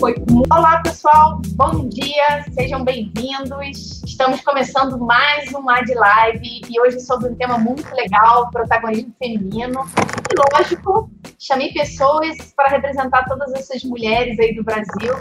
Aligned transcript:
foi. 0.00 0.14
Olá, 0.50 0.80
pessoal, 0.80 1.42
bom 1.56 1.86
dia, 1.86 2.42
sejam 2.54 2.82
bem-vindos. 2.82 4.02
Estamos 4.02 4.40
começando 4.40 4.98
mais 4.98 5.52
um 5.52 5.68
Ad 5.68 5.92
Live 5.92 6.62
e 6.70 6.80
hoje 6.80 7.00
sobre 7.00 7.28
um 7.28 7.34
tema 7.34 7.58
muito 7.58 7.86
legal, 7.94 8.50
protagonismo 8.50 9.12
feminino. 9.18 9.84
E 10.30 10.56
lógico, 10.56 11.10
chamei 11.38 11.70
pessoas 11.74 12.34
para 12.56 12.70
representar 12.70 13.26
todas 13.26 13.52
essas 13.52 13.84
mulheres 13.84 14.40
aí 14.40 14.54
do 14.54 14.64
Brasil. 14.64 15.14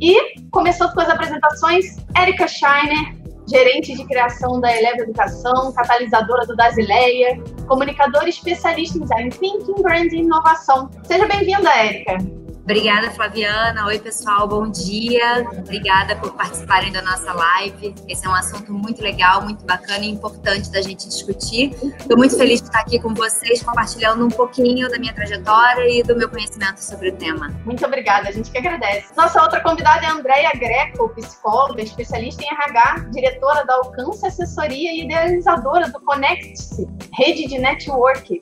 E 0.00 0.40
começando 0.52 0.94
com 0.94 1.00
as 1.00 1.08
apresentações, 1.08 1.96
Erika 2.16 2.46
Scheiner, 2.46 3.16
gerente 3.48 3.92
de 3.96 4.04
criação 4.04 4.60
da 4.60 4.72
Eleva 4.72 5.02
Educação, 5.02 5.72
catalisadora 5.72 6.46
do 6.46 6.54
Dasileia, 6.54 7.42
comunicadora 7.66 8.28
especialista 8.28 8.98
em 8.98 9.00
design 9.00 9.30
thinking, 9.30 9.82
branding 9.82 10.18
e 10.18 10.22
inovação. 10.22 10.88
Seja 11.02 11.26
bem-vinda, 11.26 11.68
Érica. 11.70 12.41
Obrigada, 12.62 13.10
Flaviana. 13.10 13.86
Oi, 13.86 13.98
pessoal, 13.98 14.46
bom 14.46 14.70
dia. 14.70 15.44
Obrigada 15.58 16.14
por 16.16 16.32
participarem 16.34 16.92
da 16.92 17.02
nossa 17.02 17.32
live. 17.32 17.92
Esse 18.08 18.24
é 18.24 18.30
um 18.30 18.34
assunto 18.34 18.72
muito 18.72 19.02
legal, 19.02 19.42
muito 19.42 19.64
bacana 19.66 20.04
e 20.04 20.08
importante 20.08 20.70
da 20.70 20.80
gente 20.80 21.08
discutir. 21.08 21.72
Estou 21.98 22.16
muito 22.16 22.36
feliz 22.36 22.60
de 22.60 22.68
estar 22.68 22.78
aqui 22.78 23.00
com 23.00 23.12
vocês, 23.14 23.64
compartilhando 23.64 24.24
um 24.24 24.28
pouquinho 24.28 24.88
da 24.88 24.96
minha 24.96 25.12
trajetória 25.12 25.90
e 25.90 26.04
do 26.04 26.14
meu 26.14 26.28
conhecimento 26.28 26.78
sobre 26.78 27.08
o 27.08 27.16
tema. 27.16 27.48
Muito 27.64 27.84
obrigada, 27.84 28.28
a 28.28 28.32
gente 28.32 28.48
que 28.48 28.58
agradece. 28.58 29.12
Nossa 29.16 29.42
outra 29.42 29.60
convidada 29.60 30.06
é 30.06 30.08
a 30.08 30.12
Andrea 30.12 30.52
Greco, 30.54 31.08
psicóloga, 31.16 31.82
especialista 31.82 32.44
em 32.44 32.46
RH, 32.46 33.08
diretora 33.10 33.66
da 33.66 33.74
Alcance 33.74 34.24
Assessoria 34.24 34.92
e 34.92 35.04
idealizadora 35.04 35.90
do 35.90 36.00
Connect-se, 36.00 36.88
rede 37.18 37.48
de 37.48 37.58
network. 37.58 38.40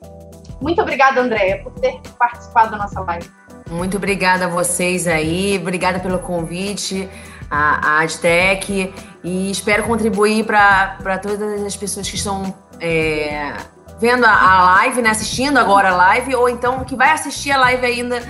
Muito 0.61 0.79
obrigada, 0.79 1.19
Andrea, 1.19 1.63
por 1.63 1.73
ter 1.73 1.99
participado 2.19 2.69
da 2.69 2.77
nossa 2.77 3.01
live. 3.01 3.40
Muito 3.71 3.95
obrigada 3.95 4.45
a 4.45 4.47
vocês 4.49 5.07
aí, 5.07 5.57
obrigada 5.57 5.97
pelo 5.97 6.19
convite, 6.19 7.09
a, 7.49 7.99
a 7.99 7.99
Adtec, 8.01 8.93
e 9.23 9.49
espero 9.49 9.83
contribuir 9.83 10.45
para 10.45 11.17
todas 11.19 11.63
as 11.63 11.77
pessoas 11.77 12.09
que 12.09 12.17
estão 12.17 12.53
é, 12.81 13.53
vendo 13.97 14.25
a, 14.25 14.29
a, 14.29 14.63
live, 14.75 15.01
né, 15.01 15.11
assistindo 15.11 15.57
agora 15.57 15.91
a 15.91 15.95
live, 15.95 16.35
ou 16.35 16.49
então 16.49 16.83
que 16.83 16.97
vai 16.97 17.11
assistir 17.11 17.51
a 17.51 17.57
live 17.59 17.85
ainda, 17.85 18.21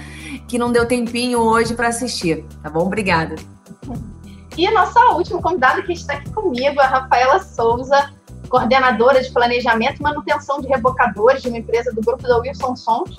que 0.47 0.59
não 0.59 0.71
deu 0.71 0.85
tempinho 0.85 1.39
hoje 1.39 1.73
para 1.73 1.87
assistir, 1.87 2.45
tá 2.61 2.69
bom? 2.69 2.85
Obrigada. 2.85 3.33
E 4.55 4.67
a 4.67 4.71
nossa 4.71 4.99
última 5.13 5.41
convidada 5.41 5.81
que 5.81 5.93
está 5.93 6.13
aqui 6.13 6.29
comigo, 6.29 6.79
a 6.79 6.85
Rafaela 6.85 7.39
Souza, 7.39 8.13
coordenadora 8.47 9.23
de 9.23 9.31
planejamento 9.31 10.01
e 10.01 10.03
manutenção 10.03 10.61
de 10.61 10.67
rebocadores 10.67 11.41
de 11.41 11.47
uma 11.47 11.57
empresa 11.57 11.91
do 11.91 12.01
grupo 12.01 12.21
da 12.27 12.37
Wilson 12.37 12.75
Sons 12.75 13.15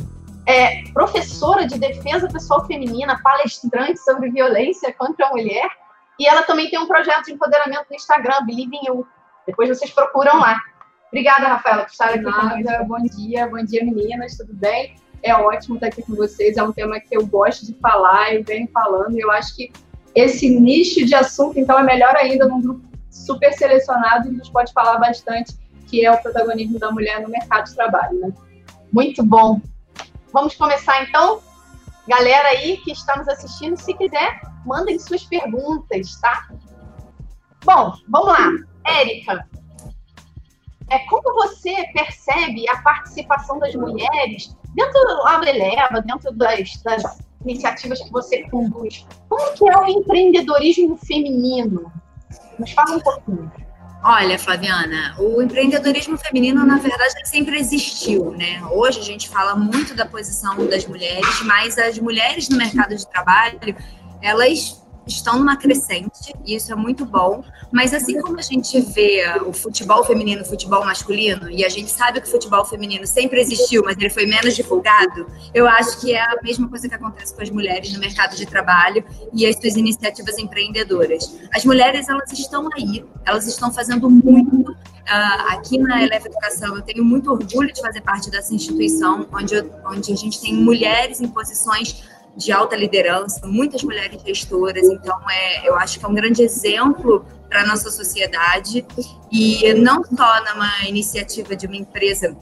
é 0.47 0.83
professora 0.93 1.67
de 1.67 1.79
defesa 1.79 2.29
pessoal 2.29 2.67
feminina, 2.67 3.21
palestrante 3.23 3.98
sobre 4.01 4.31
violência 4.31 4.93
contra 4.93 5.27
a 5.27 5.31
mulher, 5.31 5.69
e 6.19 6.27
ela 6.27 6.43
também 6.43 6.69
tem 6.71 6.79
um 6.79 6.87
projeto 6.87 7.27
de 7.27 7.33
empoderamento 7.33 7.87
no 7.89 7.97
Instagram, 7.97 8.45
Believe 8.45 8.77
in 8.77 8.87
You. 8.87 9.07
Depois 9.47 9.69
vocês 9.69 9.91
procuram 9.91 10.39
lá. 10.39 10.61
Obrigada, 11.09 11.48
Rafaela, 11.48 11.83
por 11.83 11.91
estar 11.91 12.09
aqui 12.09 12.20
Nada, 12.20 12.85
Bom 12.85 13.03
dia, 13.03 13.47
bom 13.47 13.63
dia, 13.65 13.85
meninas, 13.85 14.37
tudo 14.37 14.55
bem? 14.55 14.95
É 15.23 15.35
ótimo 15.35 15.77
estar 15.77 15.89
aqui 15.89 16.03
com 16.03 16.15
vocês, 16.15 16.57
é 16.57 16.63
um 16.63 16.73
tema 16.73 16.98
que 16.98 17.17
eu 17.17 17.27
gosto 17.27 17.65
de 17.67 17.75
falar, 17.75 18.35
eu 18.35 18.43
venho 18.43 18.69
falando, 18.73 19.17
e 19.17 19.20
eu 19.20 19.31
acho 19.31 19.55
que 19.55 19.73
esse 20.15 20.48
nicho 20.59 21.07
de 21.07 21.15
assunto, 21.15 21.59
então, 21.59 21.79
é 21.79 21.83
melhor 21.83 22.15
ainda 22.17 22.47
num 22.47 22.61
grupo 22.61 22.83
super 23.11 23.53
selecionado, 23.53 24.27
e 24.27 24.31
a 24.31 24.35
gente 24.35 24.51
pode 24.51 24.73
falar 24.73 24.98
bastante, 24.98 25.55
que 25.89 26.05
é 26.05 26.11
o 26.11 26.20
protagonismo 26.20 26.79
da 26.79 26.91
mulher 26.91 27.20
no 27.20 27.29
mercado 27.29 27.67
de 27.67 27.75
trabalho, 27.75 28.19
né? 28.19 28.33
Muito 28.93 29.23
bom. 29.23 29.61
Vamos 30.33 30.55
começar 30.57 31.03
então? 31.03 31.41
Galera 32.09 32.49
aí 32.49 32.79
que 32.79 32.93
está 32.93 33.17
nos 33.17 33.29
assistindo, 33.29 33.77
se 33.77 33.95
quiser, 33.95 34.41
mandem 34.65 34.99
suas 34.99 35.25
perguntas, 35.25 36.19
tá? 36.21 36.49
Bom, 37.65 37.93
vamos 38.09 38.29
lá. 38.29 38.51
Érica, 38.85 39.47
é, 40.91 40.98
como 41.01 41.23
você 41.35 41.75
percebe 41.95 42.69
a 42.69 42.83
participação 42.83 43.59
das 43.59 43.75
mulheres 43.75 44.57
dentro 44.75 45.01
do 45.01 45.47
Eleva, 45.47 46.03
dentro 46.03 46.33
das, 46.33 46.83
das 46.83 47.19
iniciativas 47.42 48.03
que 48.03 48.11
você 48.11 48.42
conduz? 48.51 49.07
Como 49.29 49.53
que 49.55 49.69
é 49.69 49.79
o 49.79 49.87
empreendedorismo 49.87 50.97
feminino? 50.97 51.92
Nos 52.59 52.73
fala 52.73 52.97
um 52.97 53.01
pouquinho. 53.01 53.53
Olha, 54.05 54.36
Flaviana, 54.36 55.14
o 55.17 55.40
empreendedorismo 55.40 56.18
feminino, 56.18 56.67
na 56.67 56.77
verdade, 56.79 57.14
sempre 57.24 57.57
existiu, 57.57 58.33
né? 58.33 58.61
Hoje 58.73 58.98
a 58.98 59.02
gente 59.02 59.29
fala 59.29 59.55
muito 59.55 59.95
da 59.95 60.05
posição 60.05 60.67
das 60.67 60.85
mulheres, 60.85 61.40
mas 61.45 61.79
as 61.79 61.98
mulheres 62.01 62.48
no 62.48 62.57
mercado 62.57 62.96
de 62.96 63.07
trabalho, 63.07 63.77
elas 64.20 64.82
estão 65.07 65.39
numa 65.39 65.57
crescente, 65.57 66.35
e 66.45 66.55
isso 66.55 66.73
é 66.73 66.77
muito 66.77 67.05
bom. 67.05 67.45
Mas 67.73 67.95
assim 67.95 68.20
como 68.20 68.39
a 68.39 68.42
gente 68.42 68.80
vê 68.80 69.24
o 69.46 69.52
futebol 69.52 70.05
feminino, 70.05 70.42
o 70.42 70.45
futebol 70.45 70.85
masculino, 70.85 71.51
e 71.51 71.64
a 71.64 71.68
gente 71.68 71.90
sabe 71.90 72.20
que 72.20 72.29
o 72.29 72.30
futebol 72.30 72.64
feminino 72.64 73.07
sempre 73.07 73.41
existiu, 73.41 73.83
mas 73.85 73.96
ele 73.96 74.11
foi 74.11 74.27
menos 74.27 74.55
divulgado, 74.55 75.27
eu 75.55 75.67
acho 75.67 76.01
que 76.01 76.12
é 76.12 76.20
a 76.20 76.39
mesma 76.42 76.68
coisa 76.68 76.89
que 76.89 76.95
acontece 76.95 77.35
com 77.35 77.42
as 77.42 77.51
mulheres 77.51 77.92
no 77.92 78.01
mercado 78.01 78.36
de 78.36 78.46
trabalho 78.46 79.05
e 79.33 79.46
as 79.46 79.57
suas 79.57 79.77
iniciativas 79.77 80.39
empreendedoras. 80.39 81.39
As 81.55 81.64
mulheres, 81.64 82.08
elas 82.08 82.30
estão 82.33 82.68
aí, 82.77 83.05
elas 83.24 83.46
estão 83.46 83.73
fazendo 83.73 84.11
muito. 84.11 84.73
Uh, 85.02 85.52
aqui 85.52 85.79
na 85.79 86.01
Eleva 86.01 86.29
Educação, 86.29 86.77
eu 86.77 86.83
tenho 86.83 87.05
muito 87.05 87.30
orgulho 87.30 87.73
de 87.73 87.80
fazer 87.80 88.01
parte 88.02 88.30
dessa 88.30 88.55
instituição, 88.55 89.27
onde, 89.33 89.55
eu, 89.55 89.68
onde 89.85 90.12
a 90.12 90.17
gente 90.17 90.41
tem 90.41 90.55
mulheres 90.55 91.20
em 91.20 91.27
posições 91.27 92.05
de 92.37 92.51
alta 92.53 92.75
liderança, 92.77 93.47
muitas 93.47 93.83
mulheres 93.83 94.23
gestoras, 94.23 94.85
então 94.85 95.19
é, 95.31 95.69
eu 95.69 95.77
acho 95.77 95.98
que 95.98 96.05
é 96.05 96.09
um 96.09 96.15
grande 96.15 96.43
exemplo 96.43 97.25
para 97.48 97.63
a 97.63 97.67
nossa 97.67 97.91
sociedade 97.91 98.85
e 99.31 99.75
não 99.75 100.03
só 100.05 100.45
numa 100.53 100.89
iniciativa 100.89 101.55
de 101.55 101.67
uma 101.67 101.77
empresa 101.77 102.35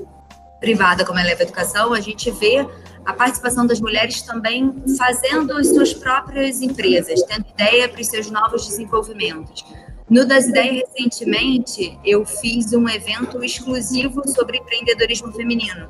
privada 0.61 1.05
como 1.05 1.19
a 1.19 1.23
Eleva 1.23 1.43
Educação, 1.43 1.93
a 1.93 2.01
gente 2.01 2.31
vê 2.31 2.65
a 3.05 3.13
participação 3.13 3.67
das 3.67 3.81
mulheres 3.81 4.23
também 4.23 4.73
fazendo 4.97 5.57
as 5.57 5.69
suas 5.69 5.93
próprias 5.93 6.61
empresas, 6.61 7.23
tendo 7.23 7.47
ideia 7.49 7.89
para 7.89 8.01
os 8.01 8.07
seus 8.07 8.31
novos 8.31 8.67
desenvolvimentos. 8.67 9.65
No 10.09 10.27
Das 10.27 10.47
Ideias, 10.47 10.89
recentemente, 10.97 11.99
eu 12.05 12.27
fiz 12.27 12.73
um 12.73 12.89
evento 12.89 13.43
exclusivo 13.43 14.23
sobre 14.29 14.59
empreendedorismo 14.59 15.33
feminino 15.33 15.89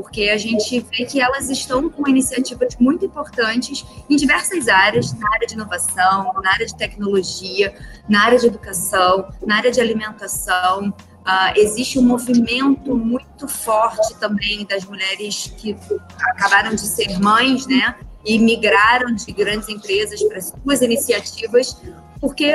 porque 0.00 0.30
a 0.30 0.38
gente 0.38 0.80
vê 0.80 1.04
que 1.04 1.20
elas 1.20 1.50
estão 1.50 1.90
com 1.90 2.08
iniciativas 2.08 2.74
muito 2.80 3.04
importantes 3.04 3.84
em 4.08 4.16
diversas 4.16 4.66
áreas, 4.66 5.12
na 5.12 5.30
área 5.34 5.46
de 5.46 5.52
inovação, 5.52 6.32
na 6.42 6.52
área 6.52 6.64
de 6.64 6.74
tecnologia, 6.74 7.74
na 8.08 8.24
área 8.24 8.38
de 8.38 8.46
educação, 8.46 9.28
na 9.46 9.56
área 9.56 9.70
de 9.70 9.78
alimentação. 9.78 10.88
Uh, 10.88 11.52
existe 11.54 11.98
um 11.98 12.02
movimento 12.02 12.96
muito 12.96 13.46
forte 13.46 14.14
também 14.14 14.64
das 14.64 14.86
mulheres 14.86 15.52
que 15.58 15.76
acabaram 16.30 16.74
de 16.74 16.80
ser 16.80 17.20
mães, 17.20 17.66
né? 17.66 17.94
E 18.24 18.38
migraram 18.38 19.14
de 19.14 19.30
grandes 19.32 19.68
empresas 19.68 20.22
para 20.22 20.40
suas 20.40 20.80
iniciativas, 20.80 21.76
porque 22.22 22.54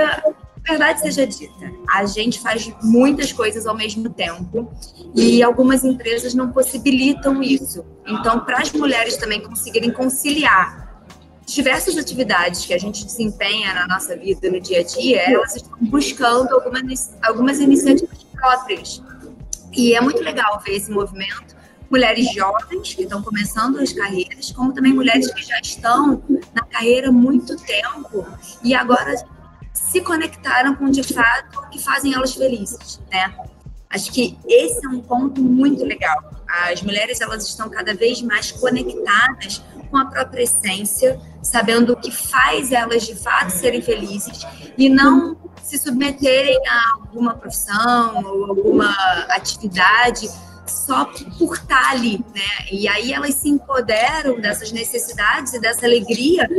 verdade 0.65 0.99
seja 1.01 1.27
dita, 1.27 1.71
a 1.87 2.05
gente 2.05 2.39
faz 2.39 2.73
muitas 2.81 3.31
coisas 3.31 3.65
ao 3.65 3.75
mesmo 3.75 4.09
tempo 4.09 4.71
e 5.15 5.43
algumas 5.43 5.83
empresas 5.83 6.33
não 6.33 6.51
possibilitam 6.51 7.41
isso. 7.41 7.85
Então, 8.05 8.39
para 8.39 8.59
as 8.59 8.71
mulheres 8.71 9.17
também 9.17 9.41
conseguirem 9.41 9.91
conciliar 9.91 10.85
diversas 11.45 11.97
atividades 11.97 12.65
que 12.65 12.73
a 12.73 12.77
gente 12.77 13.05
desempenha 13.05 13.73
na 13.73 13.87
nossa 13.87 14.17
vida, 14.17 14.49
no 14.49 14.59
dia 14.59 14.79
a 14.79 14.83
dia, 14.83 15.21
elas 15.31 15.55
estão 15.55 15.77
buscando 15.81 16.55
algumas, 16.55 17.15
algumas 17.21 17.59
iniciativas 17.59 18.23
próprias. 18.33 19.01
E 19.71 19.93
é 19.93 20.01
muito 20.01 20.21
legal 20.23 20.59
ver 20.65 20.77
esse 20.77 20.89
movimento. 20.89 21.55
Mulheres 21.91 22.33
jovens 22.33 22.95
que 22.95 23.03
estão 23.03 23.21
começando 23.21 23.79
as 23.79 23.93
carreiras, 23.93 24.51
como 24.51 24.73
também 24.73 24.93
mulheres 24.93 25.31
que 25.31 25.43
já 25.43 25.59
estão 25.59 26.23
na 26.53 26.63
carreira 26.63 27.09
há 27.09 27.11
muito 27.11 27.55
tempo 27.57 28.25
e 28.63 28.73
agora 28.73 29.13
se 29.95 30.01
conectaram 30.01 30.75
com 30.75 30.89
de 30.89 31.01
fato 31.03 31.57
o 31.57 31.69
que 31.69 31.81
fazem 31.81 32.13
elas 32.13 32.33
felizes, 32.33 32.99
né? 33.09 33.33
Acho 33.89 34.11
que 34.11 34.37
esse 34.45 34.85
é 34.85 34.89
um 34.89 34.99
ponto 34.99 35.41
muito 35.41 35.85
legal. 35.85 36.33
As 36.69 36.81
mulheres 36.81 37.21
elas 37.21 37.47
estão 37.47 37.69
cada 37.69 37.93
vez 37.93 38.21
mais 38.21 38.51
conectadas 38.51 39.63
com 39.89 39.95
a 39.95 40.05
própria 40.05 40.43
essência, 40.43 41.17
sabendo 41.41 41.93
o 41.93 41.95
que 41.95 42.11
faz 42.11 42.73
elas 42.73 43.07
de 43.07 43.15
fato 43.15 43.51
serem 43.51 43.81
felizes 43.81 44.45
e 44.77 44.89
não 44.89 45.37
se 45.63 45.77
submeterem 45.77 46.59
a 46.67 46.95
alguma 46.95 47.33
profissão 47.33 48.21
ou 48.25 48.47
alguma 48.47 48.91
atividade 49.29 50.29
só 50.67 51.05
por 51.37 51.55
estar 51.55 51.91
ali, 51.91 52.17
né? 52.35 52.67
E 52.69 52.85
aí 52.85 53.13
elas 53.13 53.35
se 53.35 53.47
empoderam 53.47 54.41
dessas 54.41 54.73
necessidades 54.73 55.53
e 55.53 55.59
dessa 55.61 55.85
alegria 55.85 56.49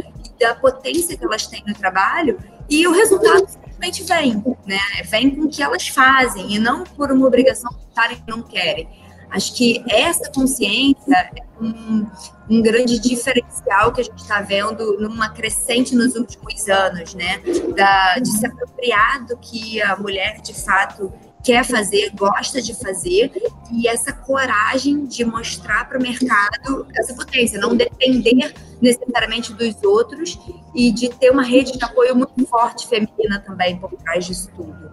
da 0.41 0.55
potência 0.55 1.19
que 1.19 1.25
elas 1.25 1.47
têm 1.47 1.63
no 1.67 1.75
trabalho 1.75 2.56
e 2.69 2.87
o 2.87 2.93
resultado 2.93 3.47
simplesmente 3.49 4.05
vem, 4.05 4.57
né? 4.67 4.79
Vem 5.05 5.35
com 5.35 5.43
o 5.43 5.49
que 5.49 5.63
elas 5.63 5.89
fazem 5.89 6.55
e 6.55 6.59
não 6.59 6.85
por 6.85 7.13
uma 7.13 7.27
obrigação 7.27 7.73
que 7.73 8.31
não 8.31 8.43
querem. 8.43 8.89
Acho 9.31 9.55
que 9.55 9.85
essa 9.89 10.31
consciência 10.31 11.31
é 11.35 11.43
um, 11.61 12.07
um 12.49 12.63
grande 12.63 12.99
diferencial 12.99 13.93
que 13.93 14.01
a 14.01 14.05
gente 14.05 14.19
está 14.19 14.41
vendo 14.41 14.99
numa 15.01 15.31
crescente 15.31 15.95
nos 15.95 16.15
últimos 16.15 16.69
anos, 16.69 17.15
né? 17.15 17.41
Da, 17.77 18.19
de 18.19 18.29
se 18.29 18.47
apropriar 18.47 19.27
do 19.27 19.37
que 19.37 19.83
a 19.83 19.97
mulher 19.97 20.41
de 20.41 20.55
fato 20.55 21.13
quer 21.47 21.65
fazer, 21.65 22.11
gosta 22.17 22.61
de 22.61 22.75
fazer, 22.75 23.31
e 23.73 23.87
essa 23.87 24.13
coragem 24.13 25.07
de 25.07 25.25
mostrar 25.25 25.89
para 25.89 25.97
o 25.97 26.03
mercado 26.03 26.85
essa 26.97 27.15
potência, 27.15 27.61
não 27.61 27.77
depender 27.77 28.53
necessariamente 28.83 29.53
dos 29.53 29.81
outros 29.85 30.37
e 30.75 30.91
de 30.91 31.09
ter 31.09 31.31
uma 31.31 31.45
rede 31.45 31.79
de 31.79 31.85
apoio 31.85 32.17
muito 32.17 32.45
forte 32.49 32.89
feminina 32.89 33.39
também 33.47 33.79
por 33.79 33.93
trás 33.93 34.27
disso 34.27 34.51
tudo. 34.57 34.91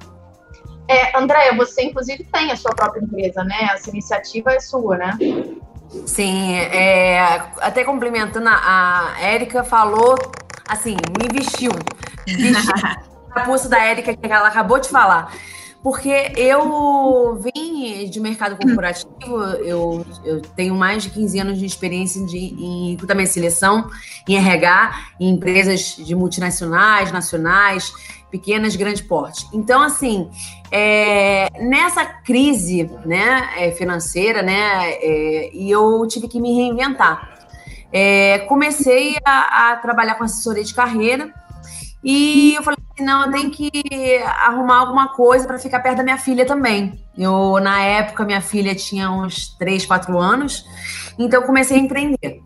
É, 0.87 1.17
Andréia, 1.17 1.55
você 1.55 1.85
inclusive 1.85 2.23
tem 2.25 2.51
a 2.51 2.55
sua 2.55 2.71
própria 2.71 3.01
empresa, 3.01 3.43
né? 3.43 3.69
Essa 3.73 3.89
iniciativa 3.89 4.51
é 4.51 4.59
sua, 4.59 4.97
né? 4.97 5.17
Sim, 6.05 6.53
é, 6.55 7.19
até 7.61 7.83
complementando, 7.83 8.47
a 8.47 9.15
Érica 9.19 9.63
falou, 9.63 10.15
assim, 10.67 10.95
me 11.19 11.27
vestiu. 11.33 11.71
Vestiu 12.27 12.73
a 13.33 13.39
pulso 13.41 13.67
da 13.67 13.83
Érica, 13.83 14.15
que 14.15 14.31
ela 14.31 14.49
acabou 14.49 14.79
de 14.79 14.89
falar. 14.89 15.33
Porque 15.83 16.31
eu 16.37 17.35
vim 17.35 18.09
de 18.09 18.17
mercado 18.21 18.55
corporativo, 18.55 19.35
eu, 19.65 20.05
eu 20.23 20.41
tenho 20.41 20.73
mais 20.75 21.03
de 21.03 21.09
15 21.09 21.39
anos 21.39 21.59
de 21.59 21.65
experiência 21.65 22.25
de, 22.25 22.37
em 22.37 22.97
e 22.97 23.27
seleção, 23.27 23.89
em 24.25 24.37
RH, 24.37 24.95
em 25.19 25.29
empresas 25.29 25.97
de 25.97 26.15
multinacionais, 26.15 27.11
nacionais, 27.11 27.93
pequenas, 28.31 28.77
grande 28.77 29.03
porte. 29.03 29.45
Então, 29.51 29.81
assim, 29.81 30.29
é, 30.71 31.49
nessa 31.59 32.05
crise 32.05 32.89
né, 33.05 33.49
é, 33.57 33.71
financeira, 33.71 34.41
né, 34.41 34.89
é, 34.93 35.51
e 35.53 35.69
eu 35.69 36.07
tive 36.07 36.29
que 36.29 36.39
me 36.39 36.55
reinventar. 36.55 37.33
É, 37.91 38.39
comecei 38.47 39.17
a, 39.23 39.73
a, 39.73 39.75
trabalhar 39.75 40.15
com 40.15 40.23
assessoria 40.23 40.63
de 40.63 40.73
carreira 40.73 41.31
e 42.03 42.53
eu 42.55 42.63
falei 42.63 42.77
assim, 42.93 43.05
não, 43.05 43.25
eu 43.25 43.31
tenho 43.31 43.51
que 43.51 43.71
arrumar 44.39 44.79
alguma 44.79 45.09
coisa 45.09 45.47
para 45.47 45.57
ficar 45.57 45.79
perto 45.79 45.97
da 45.97 46.03
minha 46.03 46.17
filha 46.17 46.45
também. 46.45 47.03
Eu, 47.17 47.59
na 47.61 47.81
época, 47.81 48.25
minha 48.25 48.41
filha 48.41 48.75
tinha 48.75 49.09
uns 49.09 49.55
3, 49.57 49.85
4 49.85 50.17
anos, 50.17 50.65
então 51.17 51.43
comecei 51.43 51.77
a 51.77 51.79
empreender 51.79 52.41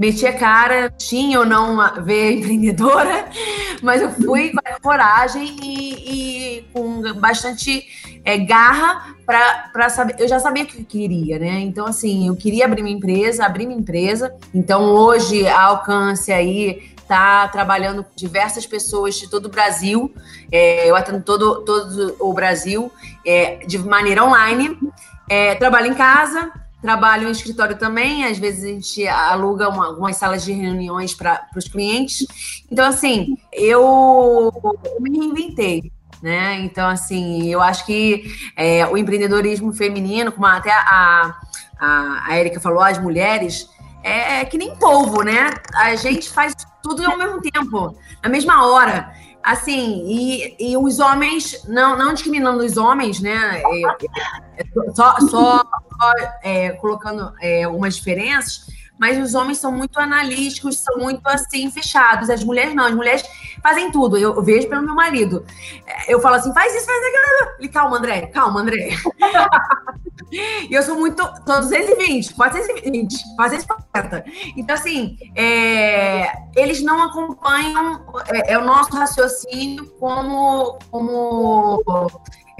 meti 0.00 0.26
a 0.26 0.32
cara, 0.32 0.88
tinha 0.88 1.38
ou 1.38 1.44
não 1.44 1.76
veia 2.02 2.32
empreendedora, 2.32 3.28
mas 3.82 4.00
eu 4.00 4.10
fui 4.10 4.50
com 4.50 4.80
coragem 4.80 5.56
e, 5.62 6.58
e 6.58 6.62
com 6.72 7.02
bastante 7.20 7.86
é, 8.24 8.38
garra 8.38 9.14
para 9.26 9.90
saber. 9.90 10.14
Eu 10.18 10.26
já 10.26 10.40
sabia 10.40 10.64
o 10.64 10.66
que 10.66 10.78
eu 10.78 10.84
queria, 10.86 11.38
né? 11.38 11.60
Então, 11.60 11.86
assim, 11.86 12.28
eu 12.28 12.34
queria 12.34 12.64
abrir 12.64 12.82
minha 12.82 12.96
empresa, 12.96 13.44
abrir 13.44 13.66
minha 13.66 13.78
empresa. 13.78 14.34
Então, 14.54 14.84
hoje, 14.84 15.46
a 15.46 15.64
Alcance 15.64 16.32
aí 16.32 16.94
está 17.10 17.48
trabalhando 17.48 18.04
com 18.04 18.10
diversas 18.14 18.64
pessoas 18.64 19.16
de 19.16 19.28
todo 19.28 19.46
o 19.46 19.48
Brasil. 19.48 20.14
É, 20.50 20.88
eu 20.88 20.94
atendo 20.94 21.22
todo, 21.22 21.64
todo 21.64 22.16
o 22.20 22.32
Brasil 22.32 22.90
é, 23.26 23.56
de 23.66 23.78
maneira 23.78 24.24
online. 24.24 24.78
É, 25.28 25.54
trabalho 25.56 25.88
em 25.88 25.94
casa, 25.94 26.52
Trabalho 26.80 27.28
em 27.28 27.32
escritório 27.32 27.76
também, 27.76 28.24
às 28.24 28.38
vezes 28.38 28.64
a 28.64 28.68
gente 28.68 29.06
aluga 29.06 29.68
uma, 29.68 29.88
algumas 29.88 30.16
salas 30.16 30.42
de 30.42 30.52
reuniões 30.52 31.12
para 31.14 31.46
os 31.54 31.68
clientes. 31.68 32.26
Então, 32.72 32.86
assim, 32.86 33.36
eu, 33.52 34.50
eu 34.64 34.98
me 34.98 35.18
reinventei. 35.18 35.92
Né? 36.22 36.60
Então, 36.60 36.88
assim, 36.88 37.50
eu 37.50 37.60
acho 37.60 37.84
que 37.84 38.24
é, 38.56 38.86
o 38.86 38.96
empreendedorismo 38.96 39.72
feminino, 39.74 40.32
como 40.32 40.46
até 40.46 40.70
a, 40.70 41.36
a, 41.78 42.24
a 42.28 42.38
Erika 42.38 42.60
falou, 42.60 42.82
as 42.82 42.98
mulheres, 42.98 43.68
é, 44.02 44.40
é 44.40 44.44
que 44.44 44.58
nem 44.58 44.74
polvo, 44.76 45.22
né? 45.22 45.50
A 45.74 45.94
gente 45.96 46.30
faz 46.30 46.54
tudo 46.82 47.04
ao 47.04 47.18
mesmo 47.18 47.40
tempo, 47.40 47.96
na 48.22 48.28
mesma 48.28 48.66
hora. 48.66 49.12
Assim, 49.42 50.04
e, 50.06 50.72
e 50.72 50.76
os 50.76 50.98
homens, 50.98 51.64
não, 51.66 51.96
não 51.96 52.12
discriminando 52.12 52.62
os 52.62 52.76
homens, 52.76 53.20
né? 53.20 53.62
É, 53.64 54.62
é, 54.62 54.94
só, 54.94 55.16
só, 55.20 55.64
só 55.64 56.12
é, 56.42 56.70
colocando 56.72 57.32
é, 57.40 57.64
algumas 57.64 57.96
diferenças, 57.96 58.66
mas 58.98 59.18
os 59.18 59.34
homens 59.34 59.56
são 59.56 59.72
muito 59.72 59.98
analíticos, 59.98 60.78
são 60.78 60.98
muito 60.98 61.26
assim, 61.26 61.70
fechados. 61.70 62.28
As 62.28 62.44
mulheres 62.44 62.74
não, 62.74 62.84
as 62.84 62.94
mulheres 62.94 63.24
fazem 63.62 63.90
tudo. 63.90 64.18
Eu, 64.18 64.34
eu 64.34 64.42
vejo 64.42 64.68
pelo 64.68 64.82
meu 64.82 64.94
marido. 64.94 65.44
Eu 66.06 66.20
falo 66.20 66.36
assim, 66.36 66.52
faz 66.52 66.74
isso, 66.74 66.84
faz 66.84 66.98
aquilo. 66.98 67.52
Ele, 67.60 67.68
calma, 67.70 67.96
André, 67.96 68.26
calma, 68.26 68.60
André. 68.60 68.90
E 70.30 70.72
eu 70.72 70.82
sou 70.82 70.96
muito. 70.96 71.16
Tô 71.44 71.60
220, 71.60 72.34
420, 72.34 73.36
440. 73.36 74.24
Então, 74.56 74.74
assim, 74.74 75.16
é, 75.34 76.32
eles 76.56 76.82
não 76.82 77.02
acompanham 77.02 78.04
é, 78.28 78.52
é, 78.52 78.58
o 78.58 78.64
nosso 78.64 78.92
raciocínio 78.96 79.86
como, 79.98 80.78
como 80.90 81.82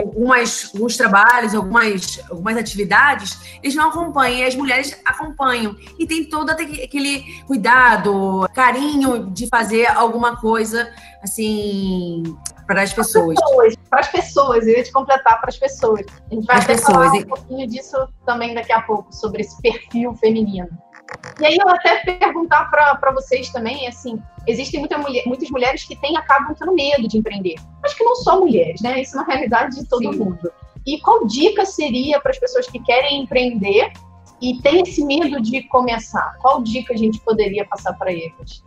algumas, 0.01 0.71
alguns 0.75 0.97
trabalhos, 0.97 1.55
algumas, 1.55 2.21
algumas 2.31 2.57
atividades, 2.57 3.39
eles 3.63 3.75
não 3.75 3.89
acompanham, 3.89 4.39
e 4.39 4.45
as 4.45 4.55
mulheres 4.55 4.99
acompanham. 5.05 5.77
E 5.99 6.07
tem 6.07 6.25
todo 6.25 6.51
aquele 6.51 7.43
cuidado, 7.47 8.49
carinho 8.55 9.31
de 9.31 9.47
fazer 9.47 9.87
alguma 9.87 10.37
coisa, 10.37 10.91
assim, 11.23 12.23
para 12.71 12.83
as 12.83 12.93
pessoas. 12.93 13.37
Para 13.91 14.01
as 14.01 14.09
pessoas, 14.09 14.65
eu 14.65 14.77
ia 14.77 14.85
te 14.85 14.93
completar 14.93 15.41
para 15.41 15.49
as 15.49 15.59
pessoas. 15.59 16.07
A 16.31 16.35
gente 16.35 16.47
vai 16.47 16.59
até 16.59 16.79
falar 16.79 17.13
um 17.13 17.25
pouquinho 17.25 17.67
disso 17.67 17.97
também 18.25 18.55
daqui 18.55 18.73
a 18.73 18.81
pouco, 18.83 19.13
sobre 19.13 19.43
esse 19.43 19.61
perfil 19.61 20.15
feminino. 20.15 20.69
E 21.41 21.47
aí 21.47 21.57
eu 21.57 21.69
até 21.69 21.97
perguntar 21.97 22.71
para 22.71 23.11
vocês 23.13 23.51
também, 23.51 23.89
assim, 23.89 24.23
existem 24.47 24.79
muita 24.79 24.97
mulher, 24.99 25.25
muitas 25.27 25.51
mulheres 25.51 25.83
que 25.83 25.97
têm, 25.97 26.17
acabam 26.17 26.55
tendo 26.55 26.73
medo 26.73 27.09
de 27.09 27.19
empreender. 27.19 27.57
Acho 27.85 27.97
que 27.97 28.05
não 28.05 28.15
só 28.15 28.39
mulheres, 28.39 28.81
né? 28.81 29.01
Isso 29.03 29.19
é 29.19 29.21
uma 29.21 29.27
realidade 29.27 29.75
de 29.75 29.89
todo 29.89 30.13
Sim. 30.13 30.19
mundo. 30.19 30.53
E 30.87 31.01
qual 31.01 31.27
dica 31.27 31.65
seria 31.65 32.21
para 32.21 32.31
as 32.31 32.39
pessoas 32.39 32.69
que 32.69 32.79
querem 32.79 33.23
empreender 33.23 33.93
e 34.41 34.63
têm 34.63 34.83
esse 34.83 35.05
medo 35.05 35.43
de 35.43 35.65
começar? 35.65 36.37
Qual 36.41 36.63
dica 36.63 36.95
a 36.95 36.97
gente 36.97 37.19
poderia 37.21 37.67
passar 37.67 37.95
para 37.95 38.13
eles? 38.13 38.63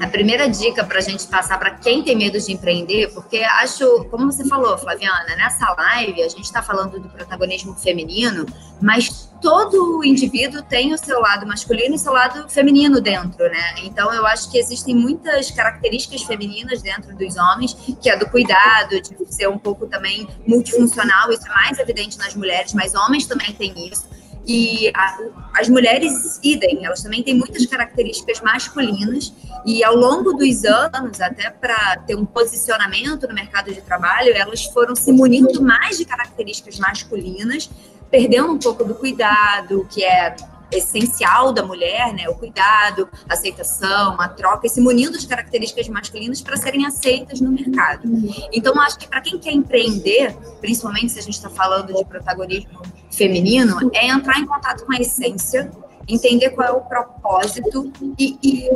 A 0.00 0.06
primeira 0.06 0.48
dica 0.48 0.84
para 0.84 0.98
a 0.98 1.00
gente 1.00 1.26
passar 1.26 1.58
para 1.58 1.72
quem 1.72 2.04
tem 2.04 2.16
medo 2.16 2.38
de 2.38 2.52
empreender, 2.52 3.12
porque 3.12 3.38
acho, 3.38 4.04
como 4.04 4.30
você 4.30 4.46
falou, 4.46 4.78
Flaviana, 4.78 5.34
nessa 5.36 5.72
live 5.72 6.22
a 6.22 6.28
gente 6.28 6.44
está 6.44 6.62
falando 6.62 7.00
do 7.00 7.08
protagonismo 7.08 7.74
feminino, 7.74 8.46
mas 8.80 9.28
todo 9.42 10.04
indivíduo 10.04 10.62
tem 10.62 10.94
o 10.94 10.98
seu 10.98 11.20
lado 11.20 11.44
masculino 11.46 11.96
e 11.96 11.98
seu 11.98 12.12
lado 12.12 12.48
feminino 12.48 13.00
dentro, 13.00 13.44
né? 13.50 13.74
Então 13.82 14.12
eu 14.14 14.24
acho 14.24 14.48
que 14.50 14.58
existem 14.58 14.94
muitas 14.94 15.50
características 15.50 16.22
femininas 16.22 16.80
dentro 16.80 17.16
dos 17.16 17.36
homens, 17.36 17.74
que 18.00 18.08
é 18.08 18.16
do 18.16 18.28
cuidado, 18.30 19.00
de 19.00 19.34
ser 19.34 19.48
um 19.48 19.58
pouco 19.58 19.86
também 19.88 20.28
multifuncional, 20.46 21.32
isso 21.32 21.46
é 21.46 21.54
mais 21.54 21.76
evidente 21.78 22.16
nas 22.18 22.36
mulheres, 22.36 22.72
mas 22.72 22.94
homens 22.94 23.26
também 23.26 23.52
têm 23.52 23.88
isso 23.88 24.06
e 24.48 24.90
a, 24.94 25.18
as 25.56 25.68
mulheres, 25.68 26.40
idem, 26.42 26.86
elas 26.86 27.02
também 27.02 27.22
têm 27.22 27.34
muitas 27.34 27.66
características 27.66 28.40
masculinas, 28.40 29.30
e 29.66 29.84
ao 29.84 29.94
longo 29.94 30.32
dos 30.32 30.64
anos, 30.64 31.20
até 31.20 31.50
para 31.50 31.98
ter 32.06 32.16
um 32.16 32.24
posicionamento 32.24 33.28
no 33.28 33.34
mercado 33.34 33.70
de 33.70 33.82
trabalho, 33.82 34.32
elas 34.34 34.64
foram 34.64 34.96
se 34.96 35.12
munindo 35.12 35.62
mais 35.62 35.98
de 35.98 36.06
características 36.06 36.78
masculinas, 36.78 37.68
perdendo 38.10 38.52
um 38.52 38.58
pouco 38.58 38.84
do 38.84 38.94
cuidado, 38.94 39.86
que 39.90 40.02
é 40.02 40.34
essencial 40.70 41.52
da 41.52 41.62
mulher, 41.62 42.12
né? 42.12 42.28
O 42.28 42.34
cuidado, 42.34 43.08
a 43.28 43.34
aceitação, 43.34 44.20
a 44.20 44.28
troca, 44.28 44.66
e 44.66 44.70
se 44.70 44.80
munindo 44.80 45.18
de 45.18 45.26
características 45.26 45.88
masculinas 45.88 46.40
para 46.40 46.56
serem 46.56 46.86
aceitas 46.86 47.40
no 47.40 47.50
mercado. 47.50 48.08
Então, 48.52 48.78
acho 48.80 48.98
que 48.98 49.08
para 49.08 49.20
quem 49.20 49.38
quer 49.38 49.52
empreender, 49.52 50.36
principalmente 50.60 51.12
se 51.12 51.18
a 51.18 51.22
gente 51.22 51.34
está 51.34 51.50
falando 51.50 51.94
de 51.94 52.04
protagonismo 52.04 52.82
feminino, 53.10 53.90
é 53.94 54.08
entrar 54.08 54.38
em 54.38 54.46
contato 54.46 54.84
com 54.84 54.92
a 54.92 54.96
essência, 54.96 55.70
entender 56.06 56.50
qual 56.50 56.68
é 56.68 56.72
o 56.72 56.80
propósito 56.80 57.92
e, 58.18 58.38
e 58.42 58.70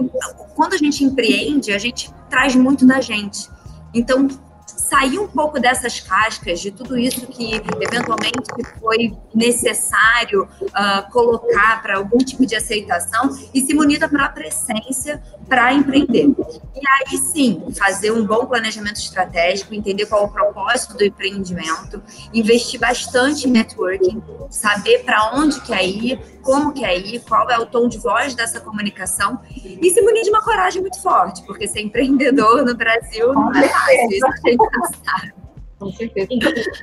quando 0.54 0.74
a 0.74 0.78
gente 0.78 1.02
empreende, 1.04 1.72
a 1.72 1.78
gente 1.78 2.10
traz 2.28 2.54
muito 2.54 2.86
da 2.86 3.00
gente. 3.00 3.48
Então, 3.94 4.28
sair 4.76 5.18
um 5.18 5.28
pouco 5.28 5.60
dessas 5.60 6.00
cascas, 6.00 6.60
de 6.60 6.70
tudo 6.70 6.98
isso 6.98 7.26
que 7.26 7.54
eventualmente 7.80 8.50
foi 8.80 9.16
necessário 9.34 10.48
uh, 10.62 11.10
colocar 11.10 11.82
para 11.82 11.96
algum 11.96 12.18
tipo 12.18 12.44
de 12.46 12.56
aceitação 12.56 13.36
e 13.54 13.60
se 13.60 13.74
munir 13.74 13.98
da 13.98 14.08
própria 14.08 14.48
essência 14.48 15.22
para 15.48 15.72
empreender. 15.72 16.28
E 16.74 16.80
aí 16.88 17.18
sim, 17.18 17.62
fazer 17.78 18.10
um 18.10 18.26
bom 18.26 18.46
planejamento 18.46 18.96
estratégico, 18.96 19.74
entender 19.74 20.06
qual 20.06 20.22
é 20.22 20.24
o 20.24 20.28
propósito 20.28 20.96
do 20.96 21.04
empreendimento, 21.04 22.02
investir 22.32 22.80
bastante 22.80 23.48
em 23.48 23.52
networking, 23.52 24.22
saber 24.50 25.04
para 25.04 25.32
onde 25.34 25.60
quer 25.60 25.84
ir, 25.84 26.18
como 26.42 26.72
quer 26.72 26.98
ir, 26.98 27.20
qual 27.20 27.48
é 27.50 27.58
o 27.58 27.66
tom 27.66 27.88
de 27.88 27.98
voz 27.98 28.34
dessa 28.34 28.60
comunicação 28.60 29.40
e 29.54 29.90
se 29.90 30.00
munir 30.00 30.22
de 30.22 30.30
uma 30.30 30.42
coragem 30.42 30.80
muito 30.80 31.00
forte, 31.00 31.42
porque 31.44 31.68
ser 31.68 31.80
empreendedor 31.80 32.64
no 32.64 32.74
Brasil 32.74 33.32
não 33.32 33.52
é 33.52 33.68
fácil, 33.68 34.10
isso 34.10 34.26
a 34.26 34.50
gente 34.50 34.56
já 34.56 34.88
sabe. 35.04 35.34
Com 35.78 35.90
certeza. 35.92 36.28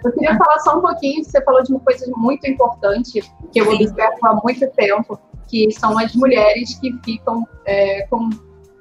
Eu 0.03 0.11
queria 0.11 0.37
falar 0.37 0.59
só 0.59 0.77
um 0.77 0.81
pouquinho, 0.81 1.23
você 1.23 1.41
falou 1.41 1.63
de 1.63 1.71
uma 1.71 1.79
coisa 1.79 2.05
muito 2.17 2.45
importante 2.45 3.21
que 3.51 3.59
eu 3.61 3.69
observo 3.69 4.17
há 4.23 4.35
muito 4.43 4.67
tempo, 4.71 5.17
que 5.47 5.71
são 5.71 5.97
as 5.97 6.13
mulheres 6.15 6.75
que 6.75 6.93
ficam 7.03 7.47
é, 7.65 8.05
com 8.07 8.29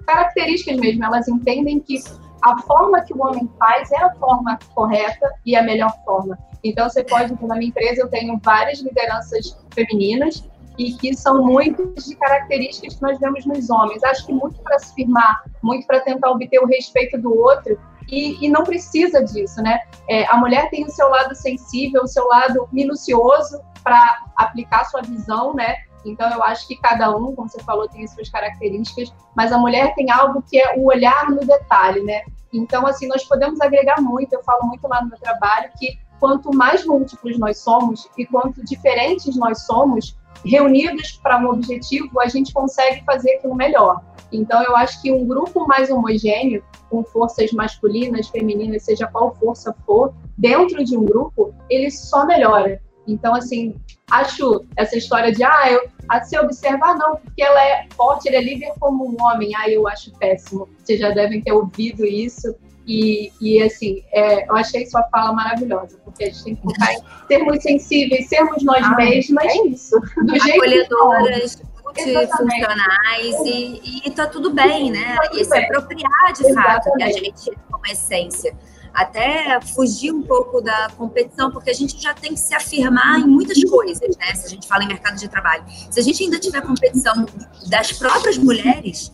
características 0.08 0.80
mesmo, 0.80 1.04
elas 1.04 1.28
entendem 1.28 1.78
que 1.80 2.02
a 2.42 2.56
forma 2.62 3.02
que 3.02 3.12
o 3.12 3.20
homem 3.20 3.48
faz 3.58 3.92
é 3.92 4.02
a 4.02 4.14
forma 4.14 4.58
correta 4.74 5.30
e 5.44 5.54
a 5.54 5.62
melhor 5.62 5.92
forma. 6.04 6.38
Então, 6.64 6.88
você 6.88 7.04
pode, 7.04 7.32
na 7.44 7.56
minha 7.56 7.68
empresa, 7.68 8.00
eu 8.00 8.08
tenho 8.08 8.40
várias 8.42 8.80
lideranças 8.80 9.56
femininas 9.74 10.48
e 10.78 10.92
que 10.92 11.14
são 11.14 11.44
muitas 11.44 12.06
de 12.06 12.16
características 12.16 12.94
que 12.94 13.02
nós 13.02 13.18
vemos 13.18 13.44
nos 13.44 13.68
homens. 13.68 14.02
Acho 14.02 14.26
que 14.26 14.32
muito 14.32 14.60
para 14.62 14.78
se 14.78 14.94
firmar, 14.94 15.44
muito 15.62 15.86
para 15.86 16.00
tentar 16.00 16.30
obter 16.30 16.58
o 16.60 16.66
respeito 16.66 17.20
do 17.20 17.36
outro, 17.36 17.78
e, 18.10 18.42
e 18.44 18.48
não 18.48 18.64
precisa 18.64 19.22
disso, 19.22 19.60
né? 19.60 19.80
É, 20.08 20.24
a 20.26 20.36
mulher 20.38 20.70
tem 20.70 20.84
o 20.86 20.90
seu 20.90 21.08
lado 21.10 21.34
sensível, 21.34 22.04
o 22.04 22.08
seu 22.08 22.26
lado 22.26 22.66
minucioso 22.72 23.60
para 23.84 24.24
aplicar 24.36 24.84
sua 24.84 25.02
visão, 25.02 25.52
né? 25.54 25.76
Então, 26.04 26.30
eu 26.30 26.42
acho 26.42 26.66
que 26.66 26.76
cada 26.76 27.14
um, 27.16 27.34
como 27.34 27.48
você 27.48 27.62
falou, 27.62 27.88
tem 27.88 28.04
as 28.04 28.12
suas 28.12 28.28
características, 28.28 29.12
mas 29.36 29.52
a 29.52 29.58
mulher 29.58 29.94
tem 29.94 30.10
algo 30.10 30.42
que 30.42 30.58
é 30.58 30.76
o 30.76 30.86
olhar 30.86 31.30
no 31.30 31.40
detalhe, 31.40 32.02
né? 32.02 32.22
Então, 32.52 32.86
assim, 32.86 33.06
nós 33.06 33.24
podemos 33.24 33.60
agregar 33.60 34.00
muito. 34.00 34.32
Eu 34.32 34.42
falo 34.42 34.66
muito 34.66 34.86
lá 34.88 35.02
no 35.02 35.08
meu 35.08 35.18
trabalho 35.18 35.70
que 35.78 35.98
quanto 36.18 36.54
mais 36.54 36.84
múltiplos 36.84 37.38
nós 37.38 37.58
somos 37.58 38.08
e 38.16 38.26
quanto 38.26 38.64
diferentes 38.64 39.36
nós 39.36 39.62
somos, 39.62 40.16
reunidos 40.44 41.12
para 41.22 41.38
um 41.38 41.50
objetivo, 41.50 42.20
a 42.20 42.28
gente 42.28 42.52
consegue 42.52 43.04
fazer 43.04 43.36
aquilo 43.36 43.54
melhor. 43.54 44.02
Então, 44.32 44.62
eu 44.62 44.76
acho 44.76 45.00
que 45.00 45.12
um 45.12 45.26
grupo 45.26 45.66
mais 45.66 45.90
homogêneo, 45.90 46.62
com 46.90 47.02
forças 47.02 47.52
masculinas, 47.52 48.28
femininas, 48.28 48.84
seja 48.84 49.06
qual 49.06 49.34
força 49.34 49.74
for, 49.84 50.14
dentro 50.36 50.84
de 50.84 50.96
um 50.96 51.04
grupo, 51.04 51.54
ele 51.68 51.90
só 51.90 52.26
melhora. 52.26 52.80
Então, 53.08 53.34
assim, 53.34 53.74
acho 54.10 54.64
essa 54.76 54.96
história 54.96 55.32
de, 55.32 55.42
ah, 55.42 55.72
eu, 55.72 55.88
a 56.08 56.22
se 56.22 56.38
observar, 56.38 56.94
não, 56.96 57.16
porque 57.16 57.42
ela 57.42 57.62
é 57.62 57.86
forte, 57.96 58.28
ele 58.28 58.36
é 58.36 58.42
líder 58.42 58.72
como 58.78 59.08
um 59.08 59.16
homem, 59.20 59.54
ah, 59.56 59.68
eu 59.68 59.88
acho 59.88 60.12
péssimo. 60.18 60.68
Vocês 60.78 61.00
já 61.00 61.10
devem 61.10 61.40
ter 61.40 61.52
ouvido 61.52 62.04
isso. 62.04 62.54
E, 62.86 63.30
e 63.38 63.62
assim, 63.62 64.02
é, 64.12 64.48
eu 64.48 64.56
achei 64.56 64.86
sua 64.86 65.02
fala 65.10 65.32
maravilhosa, 65.34 65.98
porque 66.04 66.24
a 66.24 66.26
gente 66.28 66.42
tem 66.42 66.56
que 66.56 66.62
focar 66.62 66.94
em 66.94 67.02
sermos 67.28 67.62
sensíveis, 67.62 68.28
sermos 68.28 68.62
nós 68.62 68.82
ah, 68.82 68.96
mesmas. 68.96 69.44
É 69.44 69.66
isso. 69.66 70.00
Do 70.00 70.34
Acolhedoras, 70.34 71.62
multifuncionais 71.84 73.36
e, 73.44 74.06
e 74.06 74.10
tá 74.10 74.26
tudo 74.26 74.50
bem, 74.50 74.90
né? 74.90 75.16
Tá 75.16 75.28
tudo 75.28 75.40
e 75.40 75.44
se 75.44 75.50
bem. 75.50 75.64
apropriar 75.64 76.32
de 76.34 76.46
Exatamente. 76.46 76.64
fato 76.64 76.92
que 76.96 77.02
a 77.02 77.12
gente 77.12 77.50
como 77.70 77.86
essência 77.86 78.56
até 78.92 79.60
fugir 79.60 80.12
um 80.12 80.22
pouco 80.22 80.60
da 80.60 80.88
competição, 80.96 81.50
porque 81.50 81.70
a 81.70 81.74
gente 81.74 82.00
já 82.00 82.14
tem 82.14 82.34
que 82.34 82.40
se 82.40 82.54
afirmar 82.54 83.20
em 83.20 83.26
muitas 83.26 83.62
coisas, 83.64 84.16
né? 84.16 84.34
Se 84.34 84.46
a 84.46 84.48
gente 84.48 84.66
fala 84.66 84.84
em 84.84 84.88
mercado 84.88 85.16
de 85.16 85.28
trabalho. 85.28 85.64
Se 85.90 86.00
a 86.00 86.02
gente 86.02 86.22
ainda 86.22 86.38
tiver 86.38 86.60
competição 86.60 87.26
das 87.68 87.92
próprias 87.92 88.38
mulheres, 88.38 89.12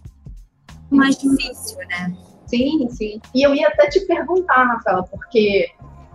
mais 0.90 1.16
difícil, 1.16 1.78
né? 1.88 2.14
Sim, 2.46 2.88
sim. 2.90 3.20
E 3.34 3.42
eu 3.42 3.54
ia 3.54 3.68
até 3.68 3.88
te 3.88 4.00
perguntar, 4.00 4.64
Rafaela, 4.64 5.02
porque 5.04 5.70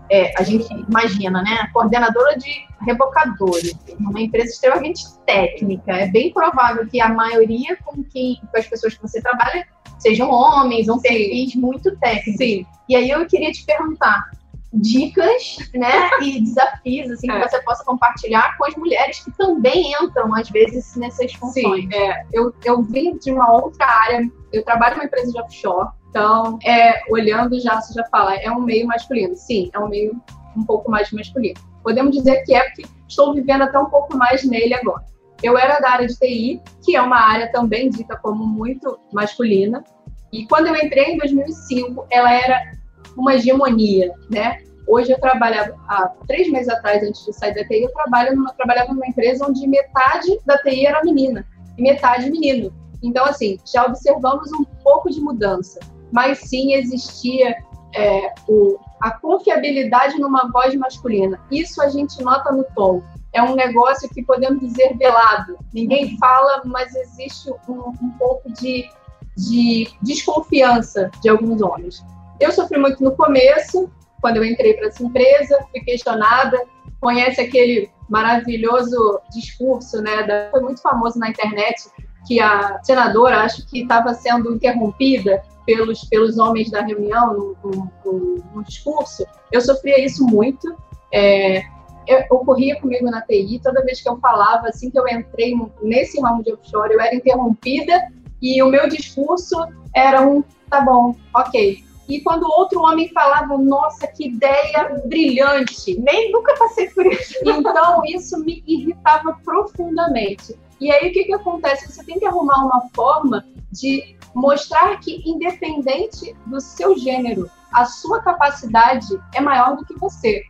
é, 0.10 0.34
a 0.40 0.44
gente 0.44 0.68
imagina, 0.88 1.42
né? 1.42 1.70
Coordenadora 1.74 2.38
de 2.38 2.69
rebocadores, 2.82 3.76
uma 4.00 4.22
empresa 4.22 4.48
extremamente 4.48 5.04
técnica. 5.26 5.92
É 5.92 6.08
bem 6.08 6.32
provável 6.32 6.88
que 6.88 7.00
a 7.02 7.10
maioria 7.10 7.78
com, 7.84 8.04
quem, 8.04 8.40
com 8.52 8.58
as 8.58 8.68
pessoas 8.68 8.96
que 8.96 9.02
você 9.02 9.22
trabalha 9.22 9.68
sejam 9.98 10.30
homens, 10.30 10.88
ou 10.88 11.02
perfis 11.02 11.56
muito 11.56 11.96
técnicos. 11.98 12.38
Sim. 12.38 12.66
E 12.88 12.96
aí 12.96 13.10
eu 13.10 13.26
queria 13.28 13.52
te 13.52 13.66
perguntar 13.66 14.32
dicas, 14.72 15.58
né, 15.74 16.10
e 16.22 16.42
desafios 16.42 17.12
assim 17.12 17.30
é. 17.30 17.40
que 17.40 17.50
você 17.50 17.62
possa 17.64 17.84
compartilhar 17.84 18.56
com 18.58 18.66
as 18.66 18.76
mulheres 18.76 19.20
que 19.20 19.32
também 19.32 19.94
entram 20.02 20.34
às 20.36 20.50
vezes 20.50 20.96
nessas 20.96 21.34
funções. 21.34 21.86
Sim, 21.86 21.94
é, 21.94 22.26
eu, 22.32 22.54
eu 22.64 22.82
vim 22.84 23.18
de 23.18 23.32
uma 23.32 23.52
outra 23.52 23.86
área, 23.86 24.22
eu 24.54 24.64
trabalho 24.64 24.98
numa 24.98 25.06
empresa 25.06 25.32
de 25.32 25.40
offshore, 25.40 25.90
então 26.10 26.60
é, 26.64 27.02
olhando 27.10 27.60
já 27.60 27.82
você 27.82 27.94
já 27.94 28.06
fala, 28.06 28.36
é 28.36 28.52
um 28.52 28.62
meio 28.62 28.88
masculino. 28.88 29.36
Sim, 29.36 29.70
é 29.74 29.80
um 29.80 29.88
meio 29.88 30.20
um 30.56 30.64
pouco 30.64 30.90
mais 30.90 31.12
masculino. 31.12 31.60
Podemos 31.84 32.16
dizer 32.16 32.44
que 32.44 32.54
é 32.54 32.64
porque 32.66 32.86
estou 33.08 33.34
vivendo 33.34 33.64
até 33.64 33.78
um 33.80 33.90
pouco 33.90 34.18
mais 34.18 34.44
nele 34.44 34.74
agora. 34.74 35.04
Eu 35.42 35.58
era 35.58 35.80
da 35.80 35.92
área 35.92 36.08
de 36.08 36.18
TI, 36.18 36.62
que 36.84 36.96
é 36.96 37.02
uma 37.02 37.20
área 37.20 37.52
também 37.52 37.90
dita 37.90 38.18
como 38.18 38.46
muito 38.46 39.00
masculina, 39.12 39.84
e 40.32 40.46
quando 40.46 40.68
eu 40.68 40.76
entrei 40.76 41.14
em 41.14 41.18
2005, 41.18 42.06
ela 42.12 42.32
era 42.32 42.74
uma 43.18 43.34
hegemonia, 43.34 44.14
né? 44.30 44.62
Hoje 44.88 45.12
eu 45.12 45.20
trabalhava, 45.20 45.76
há 45.88 46.08
três 46.28 46.52
meses 46.52 46.70
atrás, 46.70 47.04
antes 47.04 47.24
de 47.26 47.34
sair 47.34 47.54
da 47.54 47.64
TI, 47.64 47.84
eu 47.84 47.94
trabalho 47.94 48.36
numa, 48.36 48.54
trabalhava 48.54 48.94
numa 48.94 49.08
empresa 49.08 49.46
onde 49.48 49.68
metade 49.68 50.40
da 50.46 50.58
TI 50.58 50.86
era 50.86 51.04
menina 51.04 51.46
e 51.78 51.82
metade 51.82 52.30
menino. 52.30 52.74
Então, 53.02 53.26
assim, 53.26 53.58
já 53.72 53.86
observamos 53.86 54.52
um 54.52 54.64
pouco 54.84 55.10
de 55.10 55.22
mudança, 55.22 55.80
mas 56.12 56.40
sim 56.40 56.74
existia 56.74 57.56
é, 57.96 58.34
o, 58.48 58.78
a 59.02 59.12
confiabilidade 59.12 60.20
numa 60.20 60.50
voz 60.52 60.76
masculina. 60.76 61.40
Isso 61.52 61.82
a 61.82 61.90
gente 61.90 62.22
nota 62.24 62.52
no 62.52 62.64
tom. 62.76 63.02
É 63.32 63.42
um 63.42 63.56
negócio 63.56 64.10
que 64.10 64.24
podemos 64.24 64.60
dizer 64.60 64.98
velado. 64.98 65.58
Ninguém 65.74 66.18
fala, 66.18 66.62
mas 66.66 66.96
existe 66.96 67.52
um, 67.68 67.94
um 68.02 68.12
pouco 68.18 68.52
de, 68.54 68.90
de 69.38 69.88
desconfiança 70.02 71.12
de 71.22 71.30
alguns 71.30 71.62
homens. 71.62 72.04
Eu 72.40 72.52
sofri 72.52 72.80
muito 72.80 73.04
no 73.04 73.16
começo, 73.16 73.92
quando 74.22 74.38
eu 74.38 74.46
entrei 74.46 74.74
para 74.74 74.88
essa 74.88 75.04
empresa, 75.04 75.60
fui 75.72 75.82
questionada. 75.82 76.60
Conhece 77.00 77.40
aquele 77.40 77.90
maravilhoso 78.10 79.22
discurso, 79.32 80.02
né? 80.02 80.24
Da, 80.24 80.50
foi 80.52 80.62
muito 80.62 80.82
famoso 80.82 81.20
na 81.20 81.30
internet 81.30 81.90
que 82.30 82.40
a 82.40 82.80
senadora, 82.84 83.42
acho 83.42 83.66
que 83.66 83.82
estava 83.82 84.14
sendo 84.14 84.54
interrompida 84.54 85.42
pelos, 85.66 86.04
pelos 86.04 86.38
homens 86.38 86.70
da 86.70 86.82
reunião 86.82 87.34
no, 87.34 87.92
no, 88.06 88.44
no 88.54 88.64
discurso. 88.64 89.26
Eu 89.52 89.60
sofria 89.62 90.06
isso 90.06 90.24
muito. 90.24 90.72
É, 91.12 91.64
eu, 92.06 92.24
ocorria 92.30 92.80
comigo 92.80 93.10
na 93.10 93.24
TI, 93.24 93.60
toda 93.64 93.84
vez 93.84 94.00
que 94.00 94.08
eu 94.08 94.20
falava, 94.20 94.68
assim 94.68 94.92
que 94.92 95.00
eu 95.00 95.08
entrei 95.08 95.56
nesse 95.82 96.22
ramo 96.22 96.44
de 96.44 96.54
offshore, 96.54 96.94
eu 96.94 97.02
era 97.02 97.16
interrompida 97.16 98.12
e 98.40 98.62
o 98.62 98.68
meu 98.68 98.88
discurso 98.88 99.56
era 99.96 100.22
um, 100.22 100.44
tá 100.70 100.82
bom, 100.82 101.16
ok, 101.36 101.84
e 102.08 102.22
quando 102.22 102.44
outro 102.44 102.82
homem 102.82 103.10
falava, 103.10 103.58
nossa, 103.58 104.06
que 104.06 104.28
ideia 104.28 105.02
brilhante, 105.06 106.00
nem 106.00 106.32
nunca 106.32 106.56
passei 106.58 106.90
por 106.90 107.08
isso. 107.08 107.34
Então, 107.46 108.02
isso 108.06 108.40
me 108.40 108.64
irritava 108.68 109.38
profundamente. 109.44 110.56
E 110.80 110.92
aí, 110.92 111.10
o 111.10 111.14
que, 111.14 111.26
que 111.26 111.34
acontece? 111.34 111.92
Você 111.92 112.04
tem 112.04 112.20
que 112.20 112.26
arrumar 112.26 112.66
uma 112.66 112.90
forma 112.96 113.46
de 113.72 114.18
mostrar 114.34 114.98
que, 115.00 115.22
independente 115.30 116.36
do 116.46 116.62
seu 116.62 116.98
gênero, 116.98 117.50
a 117.72 117.86
sua 117.86 118.22
capacidade 118.22 119.08
é 119.34 119.42
maior 119.42 119.76
do 119.76 119.86
que 119.86 119.94
você. 119.96 120.44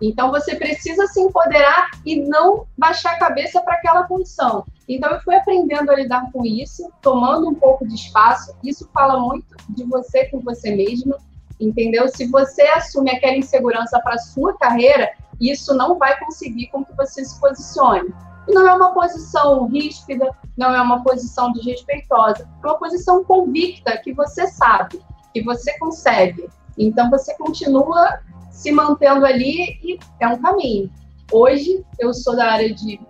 Então 0.00 0.30
você 0.30 0.56
precisa 0.56 1.06
se 1.06 1.20
empoderar 1.20 1.90
e 2.04 2.16
não 2.16 2.66
baixar 2.76 3.14
a 3.14 3.18
cabeça 3.18 3.60
para 3.62 3.74
aquela 3.74 4.06
condição. 4.06 4.64
Então 4.88 5.10
eu 5.10 5.20
fui 5.22 5.34
aprendendo 5.34 5.90
a 5.90 5.96
lidar 5.96 6.30
com 6.32 6.44
isso, 6.44 6.90
tomando 7.00 7.48
um 7.48 7.54
pouco 7.54 7.86
de 7.86 7.94
espaço. 7.94 8.54
Isso 8.62 8.88
fala 8.92 9.18
muito 9.18 9.56
de 9.70 9.84
você 9.84 10.26
com 10.26 10.40
você 10.40 10.74
mesma, 10.74 11.16
entendeu? 11.58 12.08
Se 12.08 12.26
você 12.26 12.62
assume 12.62 13.10
aquela 13.10 13.36
insegurança 13.36 13.98
para 14.00 14.18
sua 14.18 14.56
carreira, 14.58 15.10
isso 15.40 15.74
não 15.74 15.98
vai 15.98 16.18
conseguir 16.20 16.68
com 16.68 16.84
que 16.84 16.92
você 16.94 17.24
se 17.24 17.40
posicione. 17.40 18.14
Não 18.48 18.66
é 18.66 18.74
uma 18.74 18.92
posição 18.92 19.66
ríspida, 19.66 20.30
não 20.56 20.74
é 20.74 20.80
uma 20.80 21.02
posição 21.02 21.52
desrespeitosa, 21.52 22.48
é 22.62 22.66
uma 22.66 22.78
posição 22.78 23.24
convicta 23.24 23.96
que 23.98 24.12
você 24.12 24.46
sabe, 24.46 25.00
que 25.32 25.42
você 25.42 25.76
consegue. 25.78 26.48
Então 26.78 27.10
você 27.10 27.34
continua 27.36 28.20
se 28.50 28.70
mantendo 28.72 29.26
ali 29.26 29.78
e 29.82 29.98
é 30.20 30.28
um 30.28 30.40
caminho. 30.40 30.90
Hoje 31.32 31.84
eu 31.98 32.14
sou 32.14 32.36
da 32.36 32.52
área 32.52 32.72
de 32.72 33.00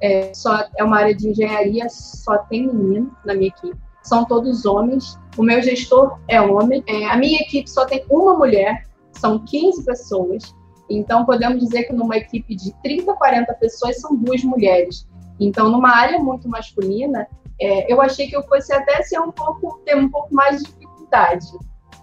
é, 0.00 0.34
só 0.34 0.66
é 0.76 0.84
uma 0.84 0.98
área 0.98 1.14
de 1.14 1.30
engenharia, 1.30 1.88
só 1.88 2.38
tem 2.38 2.66
menino 2.66 3.10
na 3.24 3.34
minha 3.34 3.48
equipe. 3.48 3.76
São 4.02 4.24
todos 4.26 4.66
homens. 4.66 5.18
O 5.36 5.42
meu 5.42 5.62
gestor 5.62 6.18
é 6.28 6.40
homem. 6.40 6.84
É, 6.86 7.06
a 7.06 7.16
minha 7.16 7.40
equipe 7.40 7.68
só 7.70 7.86
tem 7.86 8.04
uma 8.10 8.36
mulher. 8.36 8.86
São 9.12 9.38
15 9.38 9.82
pessoas. 9.84 10.54
Então 10.94 11.24
podemos 11.24 11.60
dizer 11.60 11.84
que 11.84 11.92
numa 11.92 12.16
equipe 12.16 12.54
de 12.54 12.72
30, 12.82 13.12
40 13.14 13.52
pessoas 13.54 14.00
são 14.00 14.16
duas 14.16 14.42
mulheres. 14.44 15.06
Então 15.40 15.68
numa 15.68 15.90
área 15.90 16.18
muito 16.18 16.48
masculina, 16.48 17.26
é, 17.60 17.92
eu 17.92 18.00
achei 18.00 18.28
que 18.28 18.36
eu 18.36 18.42
fosse 18.44 18.72
até 18.72 19.02
ser 19.02 19.18
um 19.20 19.32
pouco 19.32 19.80
ter 19.84 19.96
um 19.96 20.08
pouco 20.08 20.32
mais 20.34 20.62
de 20.62 20.70
dificuldade. 20.70 21.46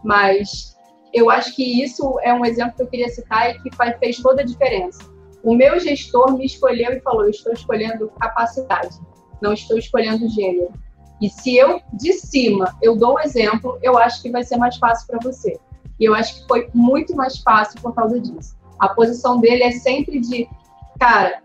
Mas 0.03 0.77
eu 1.13 1.29
acho 1.29 1.55
que 1.55 1.83
isso 1.83 2.19
é 2.21 2.33
um 2.33 2.45
exemplo 2.45 2.75
que 2.75 2.83
eu 2.83 2.87
queria 2.87 3.09
citar 3.09 3.51
e 3.51 3.59
que 3.61 3.75
faz, 3.75 3.97
fez 3.97 4.17
toda 4.17 4.41
a 4.41 4.45
diferença. 4.45 5.03
O 5.43 5.55
meu 5.55 5.79
gestor 5.79 6.37
me 6.37 6.45
escolheu 6.45 6.91
e 6.91 6.99
falou: 7.01 7.29
estou 7.29 7.53
escolhendo 7.53 8.11
capacidade, 8.19 8.99
não 9.41 9.53
estou 9.53 9.77
escolhendo 9.77 10.27
gênero. 10.29 10.71
E 11.21 11.29
se 11.29 11.55
eu, 11.55 11.79
de 11.93 12.13
cima, 12.13 12.75
eu 12.81 12.97
dou 12.97 13.11
o 13.11 13.15
um 13.15 13.19
exemplo, 13.19 13.77
eu 13.83 13.97
acho 13.97 14.21
que 14.21 14.31
vai 14.31 14.43
ser 14.43 14.57
mais 14.57 14.77
fácil 14.77 15.07
para 15.07 15.19
você. 15.19 15.59
E 15.99 16.05
eu 16.05 16.15
acho 16.15 16.41
que 16.41 16.47
foi 16.47 16.67
muito 16.73 17.15
mais 17.15 17.37
fácil 17.37 17.79
por 17.79 17.93
causa 17.93 18.19
disso. 18.19 18.55
A 18.81 18.89
posição 18.89 19.39
dele 19.39 19.63
é 19.63 19.71
sempre 19.71 20.19
de, 20.19 20.49
cara, 20.99 21.41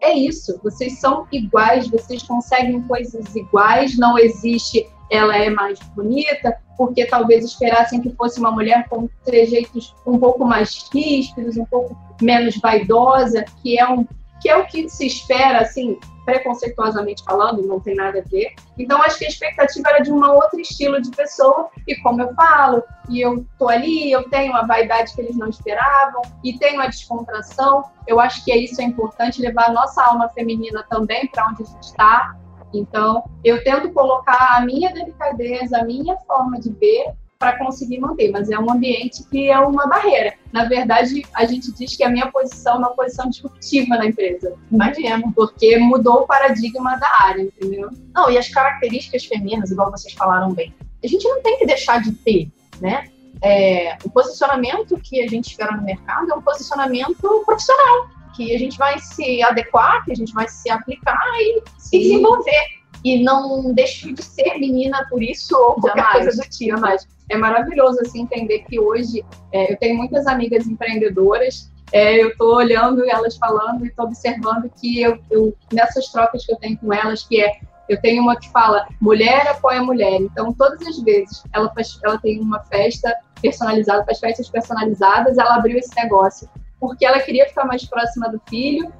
é 0.00 0.12
isso, 0.12 0.58
vocês 0.64 0.98
são 0.98 1.26
iguais, 1.30 1.88
vocês 1.88 2.22
conseguem 2.22 2.82
coisas 2.82 3.36
iguais, 3.36 3.96
não 3.96 4.18
existe 4.18 4.86
ela 5.10 5.36
é 5.36 5.50
mais 5.50 5.78
bonita, 5.94 6.56
porque 6.76 7.06
talvez 7.06 7.44
esperassem 7.44 8.00
que 8.00 8.10
fosse 8.14 8.40
uma 8.40 8.50
mulher 8.50 8.88
com 8.88 9.08
trejeitos 9.24 9.94
um 10.06 10.18
pouco 10.18 10.44
mais 10.44 10.88
ríspidos, 10.92 11.56
um 11.56 11.66
pouco 11.66 11.96
menos 12.20 12.56
vaidosa, 12.56 13.44
que 13.62 13.78
é 13.78 13.86
um 13.86 14.06
que 14.40 14.48
é 14.50 14.56
o 14.56 14.66
que 14.66 14.88
se 14.90 15.06
espera, 15.06 15.60
assim, 15.60 15.98
preconceituosamente 16.24 17.22
falando, 17.24 17.62
não 17.62 17.80
tem 17.80 17.94
nada 17.94 18.18
a 18.18 18.22
ver. 18.22 18.54
Então, 18.78 19.02
acho 19.02 19.18
que 19.18 19.24
a 19.24 19.28
expectativa 19.28 19.88
era 19.90 20.00
de 20.00 20.12
um 20.12 20.22
outro 20.24 20.60
estilo 20.60 21.00
de 21.00 21.10
pessoa, 21.10 21.68
e 21.86 21.96
como 21.96 22.22
eu 22.22 22.34
falo, 22.34 22.82
e 23.08 23.20
eu 23.20 23.44
tô 23.58 23.68
ali, 23.68 24.10
eu 24.10 24.28
tenho 24.30 24.54
a 24.54 24.62
vaidade 24.62 25.14
que 25.14 25.20
eles 25.20 25.36
não 25.36 25.48
esperavam, 25.48 26.22
e 26.42 26.58
tenho 26.58 26.80
a 26.80 26.86
descontração. 26.86 27.84
Eu 28.06 28.18
acho 28.20 28.44
que 28.44 28.52
é 28.52 28.56
isso 28.56 28.80
é 28.80 28.84
importante, 28.84 29.40
levar 29.40 29.68
a 29.68 29.72
nossa 29.72 30.02
alma 30.02 30.28
feminina 30.30 30.84
também 30.88 31.26
para 31.28 31.48
onde 31.48 31.62
a 31.62 31.66
gente 31.66 31.82
está. 31.82 32.36
Então, 32.72 33.22
eu 33.44 33.62
tento 33.62 33.92
colocar 33.92 34.56
a 34.56 34.60
minha 34.62 34.92
delicadeza, 34.92 35.78
a 35.78 35.84
minha 35.84 36.16
forma 36.26 36.58
de 36.58 36.70
ver 36.70 37.14
para 37.44 37.58
conseguir 37.58 38.00
manter, 38.00 38.30
mas 38.30 38.50
é 38.50 38.58
um 38.58 38.70
ambiente 38.70 39.22
que 39.30 39.50
é 39.50 39.58
uma 39.58 39.86
barreira. 39.86 40.32
Na 40.50 40.64
verdade, 40.64 41.22
a 41.34 41.44
gente 41.44 41.70
diz 41.74 41.94
que 41.94 42.02
a 42.02 42.08
minha 42.08 42.30
posição 42.30 42.76
é 42.76 42.78
uma 42.78 42.90
posição 42.94 43.28
disruptiva 43.28 43.98
na 43.98 44.06
empresa. 44.06 44.54
Imagina, 44.72 45.22
porque 45.36 45.76
mudou 45.76 46.22
o 46.22 46.26
paradigma 46.26 46.96
da 46.96 47.06
área, 47.20 47.42
entendeu? 47.42 47.90
Não, 48.14 48.30
e 48.30 48.38
as 48.38 48.48
características 48.48 49.26
femininas, 49.26 49.70
igual 49.70 49.90
vocês 49.90 50.14
falaram 50.14 50.54
bem, 50.54 50.74
a 51.04 51.06
gente 51.06 51.28
não 51.28 51.42
tem 51.42 51.58
que 51.58 51.66
deixar 51.66 52.00
de 52.00 52.12
ter, 52.12 52.50
né? 52.80 53.10
É, 53.42 53.98
o 54.02 54.08
posicionamento 54.08 54.98
que 55.02 55.20
a 55.20 55.28
gente 55.28 55.50
espera 55.50 55.76
no 55.76 55.82
mercado 55.82 56.32
é 56.32 56.34
um 56.34 56.40
posicionamento 56.40 57.42
profissional, 57.44 58.08
que 58.34 58.54
a 58.54 58.58
gente 58.58 58.78
vai 58.78 58.98
se 58.98 59.42
adequar, 59.42 60.02
que 60.06 60.12
a 60.12 60.16
gente 60.16 60.32
vai 60.32 60.48
se 60.48 60.70
aplicar 60.70 61.20
e 61.38 61.62
se 61.76 61.98
desenvolver. 61.98 62.83
E 63.04 63.22
não 63.22 63.72
deixe 63.72 64.12
de 64.12 64.22
ser 64.22 64.58
menina 64.58 65.06
por 65.10 65.22
isso 65.22 65.54
ou 65.56 65.74
qualquer 65.74 66.00
jamais, 66.00 66.24
coisa 66.24 66.42
do 66.42 66.48
tipo. 66.48 66.70
Jamais 66.70 67.06
é 67.30 67.36
maravilhoso 67.36 67.98
assim 68.00 68.22
entender 68.22 68.60
que 68.60 68.78
hoje 68.78 69.24
é, 69.52 69.72
eu 69.72 69.76
tenho 69.78 69.96
muitas 69.96 70.26
amigas 70.26 70.66
empreendedoras. 70.66 71.70
É, 71.92 72.22
eu 72.22 72.30
estou 72.30 72.56
olhando 72.56 73.08
elas 73.08 73.36
falando 73.36 73.84
e 73.84 73.88
estou 73.88 74.06
observando 74.06 74.70
que 74.80 75.00
eu, 75.00 75.18
eu, 75.30 75.54
nessas 75.72 76.08
trocas 76.08 76.44
que 76.44 76.52
eu 76.52 76.56
tenho 76.56 76.76
com 76.78 76.92
elas, 76.92 77.22
que 77.22 77.40
é 77.40 77.52
eu 77.86 78.00
tenho 78.00 78.22
uma 78.22 78.36
que 78.36 78.50
fala 78.50 78.86
mulher 79.00 79.46
apoia 79.46 79.82
mulher. 79.82 80.18
Então, 80.20 80.52
todas 80.54 80.86
as 80.86 80.98
vezes 81.02 81.44
ela, 81.52 81.70
faz, 81.74 81.98
ela 82.02 82.18
tem 82.18 82.40
uma 82.40 82.60
festa 82.64 83.14
personalizada, 83.42 84.04
faz 84.06 84.18
festas 84.18 84.48
personalizadas, 84.48 85.36
ela 85.36 85.56
abriu 85.56 85.78
esse 85.78 85.94
negócio 85.94 86.48
porque 86.80 87.06
ela 87.06 87.20
queria 87.20 87.46
ficar 87.46 87.64
mais 87.64 87.84
próxima 87.84 88.28
do 88.28 88.40
filho 88.48 88.92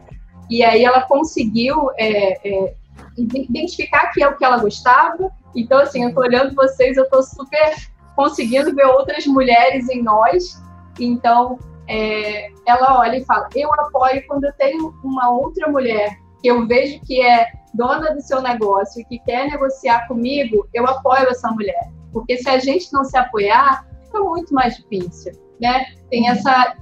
e 0.48 0.62
aí 0.62 0.84
ela 0.84 1.02
conseguiu 1.02 1.90
é, 1.96 2.48
é, 2.48 2.74
identificar 3.16 4.10
que 4.12 4.22
é 4.22 4.28
o 4.28 4.36
que 4.36 4.44
ela 4.44 4.58
gostava. 4.58 5.30
Então, 5.54 5.78
assim, 5.78 6.02
eu 6.02 6.08
estou 6.08 6.24
olhando 6.24 6.54
vocês, 6.54 6.96
eu 6.96 7.04
estou 7.04 7.22
super 7.22 7.74
conseguindo 8.16 8.74
ver 8.74 8.86
outras 8.86 9.26
mulheres 9.26 9.88
em 9.88 10.02
nós. 10.02 10.62
Então, 10.98 11.58
é, 11.88 12.50
ela 12.66 12.98
olha 12.98 13.16
e 13.16 13.24
fala: 13.24 13.48
Eu 13.54 13.72
apoio 13.74 14.26
quando 14.26 14.44
eu 14.44 14.52
tenho 14.54 14.94
uma 15.02 15.30
outra 15.30 15.68
mulher 15.68 16.16
que 16.40 16.48
eu 16.48 16.66
vejo 16.66 17.00
que 17.06 17.22
é 17.22 17.46
dona 17.72 18.14
do 18.14 18.20
seu 18.20 18.40
negócio 18.40 19.00
e 19.00 19.04
que 19.04 19.18
quer 19.20 19.50
negociar 19.50 20.06
comigo, 20.06 20.68
eu 20.72 20.86
apoio 20.86 21.28
essa 21.28 21.50
mulher. 21.50 21.90
Porque 22.12 22.36
se 22.36 22.48
a 22.48 22.58
gente 22.58 22.92
não 22.92 23.04
se 23.04 23.16
apoiar, 23.16 23.86
fica 24.04 24.20
muito 24.20 24.54
mais 24.54 24.76
difícil, 24.76 25.32
né? 25.60 25.84
Tem 26.10 26.28
essa 26.28 26.76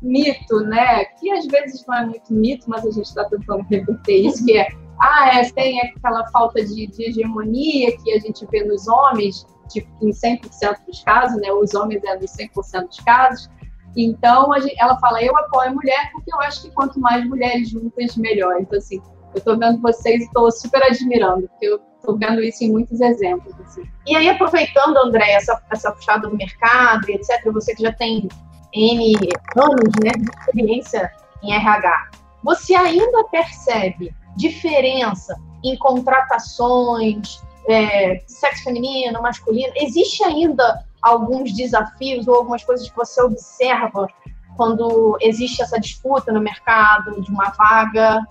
mito, 0.00 0.60
né? 0.60 1.04
Que 1.04 1.30
às 1.32 1.46
vezes 1.46 1.84
não 1.86 1.94
é 1.94 2.06
muito 2.06 2.32
mito, 2.32 2.64
mas 2.68 2.86
a 2.86 2.90
gente 2.90 3.06
está 3.06 3.24
tentando 3.24 3.66
reverter 3.68 4.26
isso, 4.26 4.44
que 4.44 4.56
é 4.56 4.68
ah, 5.00 5.38
é, 5.38 5.50
tem 5.50 5.80
aquela 5.80 6.26
falta 6.30 6.62
de, 6.64 6.86
de 6.86 7.04
hegemonia 7.04 7.96
que 7.98 8.12
a 8.12 8.18
gente 8.18 8.46
vê 8.46 8.62
nos 8.64 8.86
homens, 8.86 9.46
tipo, 9.68 9.88
em 10.02 10.10
100% 10.10 10.84
dos 10.86 11.02
casos, 11.02 11.40
né? 11.40 11.50
Os 11.52 11.74
homens 11.74 12.04
é 12.04 12.18
nos 12.18 12.30
100% 12.32 12.86
dos 12.86 13.00
casos. 13.00 13.48
Então, 13.96 14.52
gente, 14.60 14.78
ela 14.78 14.98
fala, 14.98 15.22
eu 15.22 15.36
apoio 15.36 15.74
mulher 15.74 16.10
porque 16.12 16.32
eu 16.32 16.40
acho 16.40 16.62
que 16.62 16.70
quanto 16.72 17.00
mais 17.00 17.26
mulheres 17.26 17.70
juntas, 17.70 18.16
melhor. 18.16 18.60
Então, 18.60 18.78
assim, 18.78 19.00
eu 19.34 19.38
estou 19.38 19.58
vendo 19.58 19.80
vocês 19.80 20.20
e 20.20 20.24
estou 20.24 20.50
super 20.52 20.82
admirando, 20.82 21.48
porque 21.48 21.66
eu 21.66 21.80
estou 21.96 22.18
vendo 22.18 22.42
isso 22.42 22.62
em 22.62 22.70
muitos 22.70 23.00
exemplos. 23.00 23.58
Assim. 23.60 23.82
E 24.06 24.14
aí, 24.14 24.28
aproveitando, 24.28 24.96
André, 24.98 25.32
essa, 25.32 25.60
essa 25.70 25.92
puxada 25.92 26.28
do 26.28 26.36
mercado 26.36 27.08
e 27.08 27.14
etc., 27.14 27.42
você 27.52 27.74
que 27.74 27.82
já 27.82 27.92
tem 27.92 28.28
N 28.74 29.16
anos 29.56 29.94
né, 30.04 30.10
de 30.10 30.30
experiência 30.40 31.10
em 31.42 31.54
RH, 31.54 32.10
você 32.44 32.74
ainda 32.74 33.24
percebe 33.30 34.14
diferença 34.40 35.36
em 35.62 35.76
contratações, 35.76 37.42
é, 37.68 38.22
sexo 38.26 38.64
feminino, 38.64 39.20
masculino, 39.20 39.72
existe 39.76 40.24
ainda 40.24 40.84
alguns 41.02 41.52
desafios 41.52 42.26
ou 42.26 42.34
algumas 42.34 42.64
coisas 42.64 42.88
que 42.88 42.96
você 42.96 43.22
observa 43.22 44.06
quando 44.56 45.16
existe 45.20 45.62
essa 45.62 45.78
disputa 45.78 46.32
no 46.32 46.40
mercado 46.40 47.20
de 47.20 47.30
uma 47.30 47.50
vaga? 47.50 48.26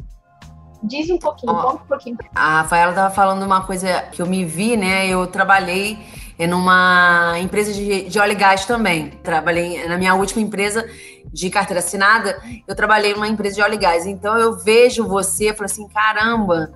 Diz 0.81 1.09
um 1.09 1.17
pouquinho, 1.17 1.53
oh, 1.53 1.61
conta 1.61 1.83
um 1.83 1.87
pouquinho. 1.87 2.17
A 2.33 2.61
Rafaela 2.61 2.91
estava 2.91 3.13
falando 3.13 3.43
uma 3.43 3.61
coisa 3.61 4.03
que 4.11 4.21
eu 4.21 4.25
me 4.25 4.45
vi, 4.45 4.77
né? 4.77 5.07
Eu 5.07 5.27
trabalhei 5.27 5.99
numa 6.47 7.37
empresa 7.39 7.73
de, 7.73 8.09
de 8.09 8.19
óleo 8.19 8.31
e 8.31 8.35
gás 8.35 8.65
também. 8.65 9.09
Trabalhei 9.23 9.87
na 9.87 9.97
minha 9.97 10.15
última 10.15 10.41
empresa 10.41 10.87
de 11.31 11.49
carteira 11.49 11.79
assinada, 11.79 12.41
eu 12.67 12.75
trabalhei 12.75 13.13
numa 13.13 13.27
empresa 13.27 13.55
de 13.55 13.61
óleo 13.61 13.75
e 13.75 13.77
gás. 13.77 14.05
Então 14.05 14.37
eu 14.37 14.57
vejo 14.57 15.07
você, 15.07 15.53
falo 15.53 15.65
assim, 15.65 15.87
caramba, 15.89 16.71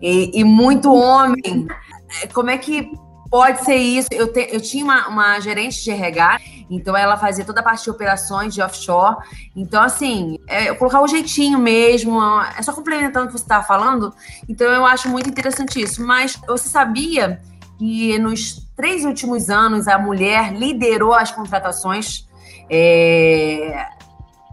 e, 0.00 0.38
e 0.38 0.44
muito 0.44 0.92
homem 0.92 1.66
é, 2.22 2.26
como 2.28 2.50
é 2.50 2.58
que 2.58 2.90
pode 3.30 3.64
ser 3.64 3.76
isso? 3.76 4.08
Eu, 4.12 4.32
te, 4.32 4.48
eu 4.52 4.60
tinha 4.60 4.84
uma, 4.84 5.08
uma, 5.08 5.40
gerente 5.40 5.82
de 5.82 5.90
RH, 5.90 6.40
então 6.70 6.96
ela 6.96 7.16
fazia 7.16 7.44
toda 7.44 7.60
a 7.60 7.62
parte 7.62 7.84
de 7.84 7.90
operações 7.90 8.54
de 8.54 8.62
offshore. 8.62 9.16
Então, 9.54 9.82
assim, 9.82 10.38
é, 10.46 10.70
eu 10.70 10.76
colocar 10.76 11.00
o 11.00 11.08
jeitinho 11.08 11.58
mesmo, 11.58 12.20
é 12.56 12.62
só 12.62 12.72
complementando 12.72 13.26
o 13.26 13.28
que 13.28 13.38
você 13.38 13.44
estava 13.44 13.64
falando. 13.64 14.14
Então, 14.48 14.66
eu 14.68 14.86
acho 14.86 15.08
muito 15.08 15.28
interessante 15.28 15.80
isso. 15.80 16.04
Mas 16.04 16.38
você 16.46 16.68
sabia 16.68 17.40
que 17.78 18.18
nos 18.18 18.66
três 18.76 19.04
últimos 19.04 19.50
anos 19.50 19.88
a 19.88 19.98
mulher 19.98 20.52
liderou 20.52 21.14
as 21.14 21.30
contratações? 21.30 22.26
É, 22.68 23.86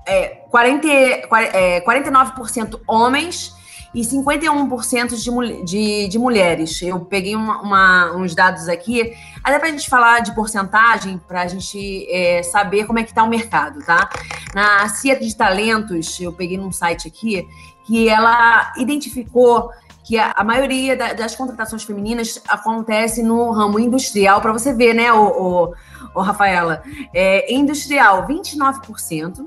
é, 0.06 0.28
40, 0.50 0.88
é, 0.88 1.82
49% 1.82 2.80
homens 2.88 3.54
e 3.94 4.02
51% 4.02 5.16
de, 5.16 5.64
de, 5.64 6.08
de 6.08 6.20
mulheres. 6.20 6.82
Eu 6.82 7.00
peguei 7.02 7.36
uma, 7.36 7.62
uma, 7.62 8.16
uns 8.16 8.34
dados 8.34 8.68
aqui, 8.68 9.14
até 9.44 9.60
para 9.60 9.68
a 9.68 9.72
gente 9.72 9.88
falar 9.88 10.22
de 10.22 10.34
porcentagem, 10.34 11.20
para 11.28 11.44
a 11.44 11.48
gente 11.48 12.08
é, 12.10 12.42
saber 12.42 12.86
como 12.86 13.00
é 13.00 13.04
que 13.04 13.10
está 13.10 13.24
o 13.24 13.30
mercado, 13.30 13.84
tá? 13.86 14.10
Na 14.54 14.90
CIA 14.90 15.20
de 15.20 15.36
Talentos, 15.36 16.20
eu 16.20 16.34
peguei 16.34 16.58
num 16.58 16.72
site 16.72 17.08
aqui, 17.08 17.48
que 17.86 18.10
ela 18.10 18.74
identificou 18.78 19.70
que 20.04 20.18
a, 20.18 20.44
maioria 20.44 20.96
da, 20.98 21.14
das 21.14 21.36
contratações 21.36 21.84
femininas 21.84 22.42
acontece 22.48 23.24
no 23.24 23.52
ramo 23.52 23.80
industrial, 23.80 24.42
para 24.42 24.52
você 24.52 24.74
ver, 24.74 24.94
né, 24.94 25.12
o, 25.14 25.74
o 26.14 26.22
Rafaela? 26.22 26.84
É, 27.14 27.54
industrial, 27.54 28.28
29%, 28.28 29.46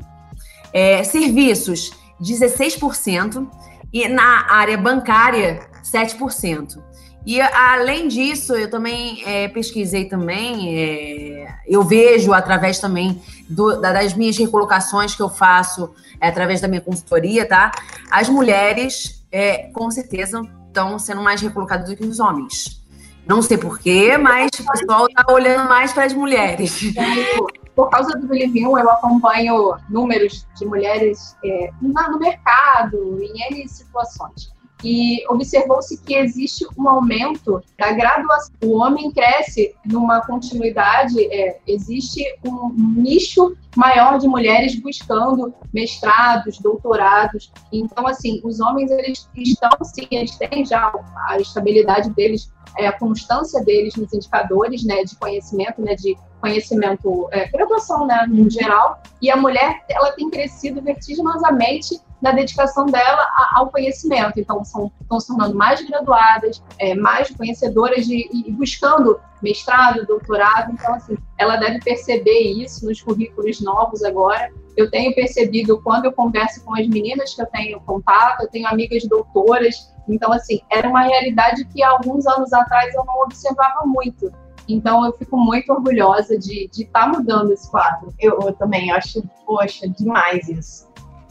é, 0.73 1.05
serviços, 1.05 1.93
16%, 2.21 3.47
e 3.93 4.09
na 4.09 4.51
área 4.51 4.77
bancária, 4.77 5.69
7%. 5.85 6.83
E 7.27 7.41
além 7.41 8.07
disso, 8.07 8.55
eu 8.55 8.71
também 8.71 9.21
é, 9.27 9.49
pesquisei 9.49 10.05
também, 10.05 10.79
é, 10.79 11.55
eu 11.67 11.83
vejo 11.83 12.33
através 12.33 12.79
também 12.79 13.21
do, 13.49 13.81
das 13.81 14.15
minhas 14.15 14.39
recolocações 14.39 15.15
que 15.17 15.23
eu 15.23 15.29
faço 15.29 15.93
é, 16.21 16.29
através 16.29 16.61
da 16.61 16.69
minha 16.69 16.81
consultoria, 16.81 17.45
tá? 17.45 17.73
As 18.09 18.29
mulheres, 18.29 19.26
é, 19.37 19.71
com 19.71 19.91
certeza, 19.91 20.41
estão 20.67 20.99
sendo 20.99 21.21
mais 21.21 21.43
recolocadas 21.43 21.91
do 21.91 21.95
que 21.95 22.05
os 22.07 22.19
homens. 22.19 22.83
Não 23.27 23.43
sei 23.43 23.59
porquê, 23.59 24.17
mas 24.17 24.49
o 24.59 24.65
pessoal 24.65 25.07
está 25.07 25.31
olhando 25.31 25.69
mais 25.69 25.93
para 25.93 26.05
as 26.05 26.15
mulheres. 26.15 26.81
por 27.77 27.91
causa 27.91 28.19
do 28.19 28.27
Believe 28.27 28.63
eu 28.63 28.91
acompanho 28.91 29.77
números 29.91 30.47
de 30.57 30.65
mulheres 30.65 31.37
é, 31.45 31.71
no 31.83 32.19
mercado, 32.19 33.23
em 33.23 33.53
N 33.53 33.69
situações. 33.69 34.51
E 34.89 35.25
observou-se 35.29 36.01
que 36.05 36.15
existe 36.15 36.65
um 36.79 36.89
aumento 36.89 37.61
da 37.77 37.91
graduação. 37.91 38.55
O 38.63 38.77
homem 38.77 39.11
cresce 39.11 39.75
numa 39.85 40.25
continuidade, 40.25 41.21
é, 41.25 41.59
existe 41.67 42.23
um 42.47 42.73
nicho 42.97 43.57
maior 43.75 44.17
de 44.17 44.29
mulheres 44.29 44.81
buscando 44.81 45.53
mestrados, 45.75 46.61
doutorados. 46.61 47.53
Então, 47.73 48.07
assim, 48.07 48.41
os 48.45 48.61
homens 48.61 48.93
eles 48.93 49.29
estão, 49.37 49.71
sim, 49.83 50.07
eles 50.09 50.37
têm 50.37 50.65
já 50.65 50.93
a 51.31 51.37
estabilidade 51.41 52.11
deles, 52.11 52.49
é, 52.79 52.87
a 52.87 52.93
constância 52.93 53.65
deles 53.65 53.97
nos 53.97 54.13
indicadores 54.13 54.85
né, 54.85 55.03
de 55.03 55.17
conhecimento, 55.17 55.83
né, 55.83 55.97
de 55.97 56.17
conhecimento, 56.41 57.29
é, 57.33 57.49
graduação, 57.49 58.07
né, 58.07 58.25
no 58.29 58.49
geral, 58.49 59.03
e 59.21 59.33
a 59.33 59.37
mulher, 59.37 59.85
ela 59.89 60.13
tem 60.13 60.31
crescido 60.31 60.81
vertiginosamente 60.81 62.01
na 62.21 62.33
dedicação 62.33 62.87
dela 62.87 63.27
ao 63.55 63.71
conhecimento. 63.71 64.41
Então, 64.41 64.65
são, 64.65 64.91
estão 65.01 65.21
se 65.21 65.29
tornando 65.29 65.55
mais 65.55 65.87
graduadas, 65.87 66.63
é, 66.79 66.95
mais 66.95 67.31
conhecedoras 67.31 68.07
de, 68.07 68.29
e 68.33 68.51
buscando 68.53 69.21
mestrado, 69.43 70.07
doutorado. 70.07 70.73
Então, 70.73 70.95
assim, 70.95 71.17
ela 71.39 71.57
deve 71.57 71.81
perceber 71.81 72.39
isso 72.39 72.87
nos 72.87 73.01
currículos 73.01 73.61
novos 73.61 74.03
agora. 74.03 74.51
Eu 74.77 74.91
tenho 74.91 75.15
percebido 75.15 75.81
quando 75.83 76.07
eu 76.07 76.13
converso 76.13 76.63
com 76.65 76.75
as 76.75 76.87
meninas 76.87 77.35
que 77.35 77.43
eu 77.43 77.47
tenho 77.47 77.81
contato, 77.81 78.43
eu 78.43 78.49
tenho 78.49 78.67
amigas 78.69 79.05
doutoras. 79.05 79.93
Então, 80.09 80.33
assim, 80.33 80.61
era 80.71 80.89
uma 80.89 81.03
realidade 81.03 81.65
que 81.67 81.83
alguns 81.83 82.27
anos 82.27 82.53
atrás 82.53 82.95
eu 82.95 83.05
não 83.05 83.23
observava 83.23 83.85
muito. 83.85 84.33
Então, 84.69 85.05
eu 85.05 85.13
fico 85.13 85.37
muito 85.37 85.73
orgulhosa 85.73 86.39
de 86.39 86.69
estar 86.73 87.03
tá 87.03 87.07
mudando 87.07 87.53
esse 87.53 87.71
quadro. 87.71 88.13
Eu, 88.19 88.39
eu 88.43 88.53
também 88.53 88.91
acho, 88.91 89.23
poxa, 89.45 89.89
demais 89.89 90.49
isso. 90.49 90.86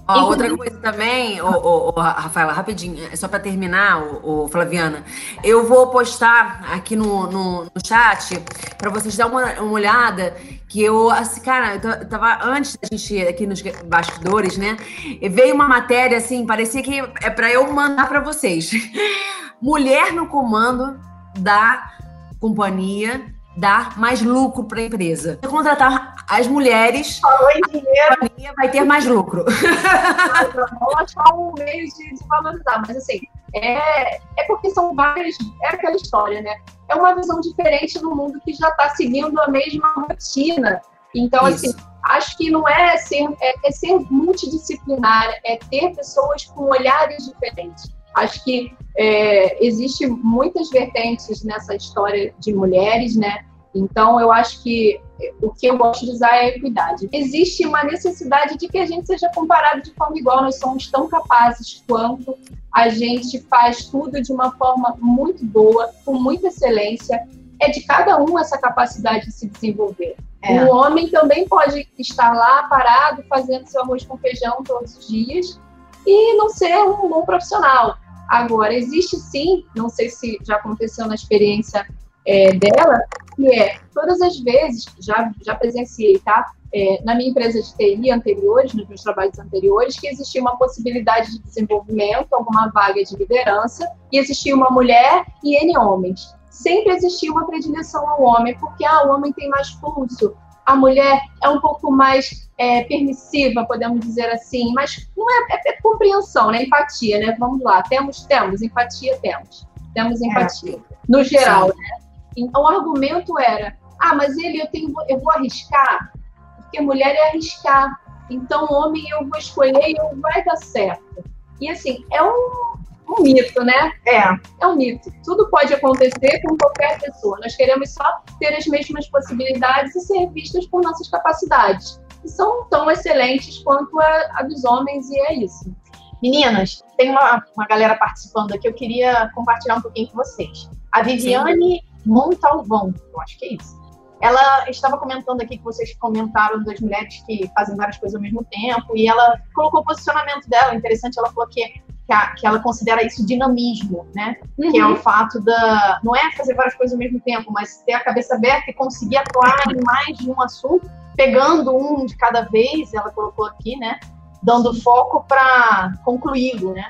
Ó, 0.08 0.26
outra 0.26 0.56
coisa 0.56 0.78
também, 0.78 1.42
ô, 1.42 1.50
ô, 1.50 1.90
ô, 1.90 2.00
Rafaela, 2.00 2.54
rapidinho, 2.54 3.08
é 3.12 3.16
só 3.16 3.28
para 3.28 3.40
terminar, 3.40 4.04
ô, 4.24 4.48
Flaviana, 4.48 5.04
eu 5.44 5.66
vou 5.66 5.88
postar 5.88 6.64
aqui 6.72 6.96
no, 6.96 7.26
no, 7.26 7.64
no 7.64 7.86
chat 7.86 8.40
para 8.78 8.92
vocês 8.92 9.18
dar 9.18 9.26
uma, 9.26 9.46
uma, 9.54 9.72
olhada 9.72 10.36
que 10.68 10.84
eu, 10.84 11.10
assim, 11.10 11.42
cara, 11.42 11.76
eu 11.76 12.08
tava 12.08 12.38
antes 12.44 12.78
da 12.78 12.88
gente 12.92 13.20
aqui 13.28 13.48
nos 13.48 13.64
bastidores, 13.86 14.58
né? 14.58 14.78
E 15.04 15.28
veio 15.28 15.56
uma 15.56 15.68
matéria 15.68 16.20
assim, 16.20 16.46
parecia 16.46 16.84
que 16.84 17.00
é 17.22 17.30
para 17.32 17.52
eu 17.52 17.72
mandar 17.74 18.08
para 18.08 18.20
vocês. 18.20 18.72
Mulher 19.60 20.14
no 20.14 20.28
comando 20.28 21.00
da 21.40 21.92
companhia 22.40 23.35
dar 23.56 23.98
mais 23.98 24.22
lucro 24.22 24.64
para 24.64 24.80
a 24.80 24.84
empresa. 24.84 25.40
Se 25.42 25.50
contratar 25.50 26.16
as 26.30 26.48
mulheres, 26.48 27.20
Falou 27.20 27.50
em 27.52 27.62
dinheiro. 27.72 28.54
vai 28.58 28.70
ter 28.70 28.84
mais 28.84 29.06
lucro. 29.06 29.46
Vamos 29.46 30.96
achar 30.98 31.34
um 31.34 31.54
meio 31.54 31.88
de, 31.88 32.16
de, 32.16 32.28
valorizar, 32.28 32.84
mas 32.86 32.98
assim, 32.98 33.22
é, 33.54 34.16
é 34.16 34.44
porque 34.48 34.70
são 34.72 34.94
várias. 34.94 35.36
É 35.64 35.70
aquela 35.70 35.96
história, 35.96 36.42
né? 36.42 36.56
É 36.90 36.96
uma 36.96 37.16
visão 37.16 37.40
diferente 37.40 38.02
no 38.02 38.16
mundo 38.16 38.40
que 38.44 38.54
já 38.54 38.70
está 38.70 38.90
seguindo 38.90 39.40
a 39.40 39.48
mesma 39.48 39.94
rotina. 39.96 40.82
Então, 41.16 41.48
Isso. 41.48 41.68
assim, 41.68 41.78
acho 42.04 42.38
que 42.38 42.52
não 42.52 42.68
é 42.68 42.98
ser, 42.98 43.24
é, 43.42 43.54
é 43.64 43.72
ser 43.72 44.00
multidisciplinar, 44.12 45.34
é 45.46 45.58
ter 45.58 45.96
pessoas 45.96 46.46
com 46.46 46.66
olhares 46.66 47.26
diferentes. 47.26 47.95
Acho 48.16 48.44
que 48.44 48.74
é, 48.98 49.66
existe 49.66 50.08
muitas 50.08 50.70
vertentes 50.70 51.44
nessa 51.44 51.76
história 51.76 52.34
de 52.40 52.54
mulheres, 52.54 53.16
né? 53.16 53.46
Então, 53.76 54.20
eu 54.22 54.32
acho 54.32 54.64
que 54.64 55.02
o 55.42 55.52
que 55.52 55.68
eu 55.68 55.78
gosto 55.78 56.06
de 56.06 56.12
usar 56.12 56.34
é 56.36 56.42
a 56.42 56.48
equidade. 56.48 57.10
Existe 57.12 57.66
uma 57.66 57.84
necessidade 57.84 58.58
de 58.58 58.70
que 58.70 58.78
a 58.78 58.86
gente 58.86 59.06
seja 59.06 59.30
comparado 59.36 59.82
de 59.82 59.92
forma 59.92 60.18
igual, 60.18 60.42
nós 60.42 60.58
somos 60.58 60.90
tão 60.90 61.10
capazes 61.10 61.84
quanto, 61.86 62.38
a 62.74 62.88
gente 62.88 63.42
faz 63.42 63.86
tudo 63.86 64.22
de 64.22 64.32
uma 64.32 64.52
forma 64.54 64.96
muito 65.00 65.46
boa, 65.46 65.92
com 66.06 66.14
muita 66.14 66.48
excelência. 66.48 67.28
É 67.62 67.70
de 67.70 67.82
cada 67.84 68.22
um 68.22 68.40
essa 68.40 68.58
capacidade 68.58 69.26
de 69.26 69.32
se 69.32 69.48
desenvolver. 69.48 70.16
É. 70.42 70.64
O 70.64 70.76
homem 70.76 71.10
também 71.10 71.48
pode 71.48 71.88
estar 71.98 72.34
lá 72.34 72.64
parado, 72.64 73.24
fazendo 73.28 73.66
seu 73.68 73.82
arroz 73.82 74.06
com 74.06 74.18
feijão 74.18 74.64
todos 74.64 74.96
os 74.98 75.08
dias 75.08 75.60
e 76.06 76.36
não 76.36 76.50
ser 76.50 76.78
um 76.78 77.10
bom 77.10 77.24
profissional. 77.24 77.98
Agora, 78.28 78.74
existe 78.74 79.18
sim, 79.18 79.66
não 79.76 79.90
sei 79.90 80.10
se 80.10 80.38
já 80.44 80.56
aconteceu 80.56 81.08
na 81.08 81.16
experiência 81.16 81.86
é, 82.26 82.54
dela, 82.54 83.00
que 83.36 83.48
é, 83.54 83.78
todas 83.94 84.22
as 84.22 84.40
vezes, 84.40 84.86
já, 85.00 85.32
já 85.44 85.56
presenciei, 85.56 86.18
tá? 86.20 86.52
É, 86.74 87.02
na 87.04 87.16
minha 87.16 87.30
empresa 87.30 87.62
de 87.62 87.76
TI 87.76 88.12
anteriores, 88.12 88.74
nos 88.74 88.88
meus 88.88 89.02
trabalhos 89.02 89.38
anteriores, 89.40 89.98
que 90.00 90.08
existia 90.08 90.42
uma 90.42 90.58
possibilidade 90.58 91.32
de 91.32 91.40
desenvolvimento, 91.40 92.34
alguma 92.34 92.70
vaga 92.70 93.04
de 93.04 93.16
liderança, 93.16 93.88
e 94.12 94.18
existia 94.18 94.56
uma 94.56 94.70
mulher 94.70 95.26
e 95.44 95.56
N 95.64 95.78
homens. 95.78 96.34
Sempre 96.50 96.94
existia 96.94 97.32
uma 97.32 97.46
predileção 97.46 98.08
ao 98.10 98.22
homem, 98.24 98.58
porque 98.58 98.84
ah, 98.86 99.06
o 99.08 99.14
homem 99.14 99.32
tem 99.32 99.48
mais 99.50 99.70
pulso, 99.72 100.36
a 100.66 100.76
mulher 100.76 101.22
é 101.44 101.50
um 101.50 101.60
pouco 101.60 101.92
mais 101.92 102.50
é, 102.58 102.84
permissiva, 102.84 103.66
podemos 103.66 104.00
dizer 104.00 104.30
assim, 104.32 104.74
mas 104.74 105.08
não 105.16 105.30
é, 105.30 105.48
é, 105.52 105.70
é, 105.70 105.82
compreensão, 105.82 106.52
né? 106.52 106.64
Empatia, 106.64 107.20
né? 107.20 107.36
Vamos 107.40 107.62
lá, 107.62 107.84
temos, 107.84 108.24
temos, 108.26 108.62
empatia 108.62 109.18
temos. 109.22 109.68
Temos 109.94 110.22
é. 110.22 110.26
empatia, 110.26 110.80
no 111.08 111.24
geral, 111.24 111.72
Sim. 111.72 111.78
né? 111.78 111.90
Então 112.38 112.64
o 112.64 112.68
argumento 112.68 113.38
era, 113.40 113.78
ah, 114.00 114.16
mas 114.16 114.38
ele 114.38 114.62
eu 114.62 114.68
tenho, 114.68 114.94
eu 115.08 115.20
vou 115.20 115.32
arriscar, 115.32 116.12
porque 116.58 116.82
mulher 116.82 117.16
é 117.16 117.30
arriscar. 117.30 118.00
Então, 118.30 118.66
homem 118.72 119.08
eu 119.10 119.28
vou 119.28 119.38
escolher 119.38 119.88
e 119.88 119.96
vai 120.16 120.44
dar 120.44 120.58
certo. 120.58 121.24
E 121.62 121.70
assim, 121.70 122.04
é 122.12 122.22
um, 122.24 122.74
um 123.08 123.22
mito, 123.22 123.64
né? 123.64 123.94
É. 124.06 124.22
É 124.62 124.68
um 124.68 124.76
mito. 124.76 125.12
Tudo 125.24 125.50
pode 125.50 125.74
acontecer 125.74 126.42
com 126.42 126.58
qualquer 126.58 127.00
pessoa. 127.00 127.38
Nós 127.42 127.56
queremos 127.56 127.94
só 127.94 128.04
ter 128.40 128.56
as 128.56 128.66
mesmas 128.66 129.08
possibilidades 129.10 129.96
e 129.96 130.00
ser 130.02 130.30
vistas 130.32 130.66
por 130.68 130.82
nossas 130.82 131.10
capacidades. 131.10 132.02
E 132.24 132.30
são 132.30 132.66
tão 132.66 132.90
excelentes 132.90 133.60
quanto 133.60 134.00
a, 134.00 134.32
a 134.36 134.44
dos 134.44 134.64
homens, 134.66 135.10
e 135.10 135.20
é 135.20 135.34
isso. 135.36 135.74
Meninas, 136.22 136.84
tem 136.98 137.12
uma, 137.12 137.44
uma 137.56 137.68
galera 137.68 137.96
participando 137.96 138.54
aqui, 138.54 138.68
eu 138.68 138.74
queria 138.74 139.30
compartilhar 139.36 139.76
um 139.76 139.82
pouquinho 139.82 140.08
com 140.10 140.18
vocês. 140.18 140.70
A 140.92 141.04
Viviane. 141.04 141.84
Montalvão, 142.06 142.94
eu 143.14 143.22
acho 143.22 143.38
que 143.40 143.46
é 143.46 143.54
isso. 143.56 143.84
Ela 144.22 144.70
estava 144.70 144.98
comentando 144.98 145.42
aqui 145.42 145.58
que 145.58 145.64
vocês 145.64 145.96
comentaram 145.98 146.64
das 146.64 146.80
mulheres 146.80 147.22
que 147.26 147.50
fazem 147.54 147.76
várias 147.76 147.98
coisas 147.98 148.16
ao 148.16 148.22
mesmo 148.22 148.46
tempo, 148.46 148.96
e 148.96 149.08
ela 149.08 149.40
colocou 149.54 149.82
o 149.82 149.84
posicionamento 149.84 150.48
dela. 150.48 150.76
Interessante, 150.76 151.18
ela 151.20 151.32
falou 151.32 151.50
que 151.50 151.64
que, 152.06 152.14
a, 152.14 152.28
que 152.36 152.46
ela 152.46 152.60
considera 152.60 153.04
isso 153.04 153.26
dinamismo, 153.26 154.08
né? 154.14 154.38
Uhum. 154.58 154.72
Que 154.72 154.80
é 154.80 154.86
o 154.86 154.96
fato 154.98 155.40
da. 155.42 156.00
Não 156.04 156.16
é 156.16 156.32
fazer 156.34 156.54
várias 156.54 156.76
coisas 156.76 156.94
ao 156.94 157.00
mesmo 157.00 157.20
tempo, 157.20 157.52
mas 157.52 157.84
ter 157.86 157.94
a 157.94 158.04
cabeça 158.04 158.36
aberta 158.36 158.70
e 158.70 158.74
conseguir 158.74 159.18
atuar 159.18 159.56
em 159.70 159.84
mais 159.84 160.18
de 160.18 160.30
um 160.30 160.42
assunto, 160.42 160.90
pegando 161.16 161.76
um 161.76 162.06
de 162.06 162.16
cada 162.16 162.42
vez, 162.42 162.94
ela 162.94 163.12
colocou 163.12 163.46
aqui, 163.46 163.76
né? 163.78 164.00
Dando 164.44 164.80
foco 164.82 165.26
para 165.28 165.94
concluí-lo, 166.04 166.74
né? 166.74 166.88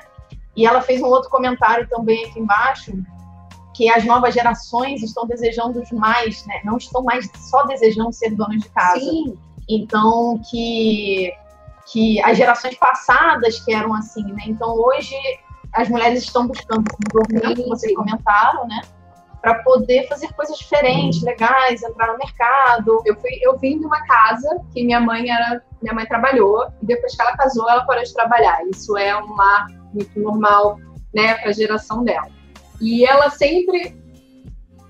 E 0.54 0.66
ela 0.66 0.82
fez 0.82 1.00
um 1.00 1.06
outro 1.06 1.30
comentário 1.30 1.88
também 1.88 2.26
aqui 2.26 2.38
embaixo, 2.38 2.92
que 3.74 3.90
as 3.90 4.04
novas 4.04 4.34
gerações 4.34 5.02
estão 5.02 5.26
desejando 5.26 5.82
mais, 5.92 6.44
né? 6.46 6.60
Não 6.64 6.76
estão 6.76 7.02
mais 7.02 7.30
só 7.50 7.64
desejando 7.64 8.12
ser 8.12 8.34
donas 8.34 8.62
de 8.62 8.68
casa. 8.68 9.00
Sim. 9.00 9.38
Então, 9.68 10.40
que 10.50 11.32
que 11.86 12.20
as 12.22 12.36
gerações 12.36 12.76
passadas 12.76 13.60
que 13.60 13.72
eram 13.72 13.94
assim, 13.94 14.24
né? 14.32 14.42
Então 14.46 14.74
hoje 14.74 15.14
as 15.72 15.88
mulheres 15.88 16.22
estão 16.22 16.46
buscando 16.46 16.84
desenvolvimento, 16.84 17.62
como 17.62 17.76
vocês 17.76 17.94
comentaram, 17.94 18.66
né? 18.66 18.80
Para 19.40 19.62
poder 19.62 20.08
fazer 20.08 20.32
coisas 20.32 20.56
diferentes, 20.58 21.22
legais, 21.22 21.82
entrar 21.82 22.12
no 22.12 22.18
mercado. 22.18 23.00
Eu, 23.04 23.14
fui, 23.20 23.30
eu 23.42 23.56
vim 23.58 23.78
de 23.78 23.86
uma 23.86 24.04
casa 24.04 24.60
que 24.72 24.84
minha 24.84 25.00
mãe 25.00 25.30
era, 25.30 25.62
minha 25.80 25.94
mãe 25.94 26.06
trabalhou 26.06 26.66
e 26.82 26.86
depois 26.86 27.14
que 27.14 27.22
ela 27.22 27.36
casou, 27.36 27.68
ela 27.68 27.84
parou 27.84 28.02
de 28.02 28.12
trabalhar. 28.12 28.58
Isso 28.68 28.96
é 28.96 29.14
uma 29.14 29.66
muito 29.92 30.18
normal, 30.18 30.78
né, 31.14 31.34
para 31.34 31.50
a 31.50 31.52
geração 31.52 32.02
dela. 32.02 32.28
E 32.80 33.04
ela 33.04 33.30
sempre 33.30 33.94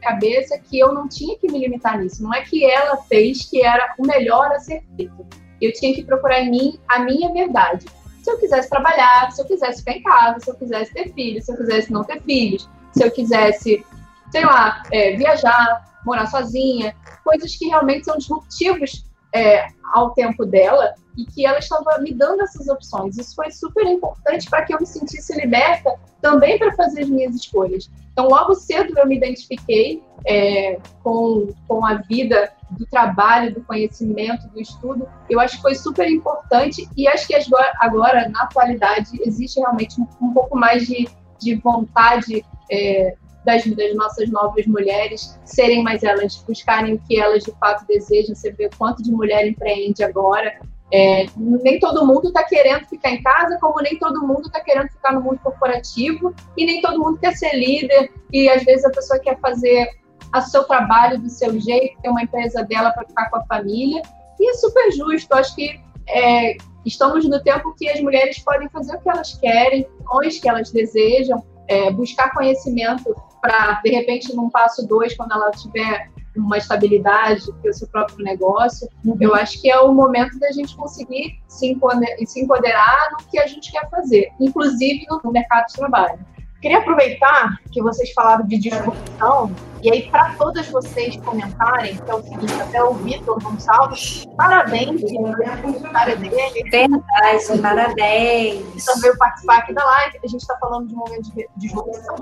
cabeça 0.00 0.56
que 0.58 0.78
eu 0.78 0.94
não 0.94 1.08
tinha 1.08 1.36
que 1.36 1.50
me 1.50 1.58
limitar 1.58 1.98
nisso. 1.98 2.22
Não 2.22 2.32
é 2.32 2.42
que 2.42 2.64
ela 2.64 2.96
fez 3.02 3.44
que 3.44 3.62
era 3.62 3.94
o 3.98 4.06
melhor 4.06 4.52
a 4.52 4.60
ser 4.60 4.84
feito 4.96 5.26
eu 5.60 5.72
tinha 5.72 5.94
que 5.94 6.04
procurar 6.04 6.40
em 6.40 6.50
mim 6.50 6.80
a 6.88 7.00
minha 7.00 7.32
verdade. 7.32 7.86
Se 8.22 8.30
eu 8.30 8.38
quisesse 8.38 8.68
trabalhar, 8.68 9.30
se 9.30 9.40
eu 9.40 9.46
quisesse 9.46 9.78
ficar 9.78 9.92
em 9.92 10.02
casa, 10.02 10.40
se 10.40 10.50
eu 10.50 10.54
quisesse 10.54 10.92
ter 10.92 11.12
filhos, 11.12 11.44
se 11.44 11.52
eu 11.52 11.56
quisesse 11.56 11.92
não 11.92 12.04
ter 12.04 12.20
filhos, 12.22 12.68
se 12.92 13.04
eu 13.04 13.10
quisesse, 13.10 13.84
sei 14.32 14.44
lá, 14.44 14.82
é, 14.90 15.16
viajar, 15.16 16.00
morar 16.04 16.26
sozinha, 16.26 16.94
coisas 17.24 17.54
que 17.56 17.66
realmente 17.66 18.04
são 18.04 18.16
disruptivos 18.16 19.04
é, 19.34 19.66
ao 19.92 20.10
tempo 20.10 20.44
dela 20.44 20.94
e 21.16 21.24
que 21.24 21.46
ela 21.46 21.58
estava 21.58 21.98
me 21.98 22.12
dando 22.12 22.42
essas 22.42 22.68
opções. 22.68 23.16
Isso 23.16 23.34
foi 23.34 23.50
super 23.50 23.86
importante 23.86 24.48
para 24.50 24.64
que 24.64 24.74
eu 24.74 24.78
me 24.78 24.86
sentisse 24.86 25.34
liberta 25.34 25.90
também 26.20 26.58
para 26.58 26.74
fazer 26.74 27.02
as 27.02 27.08
minhas 27.08 27.34
escolhas. 27.34 27.90
Então, 28.12 28.28
logo 28.28 28.54
cedo 28.54 28.98
eu 28.98 29.06
me 29.06 29.16
identifiquei 29.16 30.02
é, 30.26 30.78
com, 31.02 31.48
com 31.68 31.84
a 31.84 31.94
vida 31.94 32.52
do 32.70 32.86
trabalho, 32.86 33.54
do 33.54 33.62
conhecimento, 33.62 34.48
do 34.48 34.60
estudo. 34.60 35.08
Eu 35.28 35.38
acho 35.40 35.56
que 35.56 35.62
foi 35.62 35.74
super 35.74 36.10
importante 36.10 36.88
e 36.96 37.06
acho 37.08 37.26
que 37.26 37.34
agora, 37.34 37.72
agora 37.78 38.28
na 38.28 38.42
atualidade, 38.42 39.10
existe 39.22 39.60
realmente 39.60 40.00
um, 40.00 40.06
um 40.20 40.32
pouco 40.32 40.56
mais 40.56 40.86
de, 40.86 41.08
de 41.38 41.54
vontade 41.56 42.44
é, 42.70 43.16
das, 43.46 43.64
das, 43.64 43.94
nossas 43.94 44.28
novas 44.28 44.66
mulheres 44.66 45.38
serem 45.44 45.82
mais 45.82 46.02
elas, 46.02 46.36
buscarem 46.46 46.94
o 46.94 46.98
que 46.98 47.18
elas 47.18 47.44
de 47.44 47.52
fato 47.52 47.86
desejam. 47.86 48.34
Você 48.34 48.50
vê 48.50 48.68
quanto 48.76 49.02
de 49.02 49.12
mulher 49.12 49.46
empreende 49.46 50.02
agora. 50.02 50.52
É, 50.92 51.26
nem 51.36 51.78
todo 51.78 52.06
mundo 52.06 52.28
está 52.28 52.44
querendo 52.44 52.86
ficar 52.86 53.10
em 53.10 53.22
casa, 53.22 53.56
como 53.60 53.80
nem 53.80 53.98
todo 53.98 54.26
mundo 54.26 54.46
está 54.46 54.60
querendo 54.60 54.88
ficar 54.88 55.12
no 55.12 55.20
mundo 55.20 55.40
corporativo, 55.42 56.34
e 56.56 56.66
nem 56.66 56.80
todo 56.80 56.98
mundo 56.98 57.18
quer 57.18 57.34
ser 57.36 57.54
líder, 57.54 58.12
e 58.32 58.48
às 58.48 58.62
vezes 58.62 58.84
a 58.84 58.90
pessoa 58.90 59.18
quer 59.18 59.38
fazer 59.40 59.88
a 60.32 60.40
seu 60.40 60.64
trabalho 60.64 61.18
do 61.20 61.28
seu 61.28 61.58
jeito, 61.58 62.00
ter 62.02 62.08
uma 62.08 62.22
empresa 62.22 62.62
dela 62.64 62.90
para 62.90 63.06
ficar 63.06 63.30
com 63.30 63.36
a 63.36 63.44
família. 63.46 64.02
E 64.38 64.50
é 64.50 64.54
super 64.54 64.92
justo. 64.92 65.32
Acho 65.34 65.54
que 65.54 65.80
é, 66.08 66.56
estamos 66.84 67.28
no 67.28 67.42
tempo 67.42 67.74
que 67.76 67.88
as 67.88 68.00
mulheres 68.00 68.38
podem 68.40 68.68
fazer 68.68 68.96
o 68.96 69.00
que 69.00 69.08
elas 69.08 69.34
querem, 69.34 69.86
os 70.12 70.38
que 70.38 70.48
elas 70.48 70.70
desejam, 70.70 71.44
é, 71.68 71.90
buscar 71.90 72.32
conhecimento 72.32 73.14
para, 73.46 73.80
de 73.80 73.90
repente, 73.90 74.34
num 74.34 74.50
passo 74.50 74.86
dois, 74.86 75.16
quando 75.16 75.32
ela 75.32 75.50
tiver 75.52 76.10
uma 76.36 76.58
estabilidade, 76.58 77.50
ter 77.62 77.70
o 77.70 77.72
seu 77.72 77.88
próprio 77.88 78.24
negócio. 78.24 78.88
Uhum. 79.04 79.16
Eu 79.20 79.34
acho 79.34 79.60
que 79.60 79.70
é 79.70 79.78
o 79.78 79.92
momento 79.94 80.38
da 80.38 80.50
gente 80.50 80.76
conseguir 80.76 81.40
se 81.48 81.66
empoderar 81.66 83.08
no 83.12 83.26
que 83.30 83.38
a 83.38 83.46
gente 83.46 83.72
quer 83.72 83.88
fazer, 83.88 84.30
inclusive 84.40 85.06
no 85.24 85.32
mercado 85.32 85.66
de 85.68 85.74
trabalho. 85.74 86.18
Queria 86.60 86.78
aproveitar 86.78 87.58
que 87.70 87.82
vocês 87.82 88.12
falaram 88.12 88.46
de 88.46 88.56
disrupção, 88.58 89.54
e 89.82 89.90
aí 89.92 90.10
para 90.10 90.34
todas 90.36 90.66
vocês 90.68 91.16
comentarem, 91.18 91.96
que 91.96 92.10
é 92.10 92.14
o 92.14 92.22
seguinte, 92.22 92.60
até 92.60 92.82
o 92.82 92.94
Vitor 92.94 93.38
Gonçalves, 93.42 94.24
parabéns 94.36 95.02
pela 95.02 95.56
funcionária 95.58 96.16
dele. 96.16 96.34
Verdade, 96.70 97.58
parabéns. 97.60 98.84
Também 98.84 99.00
veio 99.02 99.18
participar 99.18 99.58
aqui 99.58 99.74
da 99.74 99.84
live, 99.84 100.18
a 100.24 100.28
gente 100.28 100.40
está 100.40 100.56
falando 100.58 100.88
de 100.88 100.94
um 100.94 100.98
momento 100.98 101.30
de 101.34 101.46
disrupção. 101.56 102.16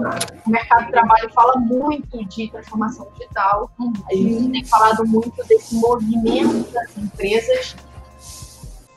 O 0.46 0.50
mercado 0.50 0.86
de 0.86 0.92
trabalho 0.92 1.32
fala 1.32 1.56
muito 1.56 2.24
de 2.26 2.50
transformação 2.50 3.08
digital, 3.12 3.70
a 4.10 4.14
gente 4.14 4.50
tem 4.50 4.64
falado 4.64 5.06
muito 5.06 5.42
desse 5.46 5.76
movimento 5.76 6.70
das 6.72 6.98
empresas 6.98 7.76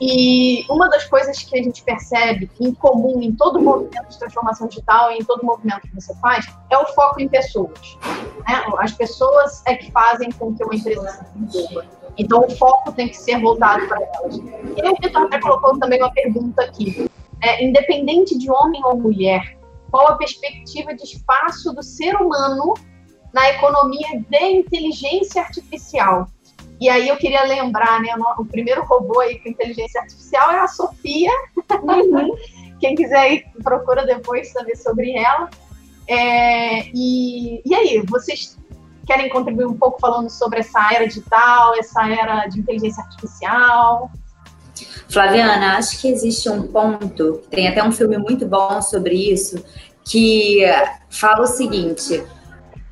e 0.00 0.64
uma 0.70 0.88
das 0.88 1.04
coisas 1.04 1.42
que 1.42 1.58
a 1.58 1.62
gente 1.62 1.82
percebe 1.82 2.48
em 2.60 2.72
comum 2.72 3.20
em 3.20 3.34
todo 3.34 3.60
movimento 3.60 4.08
de 4.08 4.18
transformação 4.18 4.68
digital 4.68 5.10
e 5.10 5.18
em 5.18 5.24
todo 5.24 5.44
movimento 5.44 5.82
que 5.82 5.94
você 5.94 6.14
faz 6.16 6.46
é 6.70 6.78
o 6.78 6.86
foco 6.86 7.20
em 7.20 7.28
pessoas. 7.28 7.98
Né? 8.46 8.64
As 8.78 8.92
pessoas 8.92 9.62
é 9.66 9.74
que 9.74 9.90
fazem 9.90 10.30
com 10.30 10.54
que 10.54 10.62
uma 10.62 10.74
empresa 10.74 11.10
se 11.10 11.38
desenvolva. 11.38 11.98
Então, 12.16 12.44
o 12.44 12.50
foco 12.56 12.92
tem 12.92 13.08
que 13.08 13.16
ser 13.16 13.40
voltado 13.40 13.86
para 13.86 14.00
elas. 14.02 14.36
E 14.36 14.82
aí, 14.82 14.88
o 14.90 14.96
Vitor 15.00 15.22
até 15.22 15.40
colocou 15.40 15.78
também 15.78 16.00
uma 16.00 16.12
pergunta 16.12 16.62
aqui. 16.62 17.08
É, 17.40 17.64
independente 17.64 18.36
de 18.36 18.50
homem 18.50 18.84
ou 18.84 18.96
mulher, 18.96 19.56
qual 19.90 20.08
a 20.08 20.16
perspectiva 20.16 20.94
de 20.94 21.04
espaço 21.04 21.72
do 21.72 21.82
ser 21.82 22.16
humano 22.16 22.74
na 23.32 23.50
economia 23.50 24.08
de 24.28 24.44
inteligência 24.50 25.42
artificial? 25.42 26.26
E 26.80 26.88
aí 26.88 27.08
eu 27.08 27.16
queria 27.16 27.44
lembrar, 27.44 28.00
né, 28.00 28.08
o 28.38 28.44
primeiro 28.44 28.84
robô 28.84 29.20
aí 29.20 29.38
com 29.38 29.48
inteligência 29.48 30.00
artificial 30.00 30.50
é 30.50 30.60
a 30.60 30.68
Sofia. 30.68 31.30
Uhum. 31.82 32.36
Quem 32.78 32.94
quiser 32.94 33.32
ir, 33.32 33.44
procura 33.62 34.06
depois 34.06 34.52
saber 34.52 34.76
sobre 34.76 35.12
ela. 35.12 35.50
É, 36.06 36.88
e, 36.94 37.60
e 37.66 37.74
aí, 37.74 38.02
vocês 38.08 38.56
querem 39.04 39.28
contribuir 39.28 39.66
um 39.66 39.76
pouco 39.76 40.00
falando 40.00 40.30
sobre 40.30 40.60
essa 40.60 40.92
era 40.92 41.06
digital, 41.06 41.74
essa 41.76 42.08
era 42.08 42.46
de 42.46 42.60
inteligência 42.60 43.02
artificial? 43.02 44.10
Flaviana, 45.08 45.76
acho 45.76 46.00
que 46.00 46.08
existe 46.08 46.48
um 46.48 46.68
ponto, 46.68 47.42
tem 47.50 47.66
até 47.66 47.82
um 47.82 47.90
filme 47.90 48.16
muito 48.18 48.46
bom 48.46 48.80
sobre 48.80 49.14
isso, 49.14 49.64
que 50.04 50.62
fala 51.10 51.42
o 51.42 51.46
seguinte: 51.46 52.24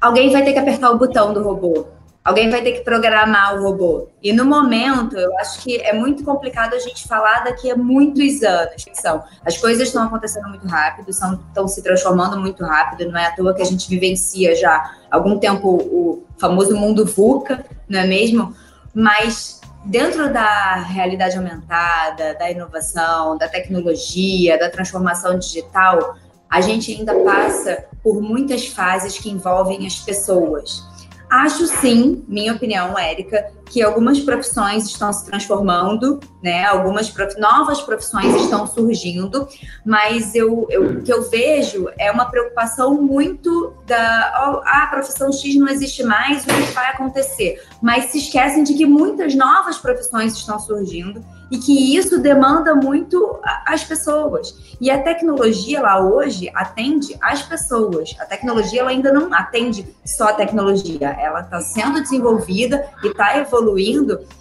alguém 0.00 0.30
vai 0.30 0.42
ter 0.42 0.52
que 0.52 0.58
apertar 0.58 0.90
o 0.90 0.98
botão 0.98 1.32
do 1.32 1.42
robô. 1.42 1.86
Alguém 2.26 2.50
vai 2.50 2.60
ter 2.60 2.72
que 2.72 2.80
programar 2.80 3.54
o 3.54 3.62
robô. 3.62 4.08
E 4.20 4.32
no 4.32 4.44
momento, 4.44 5.16
eu 5.16 5.38
acho 5.38 5.60
que 5.60 5.80
é 5.80 5.92
muito 5.92 6.24
complicado 6.24 6.74
a 6.74 6.78
gente 6.80 7.06
falar 7.06 7.44
daqui 7.44 7.70
a 7.70 7.76
muitos 7.76 8.42
anos. 8.42 8.84
São, 8.94 9.22
as 9.44 9.56
coisas 9.56 9.86
estão 9.86 10.02
acontecendo 10.02 10.48
muito 10.48 10.66
rápido, 10.66 11.12
são, 11.12 11.34
estão 11.34 11.68
se 11.68 11.80
transformando 11.84 12.36
muito 12.36 12.64
rápido. 12.64 13.08
Não 13.12 13.16
é 13.16 13.26
à 13.26 13.30
toa 13.30 13.54
que 13.54 13.62
a 13.62 13.64
gente 13.64 13.88
vivencia 13.88 14.56
já 14.56 14.92
algum 15.08 15.38
tempo 15.38 15.68
o 15.68 16.24
famoso 16.36 16.76
mundo 16.76 17.06
VUCA, 17.06 17.64
não 17.88 18.00
é 18.00 18.06
mesmo? 18.08 18.52
Mas 18.92 19.60
dentro 19.84 20.32
da 20.32 20.78
realidade 20.78 21.36
aumentada, 21.36 22.34
da 22.34 22.50
inovação, 22.50 23.38
da 23.38 23.46
tecnologia, 23.46 24.58
da 24.58 24.68
transformação 24.68 25.38
digital, 25.38 26.16
a 26.50 26.60
gente 26.60 26.92
ainda 26.92 27.14
passa 27.20 27.84
por 28.02 28.20
muitas 28.20 28.66
fases 28.66 29.16
que 29.16 29.30
envolvem 29.30 29.86
as 29.86 30.00
pessoas. 30.00 30.95
Acho 31.28 31.66
sim, 31.66 32.24
minha 32.28 32.52
opinião, 32.52 32.96
Érica, 32.98 33.52
que 33.70 33.82
algumas 33.82 34.20
profissões 34.20 34.84
estão 34.84 35.12
se 35.12 35.24
transformando, 35.26 36.20
né? 36.42 36.64
Algumas 36.64 37.10
prof... 37.10 37.38
novas 37.38 37.80
profissões 37.80 38.34
estão 38.42 38.66
surgindo, 38.66 39.48
mas 39.84 40.34
eu, 40.34 40.66
eu, 40.70 40.98
o 40.98 41.02
que 41.02 41.12
eu 41.12 41.28
vejo 41.28 41.88
é 41.98 42.10
uma 42.10 42.26
preocupação 42.26 42.94
muito 42.94 43.74
da 43.86 44.62
oh, 44.64 44.68
a 44.68 44.86
profissão 44.86 45.32
X 45.32 45.56
não 45.56 45.68
existe 45.68 46.02
mais, 46.04 46.44
o 46.44 46.46
que 46.46 46.72
vai 46.72 46.90
acontecer? 46.90 47.62
Mas 47.82 48.06
se 48.06 48.18
esquecem 48.18 48.62
de 48.62 48.74
que 48.74 48.86
muitas 48.86 49.34
novas 49.34 49.78
profissões 49.78 50.34
estão 50.34 50.58
surgindo 50.58 51.24
e 51.50 51.58
que 51.58 51.96
isso 51.96 52.18
demanda 52.20 52.74
muito 52.74 53.38
as 53.64 53.84
pessoas. 53.84 54.76
E 54.80 54.90
a 54.90 55.00
tecnologia 55.00 55.80
lá 55.80 56.00
hoje 56.00 56.50
atende 56.54 57.16
as 57.22 57.42
pessoas. 57.42 58.14
A 58.18 58.24
tecnologia 58.24 58.80
ela 58.80 58.90
ainda 58.90 59.12
não 59.12 59.32
atende 59.32 59.86
só 60.04 60.28
a 60.28 60.32
tecnologia, 60.32 61.08
ela 61.20 61.40
está 61.40 61.60
sendo 61.60 62.02
desenvolvida 62.02 62.88
e 63.02 63.08
está 63.08 63.38
evoluindo 63.38 63.55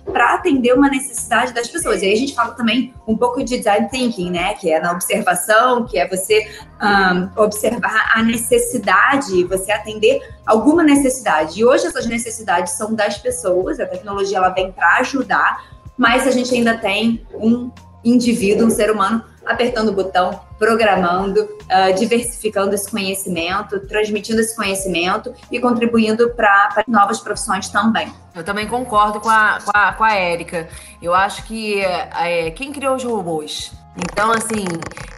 para 0.05 0.35
atender 0.35 0.73
uma 0.73 0.89
necessidade 0.89 1.53
das 1.53 1.67
pessoas. 1.67 2.01
E 2.01 2.05
aí 2.05 2.13
a 2.13 2.17
gente 2.17 2.33
fala 2.33 2.51
também 2.51 2.93
um 3.07 3.17
pouco 3.17 3.43
de 3.43 3.57
design 3.57 3.87
thinking, 3.89 4.31
né? 4.31 4.53
Que 4.55 4.71
é 4.71 4.79
na 4.79 4.91
observação, 4.91 5.85
que 5.85 5.97
é 5.97 6.07
você 6.07 6.47
um, 6.81 7.41
observar 7.41 8.11
a 8.13 8.23
necessidade, 8.23 9.43
você 9.45 9.71
atender 9.71 10.21
alguma 10.45 10.83
necessidade. 10.83 11.59
E 11.59 11.65
hoje 11.65 11.87
essas 11.87 12.05
necessidades 12.05 12.73
são 12.73 12.93
das 12.93 13.17
pessoas, 13.17 13.79
a 13.79 13.85
tecnologia 13.85 14.37
ela 14.37 14.49
vem 14.49 14.71
para 14.71 14.97
ajudar 14.97 15.75
mas 15.97 16.27
a 16.27 16.31
gente 16.31 16.53
ainda 16.53 16.77
tem 16.77 17.25
um 17.33 17.71
indivíduo, 18.03 18.67
um 18.67 18.69
ser 18.69 18.91
humano, 18.91 19.23
apertando 19.45 19.89
o 19.89 19.93
botão, 19.93 20.39
programando, 20.57 21.41
uh, 21.41 21.93
diversificando 21.97 22.73
esse 22.73 22.89
conhecimento, 22.89 23.79
transmitindo 23.87 24.39
esse 24.39 24.55
conhecimento 24.55 25.33
e 25.51 25.59
contribuindo 25.59 26.29
para 26.29 26.83
novas 26.87 27.19
profissões 27.19 27.69
também. 27.69 28.11
Eu 28.33 28.43
também 28.43 28.67
concordo 28.67 29.19
com 29.19 29.29
a, 29.29 29.59
com 29.63 29.71
a, 29.73 29.93
com 29.93 30.03
a 30.03 30.13
Érica. 30.13 30.67
Eu 31.01 31.13
acho 31.13 31.43
que 31.45 31.81
é, 31.81 32.51
quem 32.51 32.71
criou 32.71 32.95
os 32.95 33.03
robôs? 33.03 33.71
Então, 33.97 34.31
assim, 34.31 34.65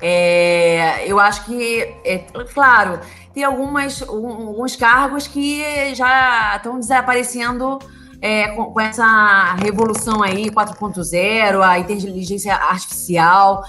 é, 0.02 1.04
eu 1.08 1.20
acho 1.20 1.46
que, 1.46 1.82
é, 2.04 2.20
claro, 2.54 3.00
tem 3.34 3.44
algumas, 3.44 4.02
um, 4.04 4.48
alguns 4.48 4.76
cargos 4.76 5.28
que 5.28 5.94
já 5.96 6.56
estão 6.56 6.80
desaparecendo 6.80 7.80
é, 8.22 8.50
com, 8.50 8.66
com, 8.66 8.80
essa 8.80 9.56
revolução 9.56 10.22
aí 10.22 10.50
4.0, 10.52 11.62
a 11.62 11.80
inteligência 11.80 12.54
artificial, 12.54 13.64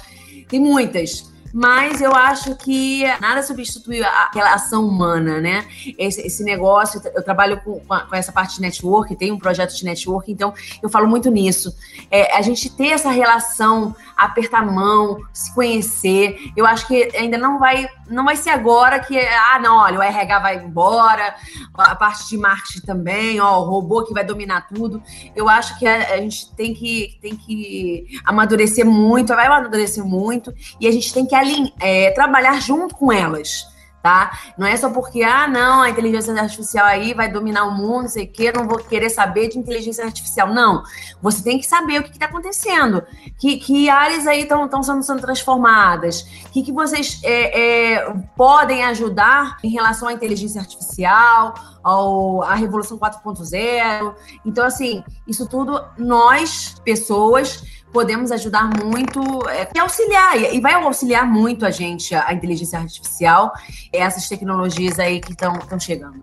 tem 0.49 0.61
muitas 0.61 1.31
mas 1.53 2.01
eu 2.01 2.15
acho 2.15 2.55
que 2.57 3.05
nada 3.21 3.43
substitui 3.43 4.03
aquela 4.03 4.55
ação 4.55 4.87
humana, 4.87 5.41
né? 5.41 5.65
Esse, 5.99 6.21
esse 6.27 6.45
negócio, 6.45 7.01
eu 7.15 7.23
trabalho 7.23 7.61
com, 7.63 7.81
com, 7.81 8.15
essa 8.15 8.33
parte 8.33 8.57
de 8.57 8.61
network, 8.61 9.15
tenho 9.17 9.35
um 9.35 9.39
projeto 9.39 9.75
de 9.75 9.85
network, 9.85 10.31
então 10.31 10.53
eu 10.83 10.89
falo 10.89 11.07
muito 11.07 11.31
nisso. 11.31 11.75
É, 12.11 12.37
a 12.37 12.43
gente 12.43 12.71
ter 12.71 12.89
essa 12.89 13.11
relação, 13.11 13.95
apertar 14.17 14.63
a 14.63 14.67
mão, 14.67 15.19
se 15.33 15.55
conhecer, 15.55 16.53
eu 16.57 16.67
acho 16.67 16.87
que 16.87 17.11
ainda 17.17 17.39
não 17.39 17.59
vai, 17.59 17.89
não 18.09 18.25
vai 18.25 18.37
ser 18.37 18.51
agora 18.51 19.01
que, 19.01 19.19
ah, 19.19 19.59
não, 19.61 19.79
olha, 19.79 19.99
o 19.99 20.03
RH 20.03 20.39
vai 20.41 20.57
embora, 20.57 21.35
a 21.75 21.95
parte 21.95 22.29
de 22.29 22.37
marketing 22.37 22.81
também, 22.81 23.41
ó, 23.41 23.61
o 23.61 23.65
robô 23.65 24.05
que 24.05 24.13
vai 24.13 24.25
dominar 24.25 24.67
tudo. 24.67 25.03
Eu 25.35 25.49
acho 25.49 25.79
que 25.79 25.87
a, 25.87 26.15
a 26.15 26.17
gente 26.19 26.53
tem 26.55 26.75
que, 26.75 27.19
tem 27.21 27.37
que 27.37 28.07
amadurecer 28.25 28.85
muito, 28.85 29.35
vai 29.35 29.47
amadurecer 29.47 30.05
muito, 30.05 30.53
e 30.81 30.87
a 30.87 30.93
gente 30.93 31.13
tem 31.13 31.25
que 31.25 31.35
é, 31.81 32.11
trabalhar 32.13 32.61
junto 32.61 32.95
com 32.95 33.13
elas. 33.13 33.67
Tá? 34.01 34.39
Não 34.57 34.65
é 34.65 34.77
só 34.77 34.91
porque, 34.91 35.25
ah, 35.25 35.49
não, 35.49 35.83
a 35.83 35.91
inteligência 35.91 36.33
artificial 36.33 36.87
aí 36.87 37.13
vai 37.13 37.29
dominar 37.31 37.65
o 37.65 37.73
mundo, 37.73 38.03
não 38.03 38.09
sei 38.09 38.25
o 38.25 38.33
quê, 38.33 38.53
não 38.53 38.67
vou 38.67 38.79
querer 38.79 39.11
saber 39.11 39.49
de 39.49 39.59
inteligência 39.59 40.05
artificial. 40.05 40.55
Não. 40.55 40.85
Você 41.21 41.43
tem 41.43 41.59
que 41.59 41.67
saber 41.67 41.99
o 41.99 42.05
que 42.05 42.11
está 42.11 42.27
acontecendo. 42.27 43.03
Que, 43.39 43.57
que 43.57 43.91
áreas 43.91 44.25
aí 44.27 44.43
estão 44.43 44.83
sendo, 44.85 45.03
sendo 45.03 45.21
transformadas. 45.21 46.21
O 46.47 46.51
que, 46.53 46.63
que 46.63 46.73
vocês 46.73 47.21
é, 47.25 47.97
é, 47.97 48.15
podem 48.37 48.85
ajudar 48.85 49.57
em 49.65 49.69
relação 49.69 50.07
à 50.07 50.13
inteligência 50.13 50.61
artificial, 50.61 51.55
ao, 51.83 52.43
à 52.43 52.55
Revolução 52.55 52.99
4.0. 52.99 54.15
Então, 54.45 54.65
assim, 54.65 55.03
isso 55.27 55.49
tudo 55.49 55.85
nós, 55.97 56.77
pessoas, 56.85 57.65
podemos 57.93 58.31
ajudar 58.33 58.71
muito 58.85 59.21
é, 59.49 59.69
e 59.75 59.79
auxiliar, 59.79 60.55
e 60.55 60.61
vai 60.61 60.75
auxiliar 60.75 61.27
muito 61.27 61.65
a 61.65 61.71
gente, 61.71 62.15
a, 62.15 62.33
inteligência 62.33 62.79
artificial, 62.79 63.53
essas 63.93 64.29
tecnologias 64.29 64.99
aí 64.99 65.21
que 65.21 65.33
estão 65.33 65.81
chegando. 65.81 66.23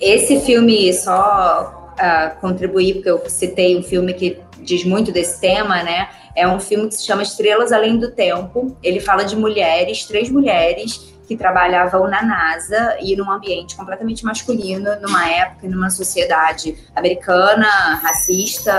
Esse 0.00 0.40
filme, 0.40 0.92
só 0.92 1.92
uh, 1.92 2.40
contribuir, 2.40 2.94
porque 2.94 3.10
eu 3.10 3.22
citei 3.28 3.78
um 3.78 3.82
filme 3.82 4.12
que 4.14 4.40
diz 4.58 4.84
muito 4.84 5.12
desse 5.12 5.40
tema, 5.40 5.82
né? 5.82 6.08
É 6.34 6.48
um 6.48 6.58
filme 6.58 6.88
que 6.88 6.94
se 6.94 7.04
chama 7.04 7.22
Estrelas 7.22 7.72
Além 7.72 7.98
do 7.98 8.10
Tempo. 8.10 8.76
Ele 8.82 9.00
fala 9.00 9.22
de 9.22 9.36
mulheres, 9.36 10.04
três 10.06 10.30
mulheres 10.30 11.11
que 11.26 11.36
trabalhavam 11.36 12.08
na 12.08 12.22
NASA 12.22 12.96
e 13.00 13.16
num 13.16 13.30
ambiente 13.30 13.76
completamente 13.76 14.24
masculino, 14.24 14.90
numa 15.00 15.28
época, 15.28 15.68
numa 15.68 15.90
sociedade 15.90 16.76
americana, 16.94 17.66
racista, 18.02 18.72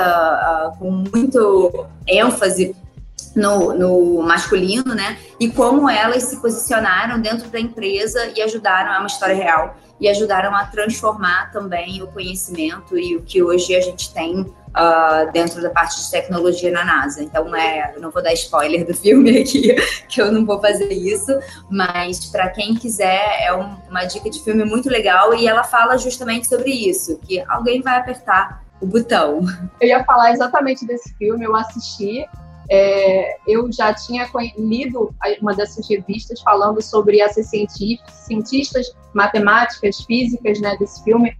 uh, 0.73 0.77
com 0.77 0.91
muito 0.91 1.85
ênfase 2.07 2.75
no, 3.35 3.73
no, 3.73 4.21
masculino, 4.21 4.93
né? 4.93 5.17
E 5.39 5.49
como 5.49 5.89
elas 5.89 6.23
se 6.23 6.39
posicionaram 6.39 7.19
dentro 7.19 7.49
da 7.49 7.59
empresa 7.59 8.31
e 8.35 8.41
ajudaram, 8.41 8.93
é 8.93 8.99
uma 8.99 9.07
história 9.07 9.35
real, 9.35 9.75
e 9.99 10.07
ajudaram 10.07 10.53
a 10.53 10.65
transformar 10.65 11.51
também 11.51 12.03
o 12.03 12.07
conhecimento 12.07 12.97
e 12.97 13.15
o 13.15 13.21
que 13.21 13.41
hoje 13.41 13.75
a 13.75 13.81
gente 13.81 14.13
tem 14.13 14.45
uh, 14.75 15.31
dentro 15.31 15.61
da 15.61 15.69
parte 15.69 16.03
de 16.03 16.11
tecnologia 16.11 16.71
na 16.71 16.83
NASA. 16.83 17.23
Então, 17.23 17.55
é, 17.55 17.93
não 17.99 18.11
vou 18.11 18.21
dar 18.21 18.33
spoiler 18.33 18.85
do 18.85 18.93
filme 18.93 19.37
aqui, 19.41 19.75
que 20.07 20.21
eu 20.21 20.31
não 20.31 20.45
vou 20.45 20.59
fazer 20.59 20.91
isso, 20.91 21.31
mas 21.69 22.25
para 22.25 22.49
quem 22.49 22.75
quiser, 22.75 23.43
é 23.43 23.53
um, 23.53 23.75
uma 23.89 24.05
dica 24.05 24.29
de 24.29 24.43
filme 24.43 24.65
muito 24.65 24.89
legal 24.89 25.33
e 25.33 25.47
ela 25.47 25.63
fala 25.63 25.97
justamente 25.97 26.47
sobre 26.47 26.71
isso, 26.71 27.17
que 27.19 27.43
alguém 27.47 27.81
vai 27.81 27.97
apertar 27.97 28.63
o 28.81 28.85
botão. 28.85 29.41
Eu 29.79 29.87
ia 29.87 30.03
falar 30.03 30.31
exatamente 30.31 30.85
desse 30.85 31.13
filme, 31.17 31.45
eu 31.45 31.55
assisti 31.55 32.25
é, 32.69 33.37
eu 33.45 33.69
já 33.71 33.93
tinha 33.93 34.27
lido 34.57 35.13
uma 35.41 35.53
dessas 35.53 35.87
revistas 35.89 36.41
falando 36.41 36.81
sobre 36.81 37.19
essas 37.19 37.49
cientistas, 37.49 38.95
matemáticas, 39.13 40.01
físicas, 40.01 40.59
né, 40.61 40.75
desse 40.77 41.03
filme. 41.03 41.37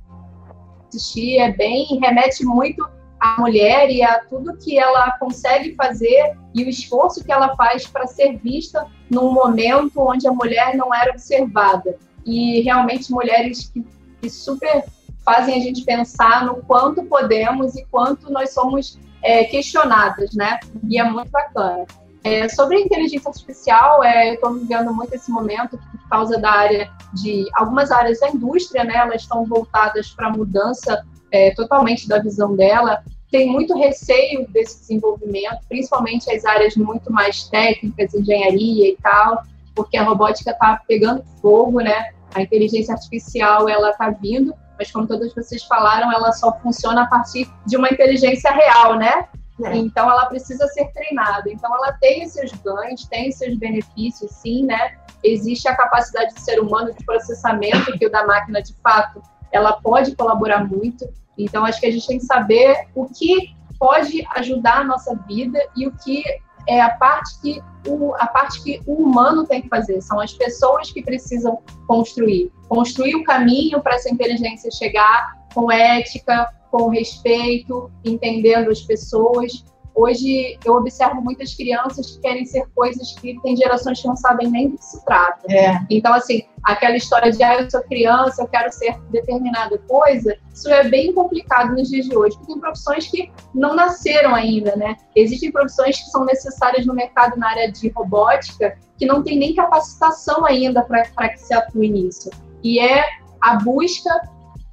Assistir 0.90 1.40
é 1.40 1.52
bem, 1.52 1.98
remete 2.02 2.44
muito 2.44 2.86
à 3.24 3.40
mulher 3.40 3.90
e 3.90 4.04
a 4.04 4.20
tudo 4.20 4.58
que 4.58 4.78
ela 4.78 5.18
consegue 5.18 5.74
fazer 5.76 6.36
e 6.54 6.62
o 6.62 6.70
esforço 6.70 7.24
que 7.24 7.32
ela 7.32 7.56
faz 7.56 7.88
para 7.88 8.06
ser 8.06 8.38
vista 8.38 8.86
num 9.10 9.32
momento 9.32 10.02
onde 10.02 10.28
a 10.28 10.34
mulher 10.34 10.76
não 10.76 10.94
era 10.94 11.12
observada. 11.12 11.96
E 12.26 12.60
realmente 12.64 13.14
mulheres 13.14 13.72
que, 13.74 13.82
que 14.22 14.30
super 14.30 14.84
fazem 15.24 15.56
a 15.56 15.60
gente 15.62 15.86
pensar 15.86 16.46
no 16.46 16.58
quanto 16.64 17.02
podemos 17.06 17.76
e 17.76 17.86
quanto 17.86 18.30
nós 18.30 18.54
somos 18.54 19.00
é, 19.22 19.46
questionadas, 19.46 20.34
né? 20.34 20.60
E 20.90 21.00
é 21.00 21.04
muito 21.06 21.32
bacana. 21.32 21.86
É, 22.26 22.50
sobre 22.50 22.76
a 22.76 22.82
inteligência 22.82 23.30
artificial, 23.30 24.04
é, 24.04 24.32
eu 24.32 24.34
estou 24.34 24.54
vivendo 24.54 24.94
muito 24.94 25.14
esse 25.14 25.32
momento 25.32 25.78
por 25.78 26.10
causa 26.10 26.38
da 26.38 26.52
área 26.52 26.92
de 27.14 27.46
algumas 27.54 27.90
áreas 27.90 28.20
da 28.20 28.30
indústria, 28.30 28.84
né? 28.84 28.98
Elas 28.98 29.22
estão 29.22 29.46
voltadas 29.46 30.10
para 30.10 30.28
a 30.28 30.30
mudança 30.30 31.06
é, 31.32 31.52
totalmente 31.52 32.08
da 32.08 32.20
visão 32.20 32.56
dela. 32.56 33.04
Tem 33.34 33.48
muito 33.48 33.76
receio 33.76 34.48
desse 34.50 34.82
desenvolvimento, 34.82 35.58
principalmente 35.68 36.32
as 36.32 36.46
áreas 36.46 36.76
muito 36.76 37.12
mais 37.12 37.46
técnicas, 37.46 38.14
engenharia 38.14 38.90
e 38.90 38.98
tal, 39.02 39.42
porque 39.74 39.98
a 39.98 40.04
robótica 40.04 40.52
está 40.52 40.80
pegando 40.88 41.24
fogo, 41.42 41.80
né? 41.80 42.12
A 42.36 42.44
inteligência 42.44 42.94
artificial 42.94 43.68
ela 43.68 43.90
está 43.90 44.12
vindo, 44.12 44.54
mas 44.78 44.92
como 44.92 45.08
todas 45.08 45.34
vocês 45.34 45.64
falaram, 45.64 46.14
ela 46.14 46.32
só 46.32 46.56
funciona 46.60 47.06
a 47.06 47.08
partir 47.08 47.50
de 47.66 47.76
uma 47.76 47.90
inteligência 47.90 48.52
real, 48.52 49.00
né? 49.00 49.28
É. 49.64 49.78
Então 49.78 50.12
ela 50.12 50.28
precisa 50.28 50.68
ser 50.68 50.92
treinada. 50.94 51.50
Então 51.52 51.76
ela 51.76 51.92
tem 51.94 52.28
seus 52.28 52.52
ganhos, 52.52 53.08
tem 53.08 53.32
seus 53.32 53.58
benefícios, 53.58 54.30
sim, 54.30 54.64
né? 54.64 54.96
Existe 55.24 55.68
a 55.68 55.76
capacidade 55.76 56.36
do 56.36 56.40
ser 56.40 56.60
humano 56.60 56.94
de 56.94 57.04
processamento 57.04 57.98
que 57.98 58.06
o 58.06 58.12
da 58.12 58.28
máquina, 58.28 58.62
de 58.62 58.76
fato, 58.76 59.24
ela 59.54 59.74
pode 59.74 60.16
colaborar 60.16 60.68
muito. 60.68 61.08
Então 61.38 61.64
acho 61.64 61.80
que 61.80 61.86
a 61.86 61.92
gente 61.92 62.08
tem 62.08 62.18
que 62.18 62.26
saber 62.26 62.88
o 62.94 63.06
que 63.06 63.56
pode 63.80 64.26
ajudar 64.36 64.80
a 64.80 64.84
nossa 64.84 65.16
vida 65.28 65.60
e 65.78 65.88
o 65.88 65.92
que 66.04 66.24
é 66.68 66.82
a 66.82 66.90
parte 66.92 67.40
que 67.42 67.62
o, 67.88 68.14
a 68.16 68.28
parte 68.28 68.64
que 68.64 68.82
o 68.86 68.94
humano 68.94 69.46
tem 69.46 69.62
que 69.62 69.68
fazer, 69.68 70.02
são 70.02 70.20
as 70.20 70.34
pessoas 70.34 70.92
que 70.92 71.02
precisam 71.02 71.60
construir. 71.88 72.52
Construir 72.70 73.16
o 73.16 73.24
caminho 73.24 73.82
para 73.82 73.96
essa 73.96 74.10
inteligência 74.10 74.72
chegar 74.72 75.34
com 75.54 75.72
ética, 75.72 76.50
com 76.72 76.90
respeito, 76.90 77.92
entendendo 78.04 78.72
as 78.72 78.82
pessoas 78.82 79.66
Hoje 79.96 80.58
eu 80.66 80.74
observo 80.76 81.22
muitas 81.22 81.54
crianças 81.54 82.12
que 82.12 82.22
querem 82.22 82.46
ser 82.46 82.66
coisas 82.76 83.14
que 83.20 83.40
tem 83.42 83.56
gerações 83.56 84.02
que 84.02 84.08
não 84.08 84.16
sabem 84.16 84.50
nem 84.50 84.70
do 84.70 84.78
que 84.78 84.86
se 84.86 85.04
trata. 85.06 85.52
É. 85.52 85.80
Então, 85.90 86.14
assim, 86.14 86.44
aquela 86.64 86.96
história 86.96 87.32
de 87.32 87.44
ah, 87.44 87.62
eu 87.62 87.70
sou 87.70 87.82
criança, 87.84 88.42
eu 88.42 88.48
quero 88.48 88.72
ser 88.72 89.00
determinada 89.12 89.78
coisa, 89.88 90.36
isso 90.54 90.70
é 90.70 90.88
bem 90.88 91.14
complicado 91.14 91.76
nos 91.76 91.90
dias 91.90 92.06
de 92.08 92.16
hoje, 92.16 92.36
porque 92.38 92.54
tem 92.54 92.62
profissões 92.62 93.08
que 93.08 93.32
não 93.54 93.76
nasceram 93.76 94.34
ainda, 94.34 94.76
né? 94.76 94.96
Existem 95.16 95.52
profissões 95.52 96.00
que 96.00 96.10
são 96.10 96.26
necessárias 96.26 96.86
no 96.86 96.94
mercado 96.94 97.38
na 97.38 97.50
área 97.50 97.72
de 97.72 97.90
robótica 97.90 98.78
que 98.98 99.06
não 99.06 99.24
tem 99.24 99.38
nem 99.38 99.54
capacitação 99.54 100.46
ainda 100.46 100.82
para 100.84 101.30
que 101.30 101.38
se 101.38 101.54
atue 101.54 101.90
nisso. 101.90 102.30
E 102.64 102.80
é 102.80 103.04
a 103.42 103.58
busca 103.58 104.10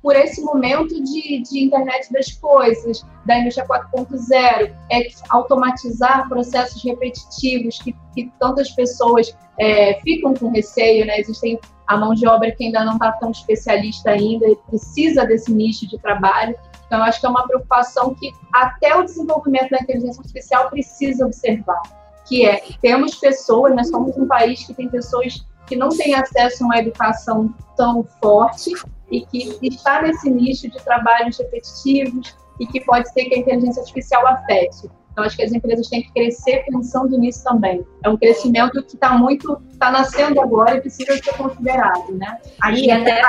por 0.02 0.16
esse 0.16 0.40
momento 0.42 1.02
de, 1.02 1.42
de 1.42 1.64
internet 1.64 2.12
das 2.12 2.32
coisas, 2.32 3.04
da 3.26 3.38
indústria 3.38 3.66
4.0, 3.66 4.74
é 4.90 5.08
automatizar 5.28 6.28
processos 6.28 6.82
repetitivos 6.82 7.78
que, 7.80 7.94
que 8.14 8.32
tantas 8.40 8.70
pessoas 8.70 9.36
é, 9.58 10.00
ficam 10.00 10.32
com 10.34 10.50
receio, 10.50 11.04
né? 11.04 11.20
Existem 11.20 11.58
a 11.86 11.96
mão 11.96 12.14
de 12.14 12.26
obra 12.26 12.50
que 12.52 12.64
ainda 12.64 12.84
não 12.84 12.94
está 12.94 13.12
tão 13.12 13.30
especialista 13.30 14.10
ainda 14.10 14.48
e 14.48 14.56
precisa 14.56 15.26
desse 15.26 15.52
nicho 15.52 15.86
de 15.86 15.98
trabalho. 15.98 16.56
Então, 16.86 17.02
acho 17.02 17.20
que 17.20 17.26
é 17.26 17.28
uma 17.28 17.46
preocupação 17.46 18.14
que 18.14 18.32
até 18.52 18.96
o 18.96 19.02
desenvolvimento 19.02 19.70
da 19.70 19.78
inteligência 19.78 20.20
artificial 20.20 20.70
precisa 20.70 21.26
observar, 21.26 21.82
que 22.26 22.46
é, 22.46 22.62
temos 22.80 23.16
pessoas, 23.16 23.74
nós 23.74 23.88
somos 23.88 24.16
um 24.16 24.26
país 24.26 24.64
que 24.64 24.72
tem 24.72 24.88
pessoas 24.88 25.44
que 25.70 25.76
não 25.76 25.88
têm 25.88 26.16
acesso 26.16 26.64
a 26.64 26.66
uma 26.66 26.78
educação 26.78 27.54
tão 27.76 28.02
forte 28.20 28.72
e 29.09 29.24
que 29.24 29.56
está 29.62 30.02
nesse 30.02 30.28
nicho 30.28 30.68
de 30.68 30.83
trabalhos 30.83 31.38
repetitivos 31.38 32.37
e 32.59 32.66
que 32.66 32.85
pode 32.85 33.09
ser 33.12 33.26
que 33.26 33.37
a 33.37 33.38
inteligência 33.38 33.80
artificial 33.80 34.26
afete. 34.26 34.90
Então, 35.20 35.26
acho 35.26 35.37
que 35.37 35.42
as 35.42 35.52
empresas 35.52 35.87
têm 35.88 36.02
que 36.02 36.12
crescer 36.12 36.64
pensando 36.66 37.18
nisso 37.18 37.44
também. 37.44 37.85
É 38.02 38.09
um 38.09 38.16
crescimento 38.16 38.83
que 38.83 38.94
está 38.94 39.11
muito, 39.11 39.61
está 39.70 39.90
nascendo 39.90 40.40
agora 40.40 40.76
e 40.76 40.80
precisa 40.80 41.12
ser 41.12 41.35
considerado, 41.37 42.12
né? 42.12 42.38
Aí 42.62 42.90
até, 42.90 43.20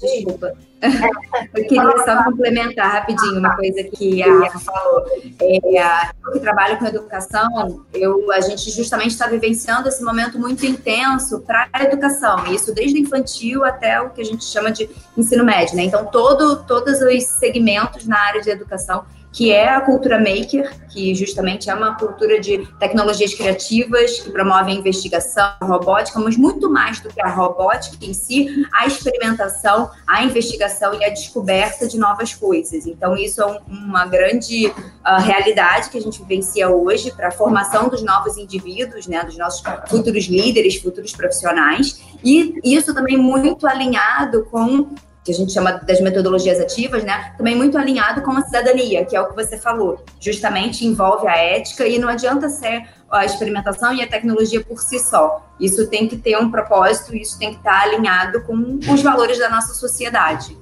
desculpa, 0.00 0.52
eu 1.54 1.66
queria 1.66 2.04
só 2.04 2.24
complementar 2.24 2.92
rapidinho 2.92 3.38
uma 3.38 3.54
coisa 3.54 3.84
que 3.84 4.22
a 4.22 4.40
Rafa 4.40 4.58
falou. 4.58 5.04
É, 5.40 6.08
eu 6.26 6.32
que 6.32 6.40
trabalho 6.40 6.78
com 6.78 6.86
educação, 6.86 7.84
eu, 7.94 8.32
a 8.32 8.40
gente 8.40 8.70
justamente 8.70 9.10
está 9.10 9.28
vivenciando 9.28 9.88
esse 9.88 10.02
momento 10.02 10.38
muito 10.38 10.66
intenso 10.66 11.40
para 11.40 11.68
a 11.72 11.84
educação, 11.84 12.46
isso 12.52 12.74
desde 12.74 12.98
o 12.98 13.02
infantil 13.02 13.64
até 13.64 14.00
o 14.00 14.10
que 14.10 14.20
a 14.20 14.24
gente 14.24 14.44
chama 14.44 14.72
de 14.72 14.88
ensino 15.16 15.44
médio. 15.44 15.76
Né? 15.76 15.84
Então, 15.84 16.06
todo, 16.06 16.64
todos 16.64 17.00
os 17.00 17.24
segmentos 17.24 18.06
na 18.06 18.18
área 18.18 18.40
de 18.40 18.50
educação 18.50 19.04
que 19.32 19.52
é 19.52 19.68
a 19.68 19.80
cultura 19.80 20.18
maker, 20.18 20.88
que 20.88 21.14
justamente 21.14 21.68
é 21.68 21.74
uma 21.74 21.94
cultura 21.96 22.40
de 22.40 22.66
tecnologias 22.78 23.34
criativas 23.34 24.20
que 24.20 24.30
promove 24.30 24.72
a 24.72 24.74
investigação 24.74 25.50
robótica, 25.62 26.18
mas 26.18 26.36
muito 26.36 26.70
mais 26.70 27.00
do 27.00 27.08
que 27.08 27.20
a 27.20 27.28
robótica 27.28 28.04
em 28.04 28.14
si, 28.14 28.66
a 28.72 28.86
experimentação, 28.86 29.90
a 30.06 30.24
investigação 30.24 30.94
e 30.94 31.04
a 31.04 31.10
descoberta 31.10 31.86
de 31.86 31.98
novas 31.98 32.34
coisas. 32.34 32.86
Então, 32.86 33.16
isso 33.16 33.42
é 33.42 33.46
um, 33.46 33.58
uma 33.68 34.06
grande 34.06 34.66
uh, 34.66 35.20
realidade 35.20 35.90
que 35.90 35.98
a 35.98 36.00
gente 36.00 36.20
vivencia 36.20 36.68
hoje 36.68 37.12
para 37.12 37.28
a 37.28 37.32
formação 37.32 37.88
dos 37.88 38.02
novos 38.02 38.36
indivíduos, 38.36 39.06
né, 39.06 39.22
dos 39.24 39.36
nossos 39.36 39.62
futuros 39.88 40.24
líderes, 40.24 40.80
futuros 40.80 41.12
profissionais, 41.12 42.00
e 42.24 42.58
isso 42.64 42.94
também 42.94 43.16
muito 43.16 43.66
alinhado 43.66 44.44
com 44.50 44.88
que 45.28 45.32
a 45.32 45.34
gente 45.34 45.52
chama 45.52 45.72
das 45.72 46.00
metodologias 46.00 46.58
ativas, 46.58 47.04
né? 47.04 47.34
Também 47.36 47.54
muito 47.54 47.76
alinhado 47.76 48.22
com 48.22 48.30
a 48.30 48.40
cidadania, 48.40 49.04
que 49.04 49.14
é 49.14 49.20
o 49.20 49.28
que 49.28 49.34
você 49.34 49.58
falou. 49.58 50.02
Justamente 50.18 50.86
envolve 50.86 51.28
a 51.28 51.36
ética 51.36 51.86
e 51.86 51.98
não 51.98 52.08
adianta 52.08 52.48
ser 52.48 52.88
a 53.10 53.26
experimentação 53.26 53.92
e 53.92 54.00
a 54.00 54.08
tecnologia 54.08 54.64
por 54.64 54.78
si 54.78 54.98
só. 54.98 55.46
Isso 55.60 55.86
tem 55.88 56.08
que 56.08 56.16
ter 56.16 56.38
um 56.38 56.50
propósito, 56.50 57.14
isso 57.14 57.38
tem 57.38 57.50
que 57.50 57.58
estar 57.58 57.82
alinhado 57.82 58.42
com 58.44 58.78
os 58.90 59.02
valores 59.02 59.38
da 59.38 59.50
nossa 59.50 59.74
sociedade. 59.74 60.56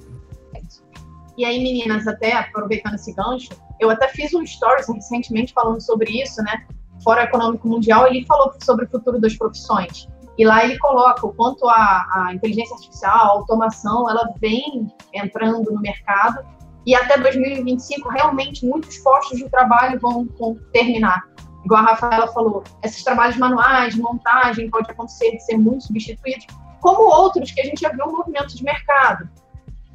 E 1.37 1.45
aí, 1.45 1.63
meninas, 1.63 2.05
até 2.05 2.33
aproveitando 2.33 2.95
esse 2.95 3.13
gancho, 3.13 3.51
eu 3.79 3.89
até 3.89 4.09
fiz 4.09 4.33
um 4.33 4.45
stories 4.45 4.89
recentemente 4.89 5.53
falando 5.53 5.79
sobre 5.79 6.21
isso, 6.21 6.41
né? 6.43 6.65
Fórum 7.01 7.21
Econômico 7.21 7.69
Mundial, 7.69 8.05
ele 8.07 8.25
falou 8.25 8.53
sobre 8.61 8.83
o 8.83 8.89
futuro 8.89 9.17
das 9.17 9.33
profissões. 9.37 10.09
E 10.37 10.45
lá 10.45 10.63
ele 10.63 10.77
coloca 10.77 11.25
o 11.25 11.33
quanto 11.33 11.67
a, 11.67 12.05
a 12.11 12.33
inteligência 12.33 12.75
artificial, 12.75 13.17
a 13.17 13.31
automação, 13.31 14.09
ela 14.09 14.33
vem 14.39 14.87
entrando 15.13 15.71
no 15.71 15.81
mercado 15.81 16.45
e 16.85 16.95
até 16.95 17.17
2025 17.17 18.07
realmente 18.09 18.65
muitos 18.65 18.97
postos 18.99 19.39
de 19.39 19.49
trabalho 19.49 19.99
vão, 19.99 20.27
vão 20.39 20.55
terminar. 20.71 21.23
Igual 21.65 21.81
a 21.81 21.87
Rafaela 21.87 22.27
falou, 22.27 22.63
esses 22.81 23.03
trabalhos 23.03 23.35
manuais, 23.35 23.95
montagem, 23.95 24.69
pode 24.69 24.89
acontecer 24.89 25.31
de 25.31 25.43
ser 25.43 25.57
muito 25.57 25.83
substituídos, 25.85 26.47
como 26.79 27.01
outros 27.03 27.51
que 27.51 27.59
a 27.59 27.65
gente 27.65 27.81
já 27.81 27.89
viu 27.89 28.05
um 28.05 28.17
movimento 28.17 28.55
de 28.55 28.63
mercado, 28.63 29.29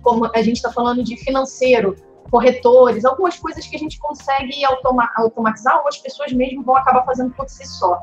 como 0.03 0.31
a 0.35 0.43
gente 0.43 0.57
está 0.57 0.71
falando 0.71 1.03
de 1.03 1.17
financeiro, 1.17 1.97
corretores, 2.31 3.05
algumas 3.07 3.39
coisas 3.39 3.67
que 3.67 3.77
a 3.77 3.79
gente 3.79 3.99
consegue 3.99 4.63
automa 4.65 5.09
automatizar 5.17 5.81
ou 5.81 5.89
as 5.89 5.97
pessoas 5.97 6.33
mesmo 6.33 6.63
vão 6.63 6.77
acabar 6.77 7.05
fazendo 7.05 7.33
por 7.35 7.49
si 7.49 7.67
só. 7.67 7.99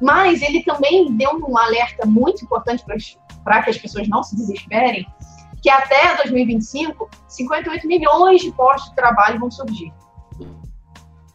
Mas 0.00 0.42
ele 0.42 0.62
também 0.62 1.12
deu 1.14 1.30
um 1.32 1.56
alerta 1.56 2.06
muito 2.06 2.44
importante 2.44 2.84
para 3.44 3.62
que 3.62 3.70
as 3.70 3.78
pessoas 3.78 4.08
não 4.08 4.22
se 4.22 4.36
desesperem, 4.36 5.06
que 5.62 5.70
até 5.70 6.16
2025, 6.16 7.08
58 7.28 7.86
milhões 7.86 8.42
de 8.42 8.52
postos 8.52 8.90
de 8.90 8.96
trabalho 8.96 9.40
vão 9.40 9.50
surgir. 9.50 9.92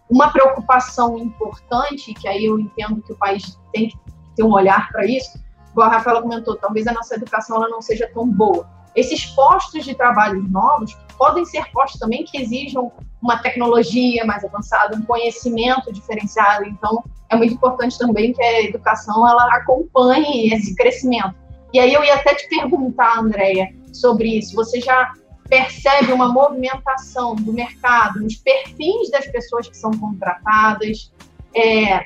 Uma 0.09 0.31
preocupação 0.31 1.17
importante, 1.17 2.13
que 2.13 2.27
aí 2.27 2.45
eu 2.45 2.59
entendo 2.59 3.01
que 3.01 3.13
o 3.13 3.17
país 3.17 3.57
tem 3.73 3.89
que 3.89 3.97
ter 4.35 4.43
um 4.43 4.51
olhar 4.51 4.89
para 4.91 5.05
isso, 5.05 5.39
como 5.73 5.87
a 5.87 5.89
Rafaela 5.89 6.21
comentou, 6.21 6.55
talvez 6.57 6.85
a 6.85 6.93
nossa 6.93 7.15
educação 7.15 7.57
ela 7.57 7.69
não 7.69 7.81
seja 7.81 8.09
tão 8.13 8.27
boa. 8.27 8.69
Esses 8.93 9.25
postos 9.27 9.85
de 9.85 9.95
trabalho 9.95 10.43
novos 10.43 10.97
podem 11.21 11.45
ser 11.45 11.71
postos 11.71 11.99
também 11.99 12.25
que 12.25 12.35
exijam 12.41 12.91
uma 13.21 13.37
tecnologia 13.37 14.25
mais 14.25 14.43
avançada, 14.43 14.97
um 14.97 15.03
conhecimento 15.03 15.93
diferenciado. 15.93 16.65
Então, 16.65 17.03
é 17.29 17.35
muito 17.35 17.53
importante 17.53 17.95
também 17.95 18.33
que 18.33 18.41
a 18.41 18.63
educação 18.63 19.29
ela 19.29 19.45
acompanhe 19.55 20.51
esse 20.51 20.73
crescimento. 20.73 21.35
E 21.71 21.79
aí 21.79 21.93
eu 21.93 22.03
ia 22.03 22.15
até 22.15 22.33
te 22.33 22.49
perguntar, 22.49 23.19
Andréia, 23.19 23.71
sobre 23.93 24.39
isso. 24.39 24.55
Você 24.55 24.81
já 24.81 25.13
percebe 25.47 26.11
uma 26.11 26.27
movimentação 26.27 27.35
do 27.35 27.53
mercado, 27.53 28.19
nos 28.19 28.37
perfis 28.37 29.11
das 29.11 29.27
pessoas 29.27 29.69
que 29.69 29.77
são 29.77 29.91
contratadas? 29.91 31.13
É, 31.55 32.03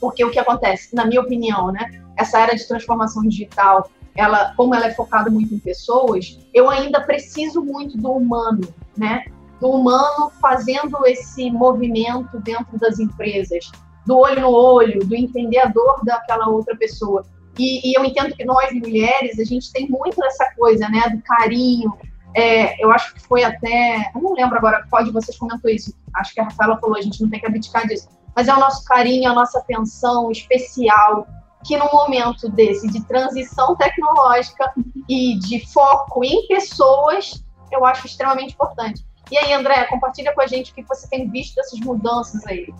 porque 0.00 0.24
o 0.24 0.32
que 0.32 0.38
acontece, 0.40 0.92
na 0.96 1.06
minha 1.06 1.20
opinião, 1.20 1.70
né, 1.70 1.88
essa 2.16 2.40
era 2.40 2.56
de 2.56 2.66
transformação 2.66 3.22
digital, 3.22 3.88
ela, 4.14 4.52
como 4.56 4.74
ela 4.74 4.86
é 4.86 4.94
focada 4.94 5.30
muito 5.30 5.54
em 5.54 5.58
pessoas, 5.58 6.38
eu 6.52 6.68
ainda 6.68 7.00
preciso 7.00 7.62
muito 7.62 7.96
do 7.96 8.12
humano, 8.12 8.68
né? 8.96 9.24
Do 9.60 9.70
humano 9.70 10.30
fazendo 10.40 11.06
esse 11.06 11.50
movimento 11.50 12.38
dentro 12.40 12.78
das 12.78 12.98
empresas, 12.98 13.70
do 14.06 14.18
olho 14.18 14.40
no 14.42 14.50
olho, 14.50 15.06
do 15.06 15.14
entender 15.14 15.58
a 15.58 15.66
dor 15.66 16.00
daquela 16.04 16.48
outra 16.48 16.76
pessoa. 16.76 17.24
E, 17.58 17.90
e 17.90 17.94
eu 17.96 18.04
entendo 18.04 18.34
que 18.34 18.44
nós 18.44 18.72
mulheres 18.72 19.38
a 19.38 19.44
gente 19.44 19.72
tem 19.72 19.88
muito 19.88 20.22
essa 20.24 20.52
coisa, 20.56 20.88
né? 20.88 21.08
Do 21.08 21.22
carinho. 21.22 21.92
É, 22.34 22.82
eu 22.82 22.90
acho 22.90 23.14
que 23.14 23.20
foi 23.20 23.44
até, 23.44 24.10
eu 24.14 24.22
não 24.22 24.32
lembro 24.32 24.56
agora 24.56 24.86
qual 24.88 25.04
de 25.04 25.10
vocês 25.10 25.36
comentou 25.38 25.70
isso. 25.70 25.94
Acho 26.16 26.34
que 26.34 26.40
a 26.40 26.44
Rafaela 26.44 26.78
falou, 26.78 26.96
a 26.96 27.02
gente 27.02 27.20
não 27.22 27.30
tem 27.30 27.40
que 27.40 27.46
abdicar 27.46 27.86
disso. 27.86 28.08
Mas 28.34 28.48
é 28.48 28.54
o 28.54 28.58
nosso 28.58 28.84
carinho, 28.84 29.30
a 29.30 29.34
nossa 29.34 29.58
atenção 29.58 30.30
especial 30.30 31.26
que 31.64 31.76
no 31.76 31.86
momento 31.92 32.48
desse 32.48 32.88
de 32.88 33.02
transição 33.04 33.76
tecnológica 33.76 34.72
e 35.08 35.38
de 35.38 35.64
foco 35.72 36.24
em 36.24 36.46
pessoas, 36.48 37.42
eu 37.70 37.84
acho 37.84 38.06
extremamente 38.06 38.54
importante. 38.54 39.04
E 39.30 39.38
aí, 39.38 39.52
André, 39.52 39.84
compartilha 39.84 40.34
com 40.34 40.42
a 40.42 40.46
gente 40.46 40.72
o 40.72 40.74
que 40.74 40.82
você 40.82 41.08
tem 41.08 41.30
visto 41.30 41.54
dessas 41.54 41.80
mudanças 41.80 42.44
aí. 42.46 42.72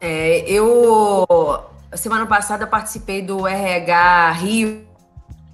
É, 0.00 0.40
eu, 0.50 1.26
semana 1.94 2.26
passada, 2.26 2.66
participei 2.66 3.22
do 3.22 3.46
RH 3.46 4.32
Rio, 4.32 4.86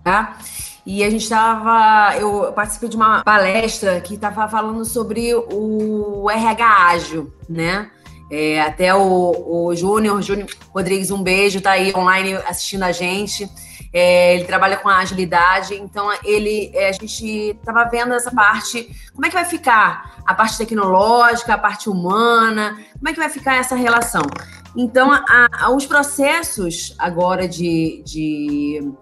tá? 0.02 0.38
E 0.86 1.02
a 1.02 1.11
gente 1.11 1.22
estava. 1.22 2.16
Eu 2.18 2.52
participei 2.52 2.88
de 2.88 2.96
uma 2.96 3.24
palestra 3.24 4.00
que 4.00 4.14
estava 4.14 4.46
falando 4.48 4.84
sobre 4.84 5.34
o 5.34 6.28
RH 6.30 6.88
ágil, 6.88 7.32
né? 7.48 7.90
É, 8.31 8.61
até 8.62 8.95
o, 8.95 9.66
o 9.66 9.77
Júnior, 9.77 10.20
Júnior 10.22 10.49
Rodrigues, 10.75 11.11
um 11.11 11.22
beijo, 11.22 11.61
tá 11.61 11.72
aí 11.72 11.95
online 11.95 12.35
assistindo 12.47 12.83
a 12.83 12.93
gente. 12.93 13.49
É, 13.93 14.35
ele 14.35 14.45
trabalha 14.45 14.77
com 14.77 14.89
agilidade, 14.89 15.75
então 15.75 16.11
ele, 16.25 16.72
é, 16.75 16.89
a 16.89 16.93
gente 16.93 17.25
estava 17.25 17.85
vendo 17.85 18.12
essa 18.12 18.31
parte, 18.31 18.91
como 19.14 19.25
é 19.25 19.29
que 19.29 19.37
vai 19.37 19.45
ficar 19.45 20.16
a 20.27 20.35
parte 20.35 20.59
tecnológica, 20.59 21.55
a 21.55 21.59
parte 21.59 21.89
humana, 21.89 22.77
como 22.95 23.09
é 23.09 23.12
que 23.12 23.20
vai 23.20 23.29
ficar 23.29 23.55
essa 23.55 23.77
relação? 23.77 24.22
Então, 24.77 25.12
a, 25.12 25.49
a, 25.53 25.70
os 25.70 25.87
processos 25.87 26.95
agora 26.99 27.47
de, 27.47 28.03
de 28.05 28.93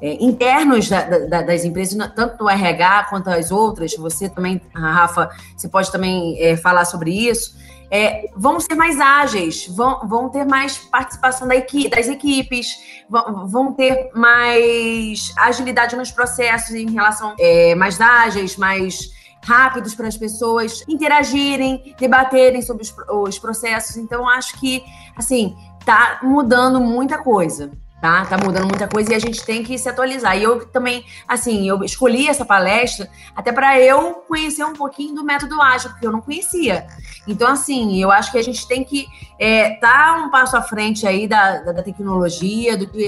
é, 0.00 0.12
internos 0.22 0.88
da, 0.88 1.02
da, 1.02 1.42
das 1.42 1.64
empresas, 1.64 1.98
tanto 2.14 2.38
do 2.38 2.48
RH 2.48 3.04
quanto 3.10 3.28
as 3.28 3.50
outras, 3.50 3.96
você 3.96 4.28
também, 4.28 4.60
Rafa, 4.72 5.28
você 5.56 5.68
pode 5.68 5.90
também 5.90 6.40
é, 6.40 6.56
falar 6.56 6.84
sobre 6.84 7.10
isso, 7.10 7.56
é, 7.90 8.30
vão 8.36 8.58
ser 8.58 8.74
mais 8.74 8.98
ágeis, 9.00 9.66
vão, 9.68 10.06
vão 10.06 10.28
ter 10.28 10.44
mais 10.44 10.78
participação 10.78 11.46
da 11.46 11.56
equi 11.56 11.88
das 11.88 12.08
equipes, 12.08 12.76
vão, 13.08 13.46
vão, 13.46 13.72
ter 13.72 14.10
mais 14.14 15.32
agilidade 15.36 15.96
nos 15.96 16.10
processos 16.10 16.74
em 16.74 16.90
relação 16.90 17.34
é, 17.38 17.74
mais 17.74 18.00
ágeis, 18.00 18.56
mais 18.56 19.14
rápidos 19.44 19.94
para 19.94 20.08
as 20.08 20.16
pessoas 20.16 20.82
interagirem, 20.88 21.94
debaterem 21.98 22.60
sobre 22.62 22.82
os, 22.82 22.94
os 23.08 23.38
processos. 23.38 23.96
Então, 23.96 24.28
acho 24.28 24.58
que, 24.58 24.82
assim, 25.14 25.56
tá 25.84 26.18
mudando 26.22 26.80
muita 26.80 27.18
coisa 27.18 27.70
tá? 28.06 28.24
Tá 28.24 28.38
mudando 28.38 28.68
muita 28.68 28.86
coisa 28.86 29.12
e 29.12 29.16
a 29.16 29.18
gente 29.18 29.44
tem 29.44 29.64
que 29.64 29.76
se 29.76 29.88
atualizar. 29.88 30.38
E 30.38 30.42
eu 30.44 30.64
também, 30.66 31.04
assim, 31.26 31.68
eu 31.68 31.82
escolhi 31.82 32.28
essa 32.28 32.44
palestra 32.44 33.10
até 33.34 33.50
para 33.50 33.80
eu 33.80 34.14
conhecer 34.28 34.64
um 34.64 34.74
pouquinho 34.74 35.14
do 35.14 35.24
método 35.24 35.60
ágil, 35.60 35.90
porque 35.90 36.06
eu 36.06 36.12
não 36.12 36.20
conhecia. 36.20 36.86
Então, 37.26 37.48
assim, 37.48 38.00
eu 38.00 38.12
acho 38.12 38.30
que 38.30 38.38
a 38.38 38.42
gente 38.42 38.66
tem 38.68 38.84
que 38.84 39.06
é, 39.40 39.74
tá 39.76 40.24
um 40.24 40.30
passo 40.30 40.56
à 40.56 40.62
frente 40.62 41.06
aí 41.06 41.26
da, 41.26 41.58
da, 41.58 41.72
da 41.72 41.82
tecnologia, 41.82 42.76
do 42.76 42.86
que 42.86 43.04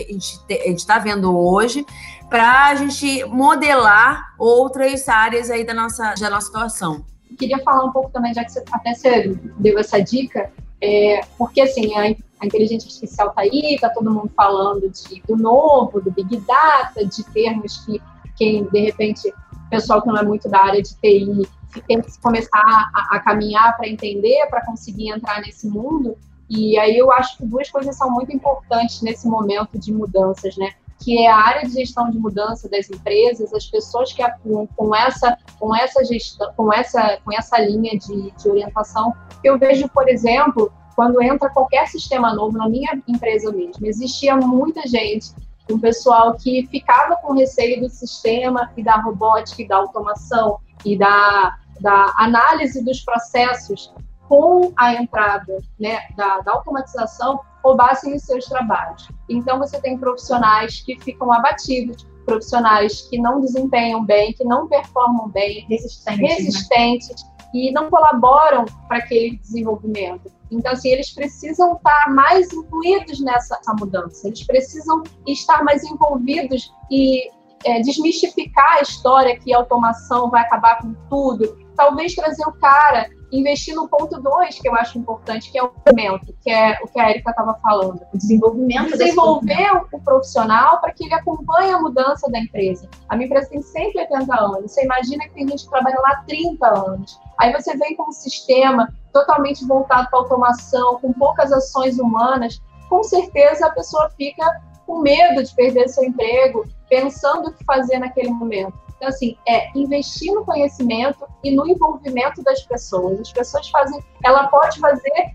a 0.51 0.69
gente 0.69 0.79
está 0.79 0.99
vendo 0.99 1.37
hoje, 1.39 1.87
para 2.29 2.67
a 2.67 2.75
gente 2.75 3.25
modelar 3.27 4.35
outras 4.37 5.09
áreas 5.09 5.49
aí 5.49 5.65
da 5.65 5.73
nossa, 5.73 6.15
da 6.15 6.29
nossa 6.29 6.47
situação. 6.47 7.05
Queria 7.39 7.59
falar 7.63 7.85
um 7.85 7.93
pouco 7.93 8.11
também, 8.11 8.35
já 8.35 8.45
que 8.45 8.51
você, 8.51 8.65
até 8.73 8.95
você 8.95 9.39
deu 9.59 9.79
essa 9.79 10.01
dica, 10.01 10.51
é, 10.81 11.21
porque 11.37 11.61
assim, 11.61 11.95
a, 11.97 12.28
a 12.41 12.47
inteligência 12.47 12.87
artificial 12.87 13.29
está 13.29 13.43
aí, 13.43 13.75
está 13.75 13.91
todo 13.91 14.11
mundo 14.11 14.31
falando 14.37 14.89
de, 14.89 15.23
do 15.27 15.37
novo, 15.37 16.01
do 16.01 16.11
Big 16.11 16.37
Data, 16.39 17.05
de 17.05 17.25
termos 17.25 17.79
que 17.85 18.01
quem, 18.37 18.65
de 18.65 18.81
repente, 18.81 19.33
pessoal 19.69 20.01
que 20.01 20.09
não 20.09 20.17
é 20.17 20.23
muito 20.23 20.49
da 20.49 20.63
área 20.65 20.83
de 20.83 20.95
TI 20.97 21.49
tem 21.87 22.01
que 22.01 22.19
começar 22.21 22.91
a, 22.95 23.17
a 23.17 23.21
caminhar 23.21 23.77
para 23.77 23.89
entender, 23.89 24.47
para 24.49 24.65
conseguir 24.65 25.11
entrar 25.11 25.41
nesse 25.41 25.69
mundo. 25.69 26.17
E 26.49 26.79
aí 26.79 26.97
eu 26.97 27.13
acho 27.13 27.37
que 27.37 27.45
duas 27.45 27.71
coisas 27.71 27.97
são 27.97 28.11
muito 28.11 28.33
importantes 28.33 29.03
nesse 29.03 29.29
momento 29.29 29.79
de 29.79 29.93
mudanças, 29.93 30.57
né? 30.57 30.73
Que 30.99 31.19
é 31.19 31.31
a 31.31 31.37
área 31.37 31.69
de 31.69 31.75
gestão 31.75 32.11
de 32.11 32.19
mudança 32.19 32.69
das 32.69 32.89
empresas, 32.91 33.53
as 33.53 33.67
pessoas 33.67 34.13
que 34.13 34.23
atuam 34.23 34.67
com 34.75 34.95
essa, 34.97 35.37
com 35.61 35.77
essa 35.77 36.03
gestão, 36.05 36.51
com 36.57 36.73
essa, 36.73 37.19
com 37.25 37.33
essa 37.33 37.59
linha 37.61 37.99
de, 37.99 38.33
de 38.33 38.49
orientação. 38.49 39.15
Eu 39.45 39.59
vejo, 39.59 39.89
por 39.91 40.09
exemplo, 40.09 40.73
quando 40.99 41.23
entra 41.23 41.49
qualquer 41.49 41.87
sistema 41.87 42.35
novo, 42.35 42.59
na 42.59 42.69
minha 42.69 43.01
empresa 43.07 43.53
mesmo, 43.53 43.87
existia 43.87 44.35
muita 44.35 44.83
gente, 44.89 45.33
um 45.71 45.79
pessoal 45.79 46.35
que 46.35 46.67
ficava 46.67 47.15
com 47.15 47.35
receio 47.35 47.81
do 47.81 47.89
sistema 47.89 48.73
e 48.77 48.83
da 48.83 48.97
robótica 48.97 49.63
e 49.63 49.69
da 49.69 49.77
automação 49.77 50.59
e 50.85 50.99
da, 50.99 51.57
da 51.81 52.13
análise 52.17 52.85
dos 52.85 53.01
processos 53.03 53.95
com 54.29 54.73
a 54.77 54.95
entrada 54.95 55.59
né, 55.79 56.01
da, 56.17 56.41
da 56.41 56.55
automatização 56.55 57.39
roubassem 57.63 58.17
os 58.17 58.25
seus 58.25 58.47
trabalhos. 58.47 59.09
Então, 59.29 59.57
você 59.57 59.81
tem 59.81 59.97
profissionais 59.97 60.81
que 60.81 60.99
ficam 60.99 61.33
abatidos, 61.33 62.05
profissionais 62.27 63.03
que 63.03 63.21
não 63.21 63.41
desempenham 63.41 64.05
bem, 64.05 64.33
que 64.33 64.43
não 64.43 64.67
performam 64.67 65.29
bem, 65.29 65.65
resistentes, 65.69 66.21
né? 66.21 66.35
resistentes 66.35 67.23
né? 67.23 67.38
E 67.55 67.73
não 67.73 67.91
colaboram 67.91 68.65
para 68.87 68.99
aquele 68.99 69.37
desenvolvimento. 69.39 70.31
Então, 70.51 70.73
assim, 70.73 70.89
eles 70.89 71.11
precisam 71.11 71.75
estar 71.75 72.15
mais 72.15 72.53
incluídos 72.53 73.21
nessa 73.21 73.59
mudança, 73.79 74.27
eles 74.27 74.45
precisam 74.45 75.03
estar 75.27 75.63
mais 75.63 75.85
envolvidos 75.85 76.73
e 76.91 77.31
é, 77.65 77.81
desmistificar 77.81 78.79
a 78.79 78.81
história 78.81 79.39
que 79.39 79.53
a 79.53 79.59
automação 79.59 80.31
vai 80.31 80.43
acabar 80.43 80.81
com 80.81 80.95
tudo. 81.09 81.59
Talvez 81.77 82.15
trazer 82.15 82.45
o 82.47 82.53
cara 82.53 83.09
investir 83.31 83.75
no 83.75 83.89
ponto 83.89 84.21
2, 84.21 84.59
que 84.59 84.69
eu 84.69 84.75
acho 84.75 84.99
importante, 84.99 85.51
que 85.51 85.59
é 85.59 85.63
o 85.63 85.69
desenvolvimento, 85.69 86.35
que 86.43 86.51
é 86.51 86.79
o 86.83 86.89
que 86.89 86.99
a 86.99 87.11
Erika 87.11 87.31
estava 87.31 87.55
falando. 87.63 88.01
O 88.13 88.17
desenvolvimento. 88.17 88.97
Desenvolver 88.97 89.87
o 89.93 90.01
profissional 90.01 90.81
para 90.81 90.93
que 90.93 91.05
ele 91.05 91.15
acompanhe 91.15 91.73
a 91.73 91.81
mudança 91.81 92.31
da 92.31 92.39
empresa. 92.39 92.89
A 93.09 93.17
minha 93.17 93.27
empresa 93.27 93.51
tem 93.51 93.61
180 93.61 94.35
anos. 94.35 94.73
Você 94.73 94.85
imagina 94.85 95.25
que 95.25 95.35
tem 95.35 95.49
gente 95.49 95.65
que 95.65 95.71
trabalha 95.71 95.97
lá 96.01 96.11
há 96.13 96.25
30 96.27 96.67
anos. 96.67 97.21
Aí 97.39 97.53
você 97.53 97.77
vem 97.77 97.97
com 97.97 98.09
um 98.09 98.13
sistema 98.13 98.93
totalmente 99.13 99.65
voltado 99.67 100.09
para 100.11 100.19
automação, 100.19 100.99
com 101.01 101.13
poucas 101.13 101.53
ações 101.53 101.99
humanas. 101.99 102.61
Com 102.89 103.03
certeza 103.03 103.67
a 103.67 103.71
pessoa 103.71 104.11
fica 104.11 104.61
com 104.87 105.01
medo 105.01 105.43
de 105.43 105.55
perder 105.55 105.89
seu 105.89 106.05
emprego, 106.05 106.67
pensando 106.89 107.49
o 107.49 107.53
que 107.53 107.65
fazer 107.65 107.99
naquele 107.99 108.31
momento. 108.31 108.73
Então, 108.97 109.09
assim, 109.09 109.37
é 109.47 109.71
investir 109.79 110.33
no 110.35 110.45
conhecimento 110.45 111.25
e 111.45 111.55
no 111.55 111.69
envolvimento 111.69 112.43
das 112.43 112.63
pessoas. 112.63 113.21
As 113.21 113.33
pessoas 113.33 113.69
fazem, 113.69 114.03
ela 114.25 114.49
pode 114.49 114.81
fazer 114.81 115.33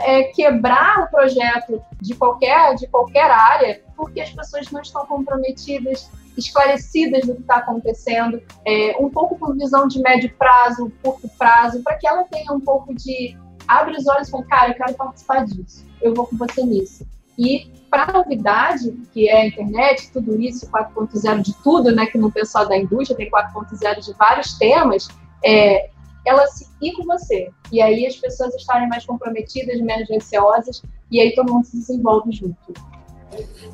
é, 0.00 0.24
quebrar 0.24 1.04
o 1.04 1.10
projeto 1.10 1.82
de 2.00 2.14
qualquer, 2.14 2.74
de 2.74 2.86
qualquer 2.88 3.30
área, 3.30 3.82
porque 3.96 4.20
as 4.20 4.30
pessoas 4.30 4.70
não 4.70 4.82
estão 4.82 5.06
comprometidas, 5.06 6.10
esclarecidas 6.38 7.26
do 7.26 7.34
que 7.34 7.40
está 7.40 7.56
acontecendo, 7.56 8.40
é, 8.64 8.96
um 9.00 9.10
pouco 9.10 9.38
com 9.38 9.52
visão 9.54 9.88
de 9.88 10.00
médio 10.00 10.32
prazo, 10.38 10.92
curto 11.02 11.28
prazo, 11.36 11.82
para 11.82 11.96
que 11.96 12.06
ela 12.06 12.24
tenha 12.24 12.52
um 12.52 12.60
pouco 12.60 12.94
de 12.94 13.36
abre 13.66 13.96
os 13.96 14.06
olhos 14.06 14.28
e 14.28 14.30
fala, 14.30 14.44
cara, 14.44 14.70
eu 14.70 14.74
quero 14.74 14.94
participar 14.94 15.44
disso, 15.44 15.84
eu 16.00 16.14
vou 16.14 16.26
com 16.26 16.36
você 16.36 16.62
nisso. 16.64 17.06
E 17.36 17.70
para 17.90 18.04
a 18.04 18.12
novidade, 18.12 18.90
que 19.12 19.28
é 19.28 19.42
a 19.42 19.46
internet, 19.46 20.10
tudo 20.12 20.40
isso, 20.40 20.68
4.0 20.70 21.42
de 21.42 21.54
tudo, 21.62 21.94
né, 21.94 22.06
que 22.06 22.18
no 22.18 22.32
pessoal 22.32 22.68
da 22.68 22.76
indústria 22.76 23.16
tem 23.16 23.30
4.0 23.30 24.04
de 24.04 24.12
vários 24.14 24.58
temas, 24.58 25.08
é, 25.44 25.90
ela 26.26 26.46
se 26.46 26.66
ir 26.80 26.92
com 26.92 27.04
você. 27.04 27.50
E 27.70 27.80
aí 27.80 28.06
as 28.06 28.16
pessoas 28.16 28.54
estarem 28.54 28.88
mais 28.88 29.04
comprometidas, 29.04 29.80
menos 29.80 30.08
receosas, 30.08 30.82
e 31.10 31.20
aí 31.20 31.34
todo 31.34 31.52
mundo 31.52 31.64
se 31.64 31.76
desenvolve 31.76 32.32
junto. 32.32 32.74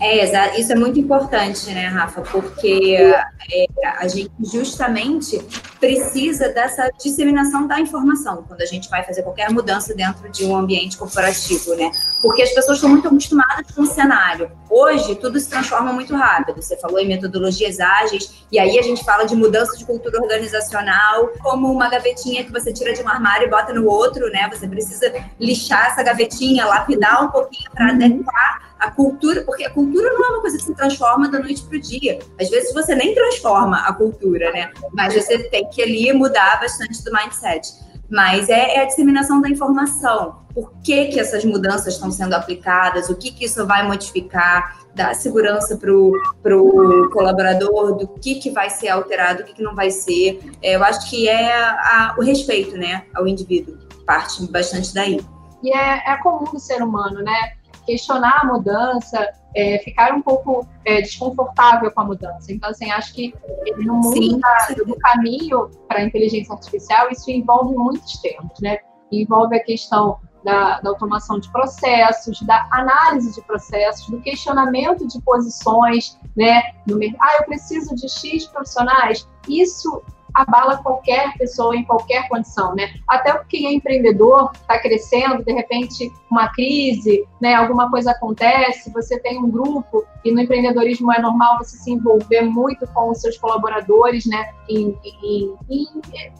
É, 0.00 0.58
isso 0.58 0.72
é 0.72 0.74
muito 0.74 0.98
importante, 0.98 1.70
né, 1.70 1.86
Rafa? 1.86 2.22
Porque 2.22 2.96
é, 2.96 3.66
a 3.98 4.08
gente 4.08 4.32
justamente 4.52 5.38
precisa 5.78 6.48
dessa 6.48 6.90
disseminação 7.00 7.66
da 7.66 7.78
informação 7.78 8.44
quando 8.48 8.62
a 8.62 8.66
gente 8.66 8.88
vai 8.88 9.04
fazer 9.04 9.22
qualquer 9.22 9.50
mudança 9.50 9.94
dentro 9.94 10.28
de 10.30 10.44
um 10.44 10.56
ambiente 10.56 10.96
corporativo, 10.96 11.74
né? 11.76 11.90
Porque 12.20 12.42
as 12.42 12.50
pessoas 12.50 12.78
estão 12.78 12.90
muito 12.90 13.06
acostumadas 13.06 13.70
com 13.74 13.82
o 13.82 13.86
cenário. 13.86 14.50
Hoje, 14.68 15.14
tudo 15.16 15.38
se 15.38 15.48
transforma 15.48 15.92
muito 15.92 16.14
rápido. 16.16 16.60
Você 16.60 16.76
falou 16.78 16.98
em 16.98 17.06
metodologias 17.06 17.78
ágeis, 17.78 18.44
e 18.50 18.58
aí 18.58 18.78
a 18.78 18.82
gente 18.82 19.04
fala 19.04 19.24
de 19.24 19.36
mudança 19.36 19.76
de 19.76 19.84
cultura 19.84 20.20
organizacional, 20.20 21.28
como 21.40 21.70
uma 21.70 21.88
gavetinha 21.88 22.44
que 22.44 22.50
você 22.50 22.72
tira 22.72 22.92
de 22.92 23.02
um 23.02 23.08
armário 23.08 23.46
e 23.46 23.50
bota 23.50 23.72
no 23.72 23.86
outro, 23.86 24.28
né? 24.30 24.48
Você 24.52 24.66
precisa 24.66 25.12
lixar 25.38 25.92
essa 25.92 26.02
gavetinha, 26.02 26.66
lapidar 26.66 27.24
um 27.24 27.28
pouquinho 27.28 27.70
para 27.70 27.90
adequar 27.90 28.73
a 28.84 28.90
cultura, 28.90 29.42
porque 29.42 29.64
a 29.64 29.70
cultura 29.70 30.12
não 30.12 30.24
é 30.24 30.28
uma 30.28 30.40
coisa 30.40 30.58
que 30.58 30.64
se 30.64 30.74
transforma 30.74 31.28
da 31.28 31.38
noite 31.38 31.62
para 31.62 31.78
o 31.78 31.80
dia. 31.80 32.18
Às 32.38 32.50
vezes 32.50 32.72
você 32.74 32.94
nem 32.94 33.14
transforma 33.14 33.78
a 33.78 33.92
cultura, 33.92 34.52
né? 34.52 34.70
Mas 34.92 35.14
você 35.14 35.38
tem 35.48 35.68
que 35.70 35.82
ali 35.82 36.12
mudar 36.12 36.60
bastante 36.60 37.02
do 37.02 37.10
mindset. 37.10 37.72
Mas 38.10 38.48
é, 38.48 38.76
é 38.76 38.82
a 38.82 38.84
disseminação 38.84 39.40
da 39.40 39.48
informação. 39.48 40.44
Por 40.52 40.70
que, 40.84 41.06
que 41.06 41.18
essas 41.18 41.44
mudanças 41.44 41.94
estão 41.94 42.10
sendo 42.10 42.34
aplicadas? 42.34 43.08
O 43.08 43.16
que, 43.16 43.32
que 43.32 43.46
isso 43.46 43.66
vai 43.66 43.86
modificar? 43.86 44.84
Dar 44.94 45.14
segurança 45.14 45.76
para 45.76 45.92
o 45.92 47.10
colaborador 47.10 47.96
do 47.96 48.06
que, 48.06 48.36
que 48.36 48.50
vai 48.50 48.70
ser 48.70 48.88
alterado, 48.88 49.42
o 49.42 49.44
que, 49.44 49.54
que 49.54 49.62
não 49.62 49.74
vai 49.74 49.90
ser. 49.90 50.38
É, 50.62 50.76
eu 50.76 50.84
acho 50.84 51.10
que 51.10 51.28
é 51.28 51.56
a, 51.56 52.14
o 52.16 52.22
respeito 52.22 52.76
né, 52.76 53.06
ao 53.14 53.26
indivíduo. 53.26 53.76
Parte 54.06 54.46
bastante 54.52 54.94
daí. 54.94 55.20
E 55.62 55.74
é, 55.74 56.12
é 56.12 56.16
comum 56.22 56.44
do 56.44 56.60
ser 56.60 56.82
humano, 56.82 57.22
né? 57.22 57.54
Questionar 57.84 58.40
a 58.42 58.46
mudança, 58.46 59.30
é, 59.54 59.78
ficar 59.78 60.12
um 60.12 60.22
pouco 60.22 60.66
é, 60.84 61.00
desconfortável 61.00 61.90
com 61.92 62.00
a 62.00 62.04
mudança. 62.04 62.52
Então, 62.52 62.70
assim, 62.70 62.90
acho 62.90 63.14
que 63.14 63.34
no 63.78 63.94
mundo 63.94 64.38
da, 64.38 64.74
do 64.84 64.96
caminho 64.96 65.70
para 65.88 66.00
a 66.00 66.04
inteligência 66.04 66.52
artificial, 66.52 67.08
isso 67.10 67.30
envolve 67.30 67.74
muitos 67.74 68.20
temas, 68.20 68.58
né? 68.60 68.78
Envolve 69.12 69.56
a 69.56 69.62
questão 69.62 70.18
da, 70.44 70.80
da, 70.80 70.90
automação 70.90 71.38
de 71.38 71.50
processos, 71.50 72.40
da 72.42 72.68
análise 72.72 73.32
de 73.32 73.40
processos, 73.42 74.08
do 74.08 74.20
questionamento 74.20 75.06
de 75.06 75.20
posições, 75.22 76.18
né? 76.36 76.62
No, 76.86 76.98
ah, 77.20 77.36
eu 77.38 77.44
preciso 77.46 77.94
de 77.94 78.08
X 78.08 78.46
profissionais. 78.46 79.28
Isso 79.48 80.02
abala 80.34 80.78
qualquer 80.78 81.32
pessoa 81.38 81.76
em 81.76 81.84
qualquer 81.84 82.28
condição, 82.28 82.74
né? 82.74 82.92
Até 83.08 83.32
quem 83.48 83.66
é 83.66 83.72
empreendedor, 83.72 84.50
está 84.52 84.78
crescendo, 84.78 85.44
de 85.44 85.52
repente 85.52 86.12
uma 86.30 86.48
crise, 86.52 87.24
né? 87.40 87.54
Alguma 87.54 87.88
coisa 87.88 88.10
acontece, 88.10 88.92
você 88.92 89.18
tem 89.20 89.38
um 89.38 89.48
grupo 89.48 90.04
e 90.24 90.32
no 90.32 90.40
empreendedorismo 90.40 91.12
é 91.12 91.20
normal 91.20 91.58
você 91.58 91.76
se 91.76 91.92
envolver 91.92 92.42
muito 92.42 92.86
com 92.88 93.10
os 93.10 93.20
seus 93.20 93.38
colaboradores, 93.38 94.26
né? 94.26 94.50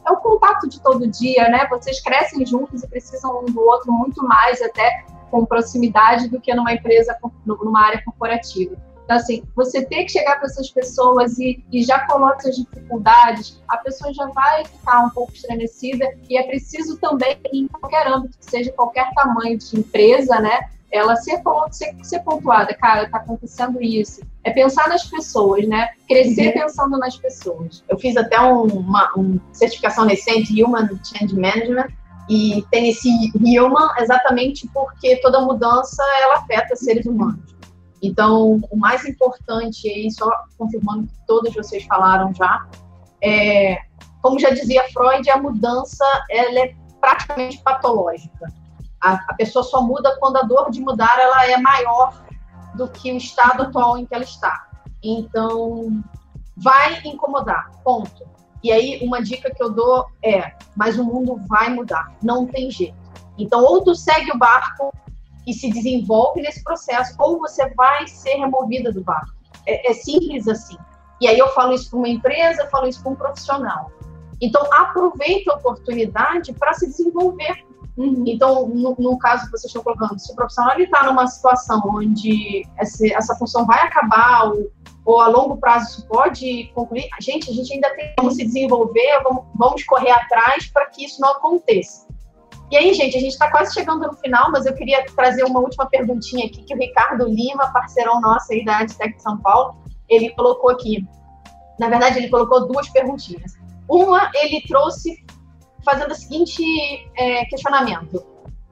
É 0.05 0.11
o 0.11 0.17
contato 0.17 0.67
de 0.67 0.81
todo 0.81 1.07
dia, 1.07 1.47
né? 1.49 1.65
Vocês 1.69 2.01
crescem 2.01 2.45
juntos 2.45 2.83
e 2.83 2.87
precisam 2.87 3.41
um 3.41 3.45
do 3.45 3.61
outro 3.61 3.91
muito 3.91 4.21
mais 4.27 4.61
até 4.61 5.05
com 5.31 5.45
proximidade 5.45 6.27
do 6.29 6.39
que 6.39 6.53
numa 6.53 6.73
empresa, 6.73 7.17
numa 7.45 7.81
área 7.81 8.01
corporativa. 8.03 8.75
Então, 9.05 9.17
assim, 9.17 9.43
você 9.55 9.85
ter 9.85 10.03
que 10.03 10.11
chegar 10.11 10.37
para 10.37 10.47
essas 10.47 10.69
pessoas 10.71 11.37
e, 11.37 11.63
e 11.71 11.83
já 11.83 11.99
coloca 12.07 12.41
suas 12.41 12.55
dificuldades, 12.57 13.61
a 13.67 13.77
pessoa 13.77 14.11
já 14.11 14.25
vai 14.27 14.65
ficar 14.65 15.05
um 15.05 15.09
pouco 15.11 15.31
estremecida 15.31 16.11
e 16.27 16.37
é 16.37 16.43
preciso 16.43 16.97
também, 16.97 17.37
em 17.53 17.67
qualquer 17.67 18.07
âmbito, 18.07 18.35
seja 18.39 18.71
qualquer 18.71 19.13
tamanho 19.13 19.57
de 19.59 19.77
empresa, 19.77 20.39
né? 20.39 20.69
Ela 20.91 21.15
ser, 21.17 21.39
ser, 21.71 21.95
ser 22.03 22.19
pontuada, 22.21 22.73
cara, 22.73 23.03
está 23.03 23.17
acontecendo 23.17 23.81
isso. 23.81 24.21
É 24.43 24.49
pensar 24.49 24.89
nas 24.89 25.05
pessoas, 25.05 25.67
né? 25.67 25.89
Crescer 26.07 26.47
uhum. 26.47 26.53
pensando 26.63 26.97
nas 26.97 27.15
pessoas. 27.15 27.83
Eu 27.87 27.99
fiz 27.99 28.17
até 28.17 28.39
um, 28.41 28.63
uma 28.63 29.11
um 29.15 29.39
certificação 29.53 30.07
recente, 30.07 30.63
Human 30.63 30.89
Change 31.03 31.35
Management, 31.35 31.89
e 32.27 32.65
tem 32.71 32.89
esse 32.89 33.09
Human 33.35 33.89
exatamente 33.99 34.67
porque 34.73 35.17
toda 35.17 35.41
mudança 35.41 36.03
ela 36.21 36.37
afeta 36.37 36.75
seres 36.75 37.05
humanos. 37.05 37.54
Então, 38.05 38.61
o 38.69 38.77
mais 38.77 39.03
importante 39.05 39.89
aí, 39.89 40.11
só 40.11 40.29
confirmando 40.57 41.07
que 41.07 41.25
todos 41.25 41.53
vocês 41.53 41.83
falaram 41.85 42.33
já, 42.33 42.67
é, 43.21 43.79
como 44.21 44.39
já 44.39 44.51
dizia 44.51 44.83
Freud, 44.93 45.27
a 45.29 45.41
mudança 45.41 46.05
ela 46.29 46.59
é 46.59 46.75
praticamente 47.01 47.57
patológica. 47.63 48.53
A, 49.01 49.13
a, 49.13 49.33
pessoa 49.33 49.63
só 49.63 49.81
muda 49.81 50.15
quando 50.19 50.37
a 50.37 50.43
dor 50.43 50.69
de 50.69 50.81
mudar 50.81 51.17
ela 51.19 51.45
é 51.47 51.57
maior 51.57 52.23
do 52.75 52.87
que 52.87 53.11
o 53.11 53.17
estado 53.17 53.63
atual 53.63 53.97
em 53.97 54.05
que 54.05 54.13
ela 54.13 54.23
está. 54.23 54.67
Então, 55.01 56.03
vai 56.55 57.01
incomodar, 57.05 57.71
ponto. 57.83 58.23
E 58.63 58.71
aí, 58.71 58.99
uma 59.03 59.21
dica 59.21 59.53
que 59.53 59.61
eu 59.61 59.71
dou 59.71 60.05
é: 60.23 60.53
mas 60.75 60.97
o 60.97 61.03
mundo 61.03 61.41
vai 61.47 61.69
mudar, 61.69 62.13
não 62.21 62.45
tem 62.45 62.69
jeito. 62.69 62.97
Então, 63.37 63.63
ou 63.63 63.83
tu 63.83 63.95
segue 63.95 64.31
o 64.31 64.37
barco 64.37 64.93
e 65.45 65.53
se 65.53 65.69
desenvolve 65.69 66.41
nesse 66.41 66.63
processo, 66.63 67.15
ou 67.19 67.39
você 67.39 67.69
vai 67.75 68.07
ser 68.07 68.35
removida 68.35 68.91
do 68.91 69.03
barco. 69.03 69.33
É, 69.65 69.91
é 69.91 69.93
simples 69.93 70.47
assim. 70.47 70.77
E 71.21 71.27
aí 71.27 71.37
eu 71.37 71.47
falo 71.49 71.73
isso 71.73 71.89
para 71.89 71.99
uma 71.99 72.09
empresa, 72.09 72.63
eu 72.63 72.69
falo 72.69 72.87
isso 72.87 73.01
para 73.01 73.11
um 73.11 73.15
profissional. 73.15 73.91
Então, 74.41 74.61
aproveite 74.73 75.49
a 75.49 75.55
oportunidade 75.55 76.53
para 76.53 76.73
se 76.73 76.87
desenvolver. 76.87 77.65
Uhum. 77.97 78.23
Então, 78.27 78.67
no, 78.67 78.95
no, 78.99 79.17
caso 79.17 79.45
que 79.45 79.51
vocês 79.51 79.65
estão 79.65 79.81
colocando, 79.81 80.19
se 80.19 80.31
o 80.33 80.35
profissional 80.35 80.77
está 80.77 81.03
numa 81.03 81.25
situação 81.27 81.81
onde 81.85 82.67
essa, 82.77 83.07
essa 83.07 83.35
função 83.35 83.65
vai 83.65 83.79
acabar, 83.79 84.49
ou, 84.49 84.69
ou, 85.05 85.21
a 85.21 85.27
longo 85.27 85.55
prazo 85.57 85.91
isso 85.91 86.07
pode 86.07 86.69
concluir, 86.75 87.07
gente, 87.21 87.49
a 87.49 87.53
gente 87.53 87.73
ainda 87.73 87.89
tem 87.95 88.13
como 88.17 88.31
se 88.31 88.43
desenvolver, 88.43 89.21
vamos, 89.23 89.45
vamos 89.55 89.83
correr 89.85 90.11
atrás 90.11 90.67
para 90.67 90.87
que 90.87 91.05
isso 91.05 91.21
não 91.21 91.29
aconteça. 91.29 92.04
E 92.75 92.77
aí, 92.77 92.93
gente, 92.93 93.15
a 93.15 93.21
gente 93.21 93.31
está 93.31 93.49
quase 93.49 93.73
chegando 93.73 94.05
no 94.05 94.17
final, 94.17 94.51
mas 94.51 94.65
eu 94.65 94.75
queria 94.75 95.05
trazer 95.15 95.45
uma 95.45 95.61
última 95.61 95.85
perguntinha 95.85 96.45
aqui 96.45 96.61
que 96.61 96.73
o 96.73 96.77
Ricardo 96.77 97.25
Lima, 97.25 97.71
parceirão 97.71 98.19
nosso 98.19 98.51
aí 98.51 98.65
da 98.65 98.79
Adtech 98.79 99.17
São 99.21 99.37
Paulo, 99.37 99.77
ele 100.09 100.31
colocou 100.31 100.69
aqui. 100.69 101.07
Na 101.79 101.87
verdade, 101.87 102.17
ele 102.17 102.27
colocou 102.27 102.67
duas 102.67 102.89
perguntinhas. 102.89 103.53
Uma, 103.89 104.29
ele 104.33 104.61
trouxe 104.67 105.25
fazendo 105.85 106.11
o 106.11 106.15
seguinte 106.15 106.61
é, 107.17 107.45
questionamento. 107.45 108.21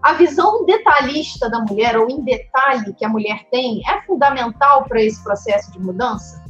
A 0.02 0.12
visão 0.12 0.66
detalhista 0.66 1.50
da 1.50 1.62
mulher, 1.62 1.96
ou 1.98 2.10
em 2.10 2.26
detalhe 2.26 2.94
que 2.96 3.06
a 3.06 3.10
mulher 3.10 3.48
tem, 3.50 3.82
é 3.88 4.02
fundamental 4.02 4.84
para 4.84 5.02
esse 5.02 5.24
processo 5.24 5.72
de 5.72 5.80
mudança? 5.80 6.44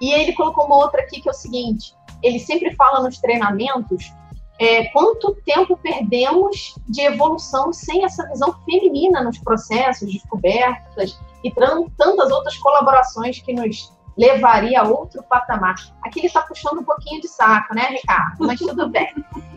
E 0.00 0.12
ele 0.12 0.32
colocou 0.32 0.66
uma 0.66 0.76
outra 0.76 1.00
aqui 1.02 1.20
que 1.20 1.28
é 1.28 1.32
o 1.32 1.34
seguinte: 1.34 1.92
ele 2.22 2.38
sempre 2.38 2.72
fala 2.76 3.02
nos 3.02 3.18
treinamentos 3.18 4.12
é, 4.58 4.84
quanto 4.88 5.34
tempo 5.46 5.76
perdemos 5.76 6.74
de 6.88 7.02
evolução 7.02 7.72
sem 7.72 8.04
essa 8.04 8.26
visão 8.28 8.54
feminina 8.64 9.22
nos 9.22 9.38
processos, 9.38 10.12
descobertas 10.12 11.18
e 11.44 11.52
tantas 11.96 12.30
outras 12.30 12.58
colaborações 12.58 13.40
que 13.40 13.52
nos 13.52 13.96
levaria 14.16 14.80
a 14.80 14.88
outro 14.88 15.22
patamar. 15.22 15.76
Aqui 16.04 16.18
ele 16.18 16.26
está 16.26 16.42
puxando 16.42 16.80
um 16.80 16.84
pouquinho 16.84 17.20
de 17.20 17.28
saco, 17.28 17.72
né, 17.72 17.86
Ricardo? 17.90 18.44
Mas 18.44 18.58
tudo 18.58 18.88
bem. 18.88 19.08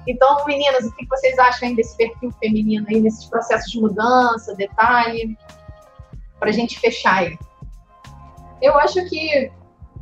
Então, 0.08 0.46
meninas, 0.46 0.86
o 0.86 0.96
que 0.96 1.08
vocês 1.08 1.38
acham 1.40 1.70
aí 1.70 1.76
desse 1.76 1.98
perfil 1.98 2.32
feminino 2.40 2.86
aí, 2.88 3.02
nesses 3.02 3.26
processos 3.26 3.72
de 3.72 3.82
mudança, 3.82 4.54
detalhe? 4.56 5.36
Para 6.40 6.50
a 6.50 6.54
gente 6.54 6.80
fechar 6.80 7.24
aí. 7.24 7.40
Eu 8.62 8.78
acho 8.78 9.04
que 9.10 9.52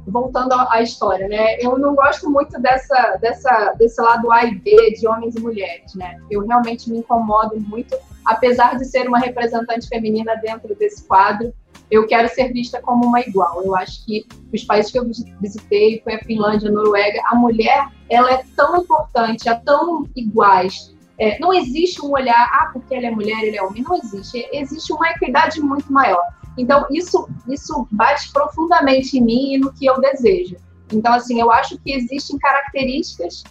voltando 0.07 0.53
à 0.53 0.81
história, 0.81 1.27
né? 1.27 1.57
Eu 1.59 1.77
não 1.77 1.95
gosto 1.95 2.29
muito 2.29 2.59
dessa, 2.59 3.17
dessa, 3.21 3.73
desse 3.77 4.01
lado 4.01 4.31
A 4.31 4.45
e 4.45 4.55
B 4.55 4.93
de 4.99 5.07
homens 5.07 5.35
e 5.35 5.39
mulheres, 5.39 5.93
né? 5.95 6.19
Eu 6.29 6.45
realmente 6.45 6.89
me 6.89 6.99
incomodo 6.99 7.59
muito, 7.59 7.95
apesar 8.25 8.77
de 8.77 8.85
ser 8.85 9.07
uma 9.07 9.19
representante 9.19 9.87
feminina 9.87 10.35
dentro 10.35 10.75
desse 10.75 11.03
quadro, 11.05 11.53
eu 11.91 12.05
quero 12.05 12.27
ser 12.29 12.53
vista 12.53 12.81
como 12.81 13.05
uma 13.05 13.19
igual. 13.21 13.63
Eu 13.63 13.75
acho 13.75 14.05
que 14.05 14.25
os 14.53 14.63
países 14.63 14.91
que 14.91 14.99
eu 14.99 15.05
visitei, 15.41 16.01
foi 16.03 16.15
a 16.15 16.19
Finlândia, 16.19 16.69
a 16.69 16.71
Noruega, 16.71 17.19
a 17.25 17.35
mulher, 17.35 17.87
ela 18.09 18.31
é 18.31 18.43
tão 18.55 18.77
importante, 18.77 19.49
é 19.49 19.55
tão 19.55 20.07
iguais. 20.15 20.95
É, 21.17 21.37
não 21.39 21.51
existe 21.51 22.01
um 22.01 22.11
olhar, 22.11 22.49
ah, 22.53 22.69
porque 22.71 22.95
ela 22.95 23.07
é 23.07 23.11
mulher, 23.11 23.43
ele 23.43 23.57
é 23.57 23.63
homem. 23.63 23.83
Não 23.83 23.97
existe. 23.97 24.47
Existe 24.53 24.93
uma 24.93 25.09
equidade 25.09 25.59
muito 25.59 25.91
maior. 25.91 26.23
Então, 26.57 26.85
isso, 26.91 27.27
isso 27.47 27.87
bate 27.91 28.31
profundamente 28.31 29.17
em 29.17 29.21
mim 29.21 29.53
e 29.53 29.57
no 29.57 29.71
que 29.71 29.85
eu 29.85 29.99
desejo. 29.99 30.57
Então, 30.91 31.13
assim, 31.13 31.39
eu 31.39 31.51
acho 31.51 31.77
que 31.79 31.91
existem 31.91 32.37
características 32.37 33.43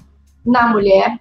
na 0.44 0.68
mulher, 0.68 1.18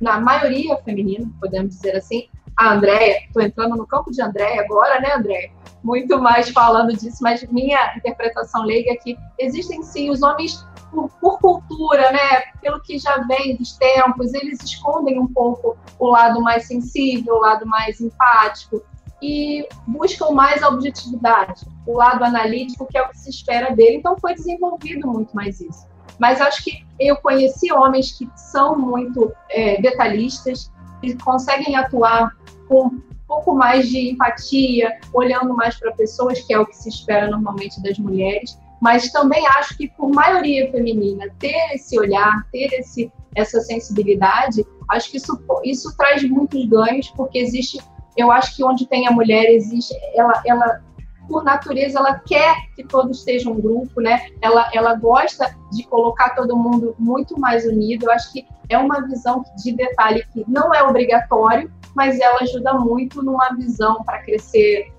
na 0.00 0.20
maioria 0.20 0.76
feminina, 0.78 1.30
podemos 1.40 1.74
dizer 1.74 1.96
assim. 1.96 2.28
A 2.56 2.72
Andréia, 2.72 3.24
estou 3.26 3.42
entrando 3.42 3.76
no 3.76 3.86
campo 3.86 4.12
de 4.12 4.22
Andréia 4.22 4.62
agora, 4.62 5.00
né, 5.00 5.14
Andréia? 5.14 5.50
muito 5.84 6.18
mais 6.18 6.48
falando 6.48 6.96
disso, 6.96 7.18
mas 7.20 7.46
minha 7.50 7.94
interpretação 7.94 8.64
leiga 8.64 8.92
é 8.92 8.96
que 8.96 9.18
existem 9.38 9.82
sim 9.82 10.08
os 10.08 10.22
homens 10.22 10.66
por, 10.90 11.10
por, 11.20 11.38
cultura, 11.40 12.10
né, 12.10 12.40
pelo 12.62 12.80
que 12.80 12.98
já 12.98 13.18
vem 13.26 13.56
dos 13.56 13.76
tempos, 13.76 14.32
eles 14.32 14.62
escondem 14.62 15.20
um 15.20 15.26
pouco 15.26 15.76
o 15.98 16.08
lado 16.08 16.40
mais 16.40 16.66
sensível, 16.66 17.34
o 17.34 17.40
lado 17.40 17.66
mais 17.66 18.00
empático 18.00 18.82
e 19.24 19.66
buscam 19.86 20.32
mais 20.32 20.62
a 20.62 20.68
objetividade, 20.68 21.66
o 21.86 21.96
lado 21.96 22.22
analítico, 22.22 22.86
que 22.86 22.98
é 22.98 23.02
o 23.02 23.08
que 23.08 23.18
se 23.18 23.30
espera 23.30 23.74
dele. 23.74 23.96
Então 23.96 24.18
foi 24.18 24.34
desenvolvido 24.34 25.08
muito 25.08 25.34
mais 25.34 25.62
isso. 25.62 25.86
Mas 26.18 26.42
acho 26.42 26.62
que 26.62 26.84
eu 27.00 27.16
conheci 27.16 27.72
homens 27.72 28.12
que 28.12 28.28
são 28.36 28.78
muito 28.78 29.32
é, 29.48 29.80
detalhistas, 29.80 30.70
que 31.00 31.16
conseguem 31.16 31.74
atuar 31.74 32.36
com 32.68 32.88
um 32.88 33.02
pouco 33.26 33.54
mais 33.54 33.88
de 33.88 34.10
empatia, 34.10 34.92
olhando 35.14 35.54
mais 35.54 35.74
para 35.76 35.92
pessoas, 35.92 36.40
que 36.42 36.52
é 36.52 36.58
o 36.58 36.66
que 36.66 36.76
se 36.76 36.90
espera 36.90 37.26
normalmente 37.30 37.82
das 37.82 37.98
mulheres. 37.98 38.58
Mas 38.78 39.10
também 39.10 39.46
acho 39.56 39.74
que, 39.78 39.88
por 39.88 40.10
maioria 40.10 40.70
feminina, 40.70 41.24
ter 41.38 41.72
esse 41.72 41.98
olhar, 41.98 42.46
ter 42.52 42.68
esse, 42.74 43.10
essa 43.34 43.58
sensibilidade, 43.62 44.62
acho 44.90 45.10
que 45.10 45.16
isso, 45.16 45.42
isso 45.64 45.96
traz 45.96 46.22
muitos 46.28 46.66
ganhos, 46.66 47.08
porque 47.16 47.38
existe, 47.38 47.78
eu 48.16 48.30
acho 48.30 48.56
que 48.56 48.64
onde 48.64 48.86
tem 48.86 49.06
a 49.06 49.10
mulher, 49.10 49.46
existe, 49.50 49.94
ela, 50.14 50.42
ela 50.46 50.80
por 51.28 51.42
natureza, 51.42 51.98
ela 51.98 52.18
quer 52.18 52.54
que 52.74 52.84
todos 52.84 53.18
estejam 53.18 53.52
um 53.52 53.60
grupo, 53.60 54.00
né? 54.00 54.26
Ela, 54.42 54.70
ela 54.74 54.94
gosta 54.94 55.56
de 55.72 55.82
colocar 55.84 56.34
todo 56.34 56.56
mundo 56.56 56.94
muito 56.98 57.38
mais 57.40 57.64
unido. 57.64 58.04
Eu 58.04 58.12
acho 58.12 58.32
que 58.32 58.46
é 58.68 58.76
uma 58.78 59.00
visão 59.06 59.44
de 59.62 59.72
detalhe 59.72 60.24
que 60.32 60.44
não 60.46 60.74
é 60.74 60.82
obrigatório, 60.82 61.72
mas 61.94 62.20
ela 62.20 62.40
ajuda 62.40 62.74
muito 62.74 63.22
numa 63.22 63.54
visão 63.56 64.02
para 64.04 64.22
crescer 64.22 64.92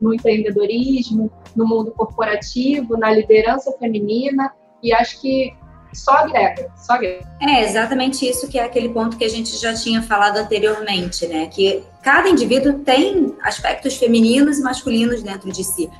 no 0.00 0.14
empreendedorismo, 0.14 1.30
no 1.54 1.66
mundo 1.66 1.90
corporativo, 1.92 2.96
na 2.96 3.10
liderança 3.10 3.72
feminina. 3.78 4.52
E 4.82 4.92
acho 4.92 5.20
que 5.20 5.54
só 5.96 6.12
agrega, 6.12 6.68
só 6.76 6.94
agrega. 6.94 7.26
É 7.40 7.62
exatamente 7.62 8.28
isso 8.28 8.48
que 8.48 8.58
é 8.58 8.64
aquele 8.64 8.90
ponto 8.90 9.16
que 9.16 9.24
a 9.24 9.28
gente 9.28 9.56
já 9.56 9.74
tinha 9.74 10.02
falado 10.02 10.36
anteriormente, 10.36 11.26
né? 11.26 11.46
Que 11.46 11.82
cada 12.02 12.28
indivíduo 12.28 12.80
tem 12.80 13.34
aspectos 13.42 13.96
femininos 13.96 14.58
e 14.58 14.62
masculinos 14.62 15.22
dentro 15.22 15.50
de 15.50 15.64
si. 15.64 15.90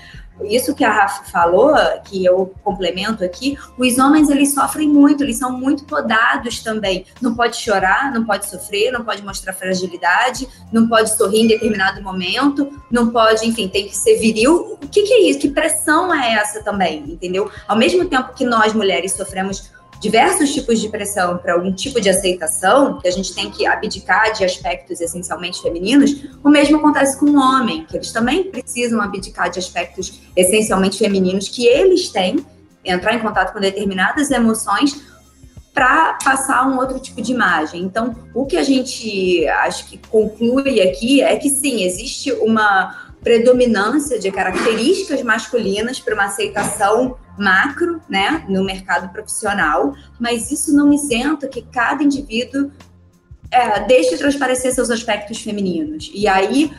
Isso 0.44 0.74
que 0.74 0.84
a 0.84 0.92
Rafa 0.92 1.24
falou, 1.24 1.74
que 2.04 2.24
eu 2.24 2.54
complemento 2.62 3.24
aqui, 3.24 3.56
os 3.78 3.98
homens 3.98 4.28
eles 4.28 4.52
sofrem 4.52 4.88
muito, 4.88 5.24
eles 5.24 5.38
são 5.38 5.50
muito 5.50 5.84
podados 5.84 6.62
também. 6.62 7.06
Não 7.22 7.34
pode 7.34 7.56
chorar, 7.56 8.12
não 8.12 8.24
pode 8.24 8.48
sofrer, 8.48 8.92
não 8.92 9.02
pode 9.02 9.24
mostrar 9.24 9.54
fragilidade, 9.54 10.46
não 10.70 10.88
pode 10.88 11.16
sorrir 11.16 11.40
em 11.40 11.48
determinado 11.48 12.02
momento, 12.02 12.70
não 12.90 13.10
pode, 13.10 13.48
enfim, 13.48 13.66
tem 13.66 13.88
que 13.88 13.96
ser 13.96 14.18
viril. 14.18 14.78
O 14.82 14.88
que, 14.88 15.02
que 15.02 15.14
é 15.14 15.30
isso? 15.30 15.38
Que 15.38 15.48
pressão 15.48 16.12
é 16.14 16.34
essa 16.34 16.62
também, 16.62 16.98
entendeu? 17.08 17.50
Ao 17.66 17.76
mesmo 17.76 18.04
tempo 18.04 18.34
que 18.34 18.44
nós 18.44 18.74
mulheres 18.74 19.12
sofremos 19.12 19.70
diversos 20.00 20.52
tipos 20.52 20.80
de 20.80 20.88
pressão 20.88 21.38
para 21.38 21.54
algum 21.54 21.72
tipo 21.72 22.00
de 22.00 22.08
aceitação, 22.08 22.98
que 22.98 23.08
a 23.08 23.10
gente 23.10 23.34
tem 23.34 23.50
que 23.50 23.66
abdicar 23.66 24.32
de 24.32 24.44
aspectos 24.44 25.00
essencialmente 25.00 25.60
femininos, 25.62 26.24
o 26.42 26.48
mesmo 26.48 26.76
acontece 26.78 27.18
com 27.18 27.26
o 27.26 27.36
homem, 27.36 27.84
que 27.84 27.96
eles 27.96 28.12
também 28.12 28.44
precisam 28.44 29.00
abdicar 29.00 29.50
de 29.50 29.58
aspectos 29.58 30.20
essencialmente 30.34 30.98
femininos 30.98 31.48
que 31.48 31.66
eles 31.66 32.08
têm, 32.08 32.44
entrar 32.84 33.14
em 33.14 33.18
contato 33.18 33.52
com 33.52 33.60
determinadas 33.60 34.30
emoções 34.30 35.00
para 35.74 36.14
passar 36.24 36.66
um 36.66 36.78
outro 36.78 36.98
tipo 36.98 37.20
de 37.20 37.32
imagem. 37.32 37.82
Então, 37.82 38.16
o 38.34 38.46
que 38.46 38.56
a 38.56 38.62
gente 38.62 39.46
acho 39.46 39.86
que 39.86 39.98
conclui 40.08 40.80
aqui 40.80 41.20
é 41.20 41.36
que 41.36 41.50
sim, 41.50 41.84
existe 41.84 42.32
uma 42.32 43.06
predominância 43.22 44.18
de 44.18 44.30
características 44.30 45.20
masculinas 45.22 45.98
para 46.00 46.14
uma 46.14 46.24
aceitação 46.26 47.16
macro, 47.38 48.00
né, 48.08 48.44
no 48.48 48.64
mercado 48.64 49.12
profissional, 49.12 49.94
mas 50.18 50.50
isso 50.50 50.74
não 50.74 50.92
isenta 50.92 51.48
que 51.48 51.62
cada 51.62 52.02
indivíduo 52.02 52.70
é, 53.50 53.80
deixe 53.80 54.16
transparecer 54.16 54.72
seus 54.72 54.90
aspectos 54.90 55.40
femininos. 55.42 56.10
E 56.14 56.26
aí, 56.26 56.72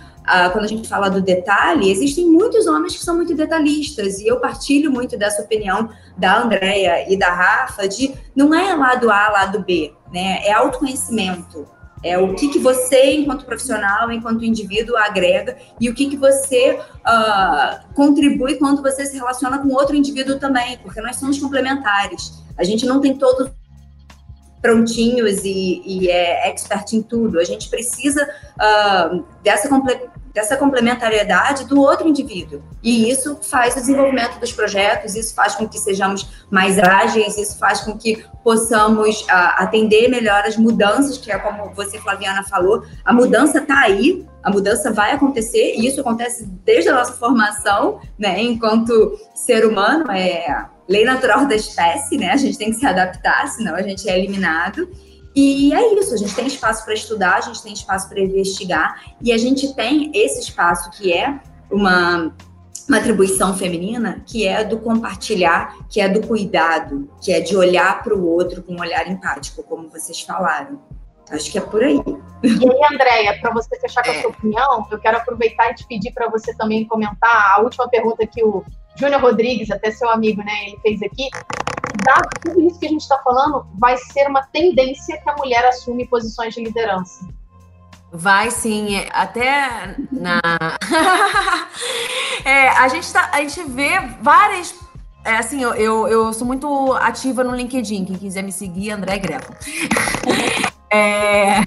quando 0.52 0.66
a 0.66 0.68
gente 0.68 0.90
fala 0.90 1.10
do 1.10 1.22
detalhe, 1.22 1.90
existem 1.90 2.30
muitos 2.30 2.68
homens 2.68 2.98
que 2.98 3.04
são 3.04 3.16
muito 3.16 3.34
detalhistas, 3.34 4.20
e 4.20 4.28
eu 4.28 4.42
partilho 4.42 4.92
muito 4.92 5.18
dessa 5.18 5.42
opinião 5.42 5.90
da 6.18 6.42
Andrea 6.42 7.10
e 7.10 7.18
da 7.18 7.30
Rafa, 7.30 7.88
de 7.88 8.14
não 8.36 8.54
é 8.54 8.74
lado 8.76 9.10
A, 9.10 9.30
lado 9.30 9.64
B, 9.64 9.94
né, 10.12 10.42
é 10.44 10.52
autoconhecimento. 10.52 11.66
É 12.04 12.18
o 12.18 12.36
que, 12.36 12.50
que 12.50 12.60
você, 12.60 13.16
enquanto 13.16 13.46
profissional, 13.46 14.12
enquanto 14.12 14.46
indivíduo, 14.46 14.96
agrega 14.96 15.58
e 15.80 15.90
o 15.90 15.96
que, 15.96 16.10
que 16.10 16.18
você 16.18 16.80
uh, 16.80 17.94
contribui 17.94 18.56
quando 18.56 18.82
você 18.82 19.06
se 19.06 19.16
relaciona 19.16 19.58
com 19.58 19.70
outro 19.70 19.96
indivíduo 19.96 20.38
também, 20.38 20.78
porque 20.78 21.02
nós 21.02 21.16
somos 21.16 21.40
complementares. 21.40 22.44
A 22.58 22.64
gente 22.64 22.86
não 22.86 23.02
tem 23.02 23.18
todos 23.18 23.50
prontinhos 24.62 25.44
e, 25.44 25.82
e 25.86 26.10
é 26.10 26.50
expert 26.50 26.94
em 26.94 27.02
tudo. 27.02 27.40
A 27.40 27.44
gente 27.44 27.70
precisa 27.70 28.24
uh, 28.24 29.24
dessa 29.44 29.68
dessa 30.34 30.56
complementariedade 30.56 31.66
do 31.66 31.80
outro 31.80 32.08
indivíduo. 32.08 32.62
E 32.84 33.10
isso 33.10 33.40
faz 33.42 33.76
o 33.76 33.80
desenvolvimento 33.80 34.40
dos 34.40 34.52
projetos, 34.52 35.16
isso 35.16 35.34
faz 35.34 35.56
com 35.56 35.68
que 35.68 35.80
sejamos 35.80 36.28
mais 36.50 36.78
ágeis, 36.80 37.38
isso 37.38 37.58
faz 37.58 37.82
com 37.82 37.98
que 37.98 38.24
possamos 38.44 39.22
uh, 39.22 39.56
atender 39.58 40.08
melhor 40.08 40.44
as 40.46 40.56
mudanças, 40.56 41.18
que 41.18 41.32
é 41.32 41.38
como 41.38 41.74
você, 41.74 42.00
Flaviana, 42.00 42.44
falou, 42.44 42.84
a 43.04 43.12
mudança 43.12 43.60
está 43.60 43.82
aí, 43.82 44.26
a 44.44 44.50
mudança 44.50 44.92
vai 44.92 45.12
acontecer, 45.12 45.76
e 45.76 45.88
isso 45.88 46.00
acontece 46.00 46.46
desde 46.64 46.90
a 46.90 46.94
nossa 46.94 47.14
formação, 47.14 48.00
né, 48.18 48.42
enquanto 48.42 49.20
ser 49.36 49.66
humano, 49.66 50.10
é 50.12 50.66
lei 50.88 51.04
natural 51.04 51.46
da 51.46 51.56
espécie, 51.56 52.18
né, 52.18 52.32
a 52.32 52.38
gente 52.38 52.58
tem 52.58 52.70
que 52.70 52.78
se 52.78 52.86
adaptar, 52.86 53.48
senão 53.50 53.76
a 53.76 53.82
gente 53.82 54.08
é 54.08 54.18
eliminado. 54.18 54.88
E 55.40 55.72
é 55.72 55.94
isso, 55.94 56.16
a 56.16 56.18
gente 56.18 56.34
tem 56.34 56.48
espaço 56.48 56.84
para 56.84 56.96
estudar, 56.96 57.36
a 57.36 57.42
gente 57.42 57.62
tem 57.62 57.72
espaço 57.72 58.10
para 58.10 58.20
investigar, 58.20 59.04
e 59.22 59.32
a 59.32 59.38
gente 59.38 59.72
tem 59.76 60.10
esse 60.12 60.40
espaço 60.40 60.90
que 60.90 61.14
é 61.14 61.40
uma, 61.70 62.36
uma 62.90 62.98
atribuição 62.98 63.56
feminina, 63.56 64.24
que 64.26 64.48
é 64.48 64.64
do 64.64 64.80
compartilhar, 64.80 65.78
que 65.90 66.02
é 66.02 66.10
do 66.10 66.26
cuidado, 66.26 67.08
que 67.22 67.32
é 67.32 67.40
de 67.40 67.56
olhar 67.56 68.02
para 68.02 68.16
o 68.16 68.28
outro 68.28 68.64
com 68.64 68.74
um 68.74 68.80
olhar 68.80 69.08
empático, 69.08 69.62
como 69.62 69.88
vocês 69.90 70.22
falaram. 70.22 70.82
Acho 71.30 71.52
que 71.52 71.60
é 71.60 71.62
por 71.62 71.84
aí. 71.84 72.02
E 72.42 72.48
aí, 72.48 72.94
Andréia, 72.96 73.40
para 73.40 73.54
você 73.54 73.80
fechar 73.80 74.04
com 74.04 74.10
a 74.10 74.16
é. 74.16 74.22
sua 74.22 74.32
opinião, 74.32 74.88
eu 74.90 74.98
quero 74.98 75.18
aproveitar 75.18 75.70
e 75.70 75.76
te 75.76 75.86
pedir 75.86 76.14
para 76.14 76.32
você 76.32 76.52
também 76.56 76.84
comentar 76.88 77.54
a 77.56 77.62
última 77.62 77.88
pergunta 77.88 78.26
que 78.26 78.44
o 78.44 78.64
Júnior 78.96 79.22
Rodrigues, 79.22 79.70
até 79.70 79.92
seu 79.92 80.10
amigo, 80.10 80.42
né, 80.44 80.54
ele 80.66 80.80
fez 80.82 81.04
aqui 81.04 81.30
dado 82.04 82.28
tudo 82.42 82.62
isso 82.62 82.80
que 82.80 82.86
a 82.86 82.90
gente 82.90 83.02
está 83.02 83.18
falando, 83.20 83.66
vai 83.80 83.98
ser 83.98 84.28
uma 84.28 84.44
tendência 84.44 85.20
que 85.22 85.30
a 85.30 85.36
mulher 85.36 85.66
assume 85.66 86.08
posições 86.08 86.54
de 86.54 86.64
liderança. 86.64 87.28
Vai 88.12 88.52
sim, 88.52 89.06
até 89.12 89.96
na. 90.12 90.40
é, 92.46 92.70
a, 92.70 92.88
gente 92.88 93.12
tá, 93.12 93.30
a 93.34 93.42
gente 93.42 93.64
vê 93.64 94.00
várias. 94.22 94.76
É, 95.26 95.36
assim, 95.36 95.62
eu, 95.62 95.74
eu, 95.74 96.08
eu, 96.08 96.34
sou 96.34 96.48
muito 96.48 96.94
ativa 96.94 97.44
no 97.44 97.54
LinkedIn. 97.54 98.06
Quem 98.06 98.16
quiser 98.16 98.44
me 98.44 98.52
seguir, 98.52 98.92
André 98.92 99.18
Greco. 99.18 99.54
é, 100.90 101.60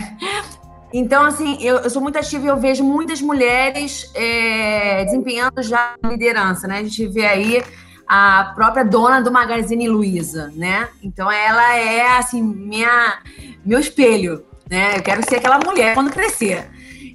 então, 0.93 1.25
assim, 1.25 1.63
eu, 1.63 1.77
eu, 1.77 1.91
sou 1.91 2.01
muito 2.01 2.19
ativa 2.19 2.47
e 2.47 2.49
eu 2.49 2.57
vejo 2.57 2.83
muitas 2.83 3.21
mulheres 3.21 4.11
é, 4.15 5.05
desempenhando 5.05 5.63
já 5.63 5.95
liderança, 6.03 6.67
né? 6.67 6.79
A 6.79 6.83
gente 6.83 7.07
vê 7.07 7.27
aí 7.27 7.63
a 8.13 8.51
própria 8.57 8.85
dona 8.85 9.23
do 9.23 9.31
Magazine 9.31 9.89
Luiza, 9.89 10.53
né? 10.57 10.89
Então 11.01 11.31
ela 11.31 11.77
é 11.77 12.19
assim 12.19 12.43
minha 12.43 13.21
meu 13.65 13.79
espelho, 13.79 14.45
né? 14.69 14.97
Eu 14.97 15.03
quero 15.05 15.23
ser 15.23 15.37
aquela 15.37 15.61
mulher 15.65 15.95
quando 15.95 16.11
crescer. 16.11 16.69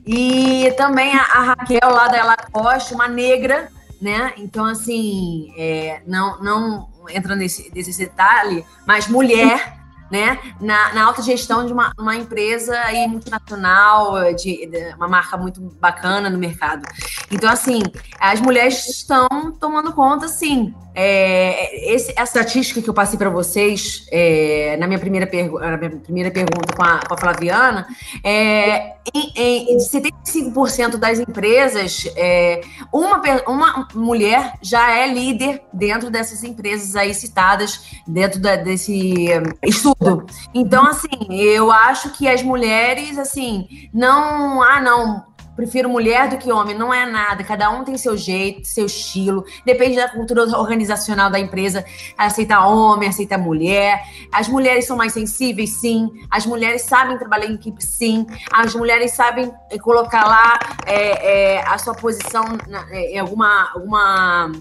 E 0.07 0.73
também 0.77 1.13
a, 1.13 1.23
a 1.23 1.41
Raquel 1.41 1.89
lá 1.89 2.07
da 2.07 2.23
Lacoste, 2.23 2.93
uma 2.93 3.09
negra, 3.09 3.67
né? 4.01 4.35
Então 4.37 4.63
assim, 4.63 5.53
é, 5.57 6.01
não 6.07 6.41
não 6.41 6.87
entrando 7.09 7.39
nesse, 7.39 7.69
nesse 7.75 7.97
detalhe, 7.99 8.65
mas 8.87 9.09
mulher 9.09 9.75
né, 10.09 10.39
na, 10.61 10.93
na 10.93 11.03
alta 11.03 11.21
gestão 11.21 11.65
de 11.65 11.73
uma, 11.73 11.91
uma 11.99 12.15
empresa 12.15 12.79
aí 12.79 13.05
multinacional, 13.05 14.33
de, 14.33 14.65
de, 14.65 14.93
uma 14.95 15.09
marca 15.09 15.35
muito 15.35 15.59
bacana 15.59 16.29
no 16.29 16.37
mercado. 16.37 16.87
Então, 17.29 17.49
assim, 17.49 17.81
as 18.17 18.39
mulheres 18.39 18.87
estão 18.87 19.27
tomando 19.59 19.91
conta, 19.91 20.29
sim. 20.29 20.73
É, 20.95 21.93
esse, 21.93 22.11
essa 22.11 22.39
estatística 22.39 22.81
que 22.81 22.89
eu 22.89 22.93
passei 22.93 23.19
para 23.19 23.29
vocês 23.29 24.07
é, 24.11 24.77
na, 24.77 24.87
minha 24.87 24.99
primeira 24.99 25.29
na 25.59 25.77
minha 25.77 25.89
primeira 25.91 26.31
pergunta 26.31 26.73
com 26.73 26.83
a, 26.83 26.99
com 27.05 27.13
a 27.13 27.17
Flaviana, 27.17 27.85
é, 28.23 28.93
em, 29.13 29.73
em, 29.73 29.77
de 29.77 29.83
75% 29.83 30.97
das 30.97 31.19
empresas, 31.19 32.07
é, 32.15 32.61
uma, 32.91 33.21
uma 33.47 33.87
mulher 33.93 34.53
já 34.61 34.91
é 34.91 35.11
líder 35.11 35.61
dentro 35.73 36.09
dessas 36.09 36.43
empresas 36.43 36.95
aí 36.95 37.13
citadas 37.13 38.01
dentro 38.07 38.39
da, 38.39 38.55
desse 38.55 39.27
estudo. 39.63 40.25
Então, 40.53 40.87
assim, 40.87 41.27
eu 41.29 41.71
acho 41.71 42.11
que 42.11 42.27
as 42.27 42.41
mulheres, 42.41 43.17
assim, 43.17 43.89
não. 43.93 44.61
Ah, 44.63 44.81
não 44.81 45.34
prefiro 45.55 45.89
mulher 45.89 46.29
do 46.29 46.37
que 46.37 46.51
homem. 46.51 46.77
Não 46.77 46.93
é 46.93 47.05
nada. 47.05 47.43
Cada 47.43 47.69
um 47.69 47.83
tem 47.83 47.97
seu 47.97 48.17
jeito, 48.17 48.67
seu 48.67 48.85
estilo. 48.85 49.45
Depende 49.65 49.95
da 49.95 50.09
cultura 50.09 50.43
organizacional 50.57 51.29
da 51.29 51.39
empresa. 51.39 51.85
Aceita 52.17 52.59
homem, 52.65 53.09
aceita 53.09 53.37
mulher. 53.37 54.03
As 54.31 54.47
mulheres 54.47 54.85
são 54.85 54.97
mais 54.97 55.13
sensíveis, 55.13 55.71
sim. 55.71 56.09
As 56.29 56.45
mulheres 56.45 56.83
sabem 56.83 57.17
trabalhar 57.17 57.47
em 57.47 57.55
equipe, 57.55 57.83
sim. 57.83 58.25
As 58.51 58.75
mulheres 58.75 59.11
sabem 59.11 59.51
eh, 59.69 59.77
colocar 59.79 60.25
lá 60.25 60.59
é, 60.85 61.55
é, 61.55 61.67
a 61.67 61.77
sua 61.77 61.95
posição 61.95 62.45
em 62.91 63.19
alguma, 63.19 63.71
alguma 63.73 64.51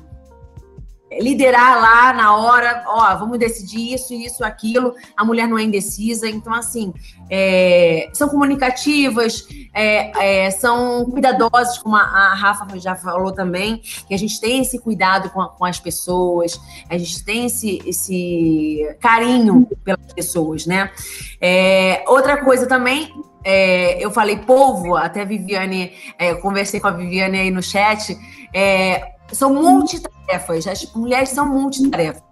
liderar 1.20 1.80
lá 1.80 2.12
na 2.12 2.36
hora, 2.36 2.84
ó, 2.86 3.16
vamos 3.16 3.38
decidir 3.38 3.94
isso, 3.94 4.12
isso, 4.14 4.44
aquilo. 4.44 4.94
A 5.16 5.24
mulher 5.24 5.48
não 5.48 5.58
é 5.58 5.62
indecisa, 5.62 6.28
então 6.28 6.52
assim, 6.52 6.92
é, 7.30 8.08
são 8.12 8.28
comunicativas, 8.28 9.46
é, 9.72 10.46
é, 10.46 10.50
são 10.50 11.04
cuidadosas, 11.06 11.78
como 11.78 11.96
a, 11.96 12.34
Rafa 12.34 12.78
já 12.78 12.94
falou 12.94 13.32
também, 13.32 13.78
que 14.06 14.14
a 14.14 14.18
gente 14.18 14.40
tem 14.40 14.60
esse 14.62 14.78
cuidado 14.78 15.30
com, 15.30 15.40
a, 15.40 15.48
com 15.48 15.64
as 15.64 15.78
pessoas, 15.78 16.60
a 16.88 16.98
gente 16.98 17.24
tem 17.24 17.46
esse, 17.46 17.82
esse 17.86 18.96
carinho 19.00 19.66
pelas 19.84 20.12
pessoas, 20.12 20.66
né? 20.66 20.90
É, 21.40 22.04
outra 22.06 22.44
coisa 22.44 22.66
também 22.66 23.12
é, 23.44 24.02
eu 24.02 24.10
falei 24.10 24.38
povo, 24.38 24.96
até 24.96 25.22
Viviane, 25.24 25.92
é, 26.18 26.34
conversei 26.34 26.80
com 26.80 26.88
a 26.88 26.92
Viviane 26.92 27.38
aí 27.38 27.50
no 27.50 27.62
chat, 27.62 28.16
é, 28.54 29.13
são 29.34 29.52
multitarefas, 29.52 30.66
as 30.66 30.92
mulheres 30.94 31.30
são 31.30 31.46
multitarefas. 31.46 32.22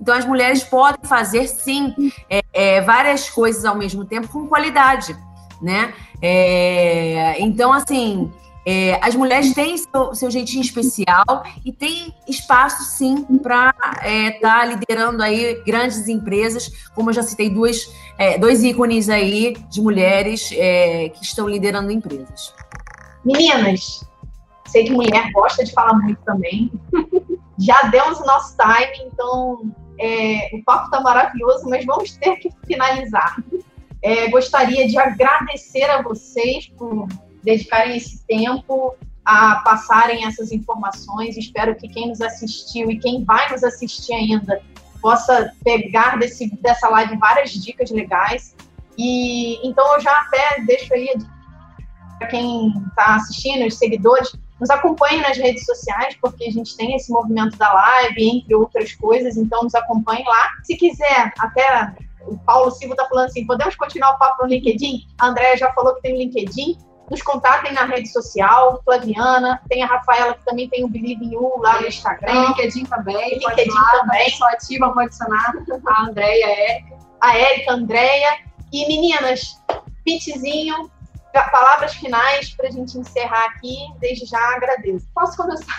Então, 0.00 0.14
as 0.14 0.24
mulheres 0.24 0.64
podem 0.64 1.04
fazer, 1.04 1.46
sim, 1.46 1.94
é, 2.28 2.42
é, 2.52 2.80
várias 2.80 3.28
coisas 3.28 3.64
ao 3.64 3.76
mesmo 3.76 4.04
tempo 4.04 4.28
com 4.28 4.46
qualidade, 4.46 5.16
né? 5.60 5.92
É, 6.20 7.40
então, 7.40 7.72
assim, 7.72 8.30
é, 8.64 8.98
as 9.02 9.14
mulheres 9.14 9.52
têm 9.54 9.76
seu, 9.76 10.14
seu, 10.14 10.30
jeitinho 10.30 10.62
especial 10.62 11.44
e 11.64 11.72
tem 11.72 12.14
espaço, 12.28 12.82
sim, 12.96 13.24
para 13.42 13.70
estar 13.70 14.06
é, 14.06 14.30
tá 14.32 14.64
liderando 14.64 15.22
aí 15.22 15.62
grandes 15.64 16.06
empresas, 16.08 16.70
como 16.94 17.10
eu 17.10 17.14
já 17.14 17.22
citei 17.22 17.50
duas, 17.50 17.88
é, 18.18 18.38
dois 18.38 18.62
ícones 18.62 19.08
aí 19.08 19.56
de 19.68 19.80
mulheres 19.80 20.48
que 20.48 21.22
estão 21.22 21.48
liderando 21.48 21.90
empresas. 21.90 22.54
Meninas, 23.24 24.04
Sei 24.66 24.84
que 24.84 24.92
mulher 24.92 25.30
gosta 25.32 25.64
de 25.64 25.72
falar 25.72 25.94
muito 25.94 26.20
também. 26.24 26.70
Já 27.58 27.82
demos 27.82 28.18
o 28.20 28.24
nosso 28.24 28.56
time, 28.56 29.10
então 29.12 29.72
é, 29.98 30.50
o 30.52 30.62
papo 30.64 30.86
está 30.86 31.00
maravilhoso, 31.00 31.68
mas 31.68 31.84
vamos 31.84 32.16
ter 32.16 32.36
que 32.36 32.50
finalizar. 32.66 33.36
É, 34.02 34.28
gostaria 34.28 34.88
de 34.88 34.98
agradecer 34.98 35.84
a 35.84 36.02
vocês 36.02 36.66
por 36.76 37.06
dedicarem 37.42 37.96
esse 37.96 38.24
tempo 38.26 38.96
a 39.24 39.56
passarem 39.56 40.26
essas 40.26 40.50
informações. 40.50 41.36
Espero 41.36 41.76
que 41.76 41.88
quem 41.88 42.08
nos 42.08 42.20
assistiu 42.20 42.90
e 42.90 42.98
quem 42.98 43.24
vai 43.24 43.50
nos 43.52 43.62
assistir 43.62 44.14
ainda 44.14 44.60
possa 45.00 45.52
pegar 45.64 46.18
desse, 46.18 46.48
dessa 46.60 46.88
live 46.88 47.16
várias 47.18 47.50
dicas 47.50 47.90
legais. 47.90 48.56
E 48.98 49.66
então 49.66 49.94
eu 49.94 50.00
já 50.00 50.12
até 50.12 50.62
deixo 50.66 50.92
aí 50.94 51.14
para 52.18 52.28
quem 52.28 52.68
está 52.88 53.16
assistindo, 53.16 53.66
os 53.66 53.76
seguidores, 53.76 54.32
nos 54.62 54.70
acompanhe 54.70 55.20
nas 55.20 55.36
redes 55.36 55.64
sociais, 55.64 56.16
porque 56.22 56.44
a 56.44 56.50
gente 56.52 56.76
tem 56.76 56.94
esse 56.94 57.10
movimento 57.10 57.58
da 57.58 57.72
live, 57.72 58.36
entre 58.36 58.54
outras 58.54 58.94
coisas, 58.94 59.36
então 59.36 59.64
nos 59.64 59.74
acompanhe 59.74 60.22
lá. 60.24 60.50
Se 60.62 60.76
quiser, 60.76 61.32
até 61.36 61.92
o 62.24 62.38
Paulo 62.38 62.70
Silva 62.70 62.94
está 62.94 63.08
falando 63.08 63.26
assim, 63.26 63.44
podemos 63.44 63.74
continuar 63.74 64.12
o 64.12 64.18
papo 64.18 64.44
no 64.44 64.48
LinkedIn? 64.48 65.04
A 65.18 65.26
Andrea 65.26 65.56
já 65.56 65.72
falou 65.72 65.96
que 65.96 66.02
tem 66.02 66.16
LinkedIn. 66.16 66.78
Nos 67.10 67.20
contatem 67.22 67.72
na 67.72 67.84
rede 67.86 68.08
social, 68.08 68.80
Flaviana, 68.84 69.60
tem 69.68 69.82
a 69.82 69.86
Rafaela 69.86 70.34
que 70.34 70.44
também 70.44 70.68
tem 70.68 70.84
o 70.84 70.88
Believe 70.88 71.24
in 71.24 71.32
You 71.32 71.54
lá 71.58 71.80
no 71.80 71.88
Instagram. 71.88 72.32
Tem 72.32 72.46
LinkedIn 72.46 72.84
também, 72.84 73.40
LinkedIn 73.40 73.68
lá, 73.68 73.90
também. 74.00 74.30
Sou 74.30 74.46
ativa, 74.46 74.92
vou 74.92 75.02
adicionar 75.02 75.52
a 75.88 76.02
Andrea, 76.04 76.46
a 76.46 76.50
Érica. 76.50 76.98
A 77.20 77.36
Érica, 77.36 77.72
a 77.72 77.74
Andrea. 77.74 78.38
E 78.72 78.86
meninas, 78.86 79.60
pitzinho, 80.04 80.88
palavras 81.32 81.94
finais 81.94 82.50
para 82.54 82.68
a 82.68 82.70
gente 82.70 82.98
encerrar 82.98 83.46
aqui. 83.46 83.76
Desde 83.98 84.26
já 84.26 84.38
agradeço. 84.56 85.06
Posso 85.14 85.36
começar? 85.36 85.78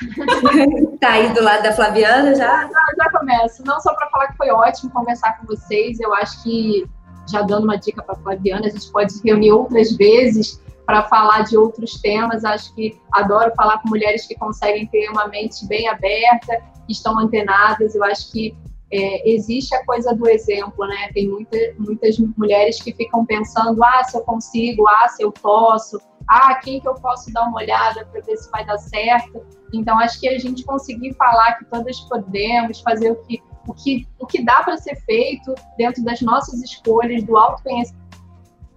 tá 1.00 1.10
aí 1.10 1.34
do 1.34 1.44
lado 1.44 1.64
da 1.64 1.74
Flaviana 1.74 2.36
já? 2.36 2.68
Já, 2.68 2.86
já 2.98 3.12
começo. 3.12 3.64
Não 3.64 3.80
só 3.80 3.94
para 3.94 4.10
falar 4.10 4.28
que 4.30 4.38
foi 4.38 4.50
ótimo 4.50 4.92
conversar 4.92 5.38
com 5.38 5.46
vocês. 5.46 6.00
Eu 6.00 6.14
acho 6.16 6.42
que, 6.44 6.86
já 7.30 7.42
dando 7.42 7.66
uma 7.66 7.78
dica 7.78 8.02
para 8.02 8.16
Flaviana, 8.16 8.68
a 8.68 8.70
gente 8.70 8.92
pode 8.92 9.14
se 9.14 9.24
reunir 9.24 9.52
outras 9.52 9.96
vezes 9.96 10.62
para 10.86 11.04
falar 11.04 11.44
de 11.44 11.56
outros 11.56 12.02
temas. 12.02 12.44
Acho 12.44 12.74
que 12.74 13.00
adoro 13.12 13.54
falar 13.56 13.80
com 13.80 13.90
mulheres 13.90 14.26
que 14.26 14.36
conseguem 14.36 14.88
ter 14.88 15.10
uma 15.10 15.28
mente 15.28 15.66
bem 15.68 15.88
aberta, 15.88 16.62
que 16.86 16.94
estão 16.94 17.18
antenadas. 17.20 17.96
Eu 17.96 18.04
acho 18.04 18.32
que 18.32 18.56
é, 18.94 19.28
existe 19.28 19.74
a 19.74 19.84
coisa 19.84 20.14
do 20.14 20.30
exemplo, 20.30 20.86
né? 20.86 21.10
Tem 21.16 21.28
muita, 21.28 21.58
muitas 21.80 22.16
mulheres 22.38 22.80
que 22.80 22.94
ficam 22.94 23.26
pensando, 23.26 23.84
ah, 23.84 24.04
se 24.04 24.16
eu 24.16 24.22
consigo, 24.22 24.88
ah, 24.88 25.10
se 25.10 25.24
eu 25.24 25.32
posso, 25.32 26.00
ah, 26.28 26.54
quem 26.64 26.80
que 26.80 26.88
eu 26.88 26.94
posso 26.94 27.34
dar 27.34 27.48
uma 27.48 27.58
olhada 27.58 28.06
para 28.06 28.22
ver 28.22 28.38
se 28.38 28.52
vai 28.52 28.64
dar 28.64 28.78
certo. 28.78 29.44
Então, 29.74 29.98
acho 30.00 30.20
que 30.20 30.30
a 30.30 30.38
gente 30.38 30.64
conseguir 30.64 31.12
falar 31.16 31.54
que 31.54 31.66
todas 31.66 32.00
podemos 32.02 32.82
fazer 32.82 33.10
o 33.10 33.16
que, 33.16 33.42
o 33.68 33.74
que, 33.74 34.08
o 34.20 34.28
que 34.28 34.44
dá 34.44 34.62
para 34.62 34.78
ser 34.78 34.96
feito 34.98 35.56
dentro 35.76 36.04
das 36.04 36.22
nossas 36.22 36.62
escolhas, 36.62 37.24
do 37.24 37.36
autoconhecimento, 37.36 38.04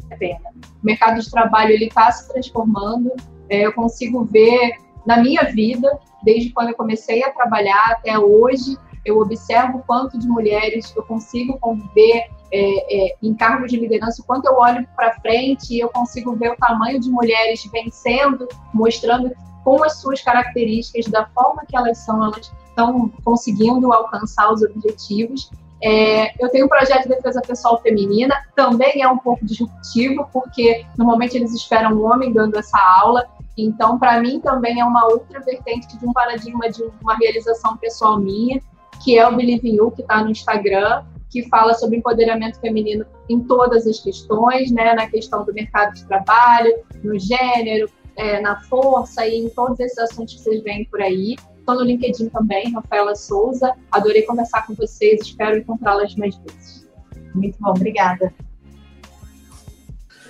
é 0.09 0.17
pena. 0.17 0.51
O 0.83 0.87
mercado 0.87 1.21
de 1.21 1.31
trabalho 1.31 1.73
ele 1.73 1.89
está 1.89 2.11
se 2.11 2.27
transformando. 2.33 3.13
É, 3.51 3.67
eu 3.67 3.73
consigo 3.75 4.25
ver 4.25 4.77
na 5.07 5.19
minha 5.19 5.43
vida, 5.43 5.99
desde 6.23 6.51
quando 6.51 6.71
eu 6.71 6.75
comecei 6.75 7.23
a 7.23 7.31
trabalhar 7.31 7.91
até 7.91 8.19
hoje, 8.19 8.79
eu 9.07 9.21
observo 9.21 9.83
quanto 9.87 10.19
de 10.19 10.27
mulheres 10.27 10.93
eu 10.95 11.03
consigo 11.05 11.57
conviver 11.59 12.29
é, 12.53 13.11
é, 13.13 13.17
em 13.23 13.35
cargos 13.35 13.71
de 13.71 13.79
liderança, 13.79 14.23
quanto 14.27 14.47
eu 14.47 14.57
olho 14.57 14.87
para 14.97 15.15
frente 15.21 15.75
e 15.75 15.81
eu 15.81 15.89
consigo 15.89 16.35
ver 16.35 16.51
o 16.51 16.57
tamanho 16.57 17.01
de 17.01 17.09
mulheres 17.09 17.65
vencendo, 17.73 18.49
mostrando 18.75 19.33
com 19.65 19.83
as 19.83 20.01
suas 20.01 20.21
características, 20.21 21.07
da 21.07 21.27
forma 21.27 21.65
que 21.67 21.77
elas 21.77 21.99
são, 21.99 22.25
elas 22.25 22.53
estão 22.69 23.09
conseguindo 23.25 23.93
alcançar 23.93 24.53
os 24.53 24.63
objetivos. 24.63 25.51
É, 25.83 26.33
eu 26.43 26.49
tenho 26.51 26.67
um 26.67 26.69
projeto 26.69 27.03
de 27.03 27.09
defesa 27.11 27.41
pessoal 27.43 27.81
feminina, 27.81 28.35
também 28.55 29.03
é 29.03 29.09
um 29.09 29.19
pouco 29.19 29.45
disruptivo, 29.45 30.29
porque 30.33 30.85
normalmente 30.97 31.37
eles 31.37 31.53
esperam 31.53 31.93
um 31.93 32.05
homem 32.05 32.33
dando 32.33 32.59
essa 32.59 32.79
aula, 32.79 33.27
então, 33.57 33.99
para 33.99 34.21
mim, 34.21 34.39
também 34.41 34.81
é 34.81 34.85
uma 34.85 35.07
outra 35.07 35.41
vertente 35.41 35.97
de 35.97 36.07
um 36.07 36.13
paradigma 36.13 36.69
de 36.71 36.83
uma 37.01 37.17
realização 37.17 37.77
pessoal 37.77 38.19
minha 38.19 38.61
que 39.07 39.17
é 39.17 39.25
o 39.25 39.37
Believe 39.37 39.69
You, 39.69 39.93
que 39.93 40.03
está 40.03 40.25
no 40.25 40.33
Instagram, 40.33 41.05
que 41.31 41.49
fala 41.49 41.75
sobre 41.75 41.99
empoderamento 41.99 42.59
feminino 42.59 43.07
em 43.29 43.39
todas 43.39 43.87
as 43.87 44.01
questões, 44.01 44.73
né? 44.73 44.95
Na 44.95 45.09
questão 45.09 45.45
do 45.45 45.55
mercado 45.55 45.95
de 45.95 46.05
trabalho, 46.07 46.75
no 47.05 47.17
gênero, 47.17 47.89
é, 48.17 48.41
na 48.41 48.61
força 48.63 49.25
e 49.25 49.45
em 49.45 49.49
todos 49.49 49.79
esses 49.79 49.97
assuntos 49.97 50.35
que 50.35 50.41
vocês 50.41 50.63
veem 50.65 50.87
por 50.87 51.01
aí. 51.01 51.37
Estou 51.57 51.77
no 51.77 51.83
LinkedIn 51.83 52.31
também, 52.31 52.73
Rafaela 52.73 53.15
Souza. 53.15 53.73
Adorei 53.93 54.23
conversar 54.23 54.67
com 54.67 54.75
vocês, 54.75 55.21
espero 55.21 55.57
encontrá-las 55.57 56.17
mais 56.17 56.37
vezes. 56.39 56.89
Muito 57.33 57.57
bom, 57.61 57.71
obrigada. 57.71 58.35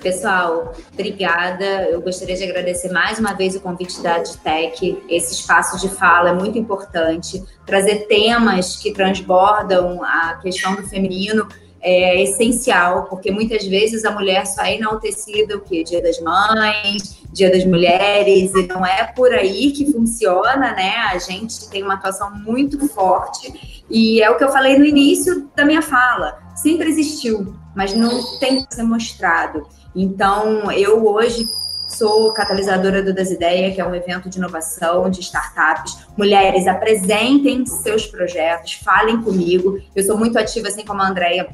Pessoal, 0.06 0.72
obrigada. 0.92 1.64
Eu 1.90 2.00
gostaria 2.00 2.36
de 2.36 2.44
agradecer 2.44 2.92
mais 2.92 3.18
uma 3.18 3.32
vez 3.32 3.56
o 3.56 3.60
convite 3.60 4.00
da 4.00 4.14
AdTech. 4.14 5.02
Esse 5.08 5.34
espaço 5.34 5.80
de 5.80 5.88
fala 5.96 6.28
é 6.28 6.32
muito 6.32 6.56
importante. 6.56 7.42
Trazer 7.66 8.06
temas 8.06 8.76
que 8.76 8.92
transbordam 8.92 10.04
a 10.04 10.38
questão 10.40 10.76
do 10.76 10.84
feminino 10.84 11.48
é 11.80 12.22
essencial, 12.22 13.06
porque 13.06 13.32
muitas 13.32 13.66
vezes 13.66 14.04
a 14.04 14.12
mulher 14.12 14.46
só 14.46 14.62
é 14.62 14.76
enaltecida 14.76 15.56
o 15.56 15.60
quê? 15.60 15.82
Dia 15.82 16.00
das 16.00 16.20
Mães, 16.20 17.20
Dia 17.32 17.50
das 17.50 17.64
Mulheres, 17.64 18.54
e 18.54 18.64
não 18.68 18.86
é 18.86 19.12
por 19.12 19.32
aí 19.32 19.72
que 19.72 19.90
funciona, 19.90 20.72
né? 20.72 20.94
A 21.10 21.18
gente 21.18 21.68
tem 21.68 21.82
uma 21.82 21.94
atuação 21.94 22.30
muito 22.30 22.88
forte, 22.88 23.82
e 23.90 24.22
é 24.22 24.30
o 24.30 24.36
que 24.36 24.44
eu 24.44 24.52
falei 24.52 24.78
no 24.78 24.84
início 24.84 25.48
da 25.56 25.64
minha 25.64 25.82
fala, 25.82 26.38
sempre 26.54 26.88
existiu, 26.88 27.54
mas 27.74 27.92
não 27.92 28.38
tem 28.38 28.64
que 28.64 28.74
ser 28.74 28.84
mostrado. 28.84 29.66
Então, 29.96 30.70
eu 30.70 31.06
hoje 31.06 31.48
sou 31.88 32.30
catalisadora 32.34 33.02
do 33.02 33.14
Das 33.14 33.30
Ideias, 33.30 33.74
que 33.74 33.80
é 33.80 33.86
um 33.86 33.94
evento 33.94 34.28
de 34.28 34.36
inovação 34.36 35.08
de 35.08 35.20
startups. 35.20 36.06
Mulheres, 36.16 36.66
apresentem 36.66 37.64
seus 37.64 38.06
projetos, 38.06 38.74
falem 38.74 39.22
comigo. 39.22 39.80
Eu 39.94 40.04
sou 40.04 40.18
muito 40.18 40.38
ativa, 40.38 40.68
assim 40.68 40.84
como 40.84 41.00
a 41.00 41.08
Andrea, 41.08 41.48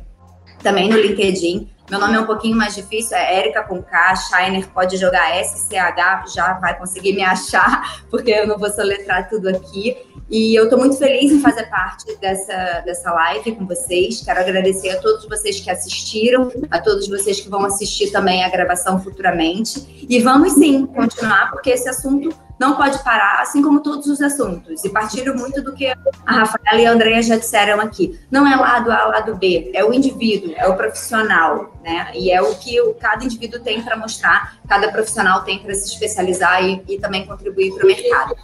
também 0.62 0.88
no 0.88 0.96
LinkedIn. 0.96 1.68
Meu 1.90 2.00
nome 2.00 2.14
é 2.14 2.20
um 2.20 2.24
pouquinho 2.24 2.56
mais 2.56 2.74
difícil, 2.74 3.16
é 3.16 3.38
Érica 3.38 3.64
com 3.64 3.82
K, 3.82 4.16
Shiner 4.16 4.66
pode 4.68 4.96
jogar 4.96 5.30
SCH, 5.44 6.32
já 6.34 6.54
vai 6.54 6.78
conseguir 6.78 7.12
me 7.12 7.22
achar, 7.22 8.02
porque 8.10 8.30
eu 8.30 8.46
não 8.46 8.56
vou 8.56 8.70
soletrar 8.70 9.28
tudo 9.28 9.48
aqui. 9.48 9.96
E 10.30 10.54
eu 10.54 10.64
estou 10.64 10.78
muito 10.78 10.96
feliz 10.96 11.30
em 11.30 11.40
fazer 11.40 11.64
parte 11.64 12.16
dessa, 12.16 12.80
dessa 12.86 13.12
live 13.12 13.54
com 13.54 13.66
vocês. 13.66 14.22
Quero 14.24 14.40
agradecer 14.40 14.88
a 14.88 15.00
todos 15.02 15.26
vocês 15.26 15.60
que 15.60 15.68
assistiram, 15.68 16.50
a 16.70 16.80
todos 16.80 17.06
vocês 17.06 17.38
que 17.38 17.50
vão 17.50 17.66
assistir 17.66 18.10
também 18.10 18.42
a 18.42 18.48
gravação 18.48 18.98
futuramente. 18.98 20.06
E 20.08 20.18
vamos 20.20 20.54
sim 20.54 20.86
continuar, 20.86 21.50
porque 21.50 21.68
esse 21.68 21.86
assunto 21.86 22.34
não 22.62 22.76
pode 22.76 23.02
parar, 23.02 23.40
assim 23.40 23.60
como 23.60 23.80
todos 23.80 24.06
os 24.06 24.20
assuntos. 24.20 24.84
E 24.84 24.88
partilho 24.88 25.36
muito 25.36 25.60
do 25.60 25.74
que 25.74 25.88
a 25.88 25.96
Rafaela 26.32 26.80
e 26.80 26.86
a 26.86 26.92
Andrea 26.92 27.20
já 27.20 27.36
disseram 27.36 27.80
aqui. 27.80 28.20
Não 28.30 28.46
é 28.46 28.54
lado 28.54 28.92
A, 28.92 29.06
lado 29.06 29.34
B, 29.34 29.72
é 29.74 29.84
o 29.84 29.92
indivíduo, 29.92 30.54
é 30.56 30.68
o 30.68 30.76
profissional, 30.76 31.74
né? 31.82 32.12
E 32.14 32.30
é 32.30 32.40
o 32.40 32.54
que 32.54 32.78
cada 33.00 33.24
indivíduo 33.24 33.58
tem 33.58 33.82
para 33.82 33.96
mostrar, 33.96 34.58
cada 34.68 34.92
profissional 34.92 35.42
tem 35.42 35.58
para 35.58 35.74
se 35.74 35.92
especializar 35.92 36.62
e, 36.62 36.84
e 36.88 37.00
também 37.00 37.26
contribuir 37.26 37.74
para 37.74 37.84
o 37.84 37.86
mercado. 37.88 38.36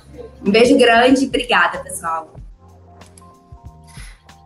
Um 0.44 0.50
beijo 0.50 0.76
grande 0.76 1.24
e 1.24 1.28
obrigada, 1.28 1.78
pessoal. 1.78 2.34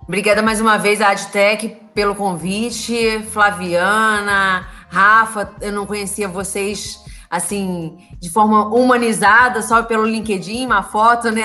Obrigada 0.07 0.43
mais 0.43 0.61
uma 0.61 0.77
vez 0.77 1.01
à 1.01 1.09
Adtech 1.13 1.81
pelo 1.95 2.15
convite. 2.15 3.23
Flaviana, 3.31 4.69
Rafa, 4.91 5.51
eu 5.63 5.73
não 5.73 5.87
conhecia 5.87 6.29
vocês 6.29 7.03
assim, 7.33 7.97
de 8.21 8.29
forma 8.29 8.67
humanizada, 8.67 9.63
só 9.63 9.83
pelo 9.83 10.05
LinkedIn, 10.05 10.67
uma 10.67 10.83
foto, 10.83 11.31
né? 11.31 11.45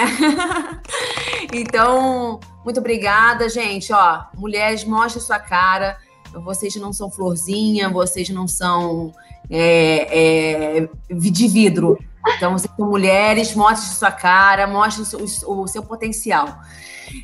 então, 1.54 2.42
muito 2.66 2.82
obrigada, 2.82 3.48
gente. 3.48 3.94
Ó, 3.94 4.24
mulheres, 4.36 4.84
mostrem 4.84 5.24
sua 5.24 5.40
cara. 5.40 5.98
Vocês 6.44 6.76
não 6.76 6.92
são 6.92 7.10
florzinha, 7.10 7.88
vocês 7.88 8.28
não 8.30 8.50
são 8.50 9.14
é, 9.50 10.80
é, 10.80 10.90
de 11.10 11.48
vidro. 11.48 11.98
Então, 12.36 12.52
vocês 12.52 12.74
são 12.76 12.86
mulheres, 12.86 13.56
mostrem 13.56 13.94
sua 13.94 14.12
cara, 14.12 14.68
mostrem 14.68 15.22
o, 15.46 15.62
o 15.62 15.68
seu 15.70 15.82
potencial. 15.82 16.60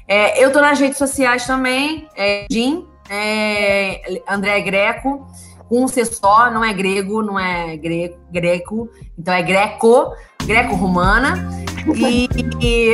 É, 0.08 0.42
eu 0.42 0.54
tô 0.54 0.62
nas 0.62 0.80
redes 0.80 0.98
sociais 0.98 1.46
também, 1.46 2.08
é, 2.16 2.46
Jim, 2.50 2.88
é, 3.10 4.22
André 4.26 4.62
Greco 4.62 5.28
com 5.74 5.86
um 5.86 5.88
C 5.88 6.06
só, 6.06 6.52
não 6.52 6.64
é 6.64 6.72
grego, 6.72 7.24
não 7.24 7.40
é 7.40 7.76
gre 7.76 8.16
greco, 8.32 8.88
então 9.18 9.34
é 9.34 9.42
greco, 9.42 10.14
greco-romana. 10.46 11.50
E, 11.96 12.30
e 12.62 12.94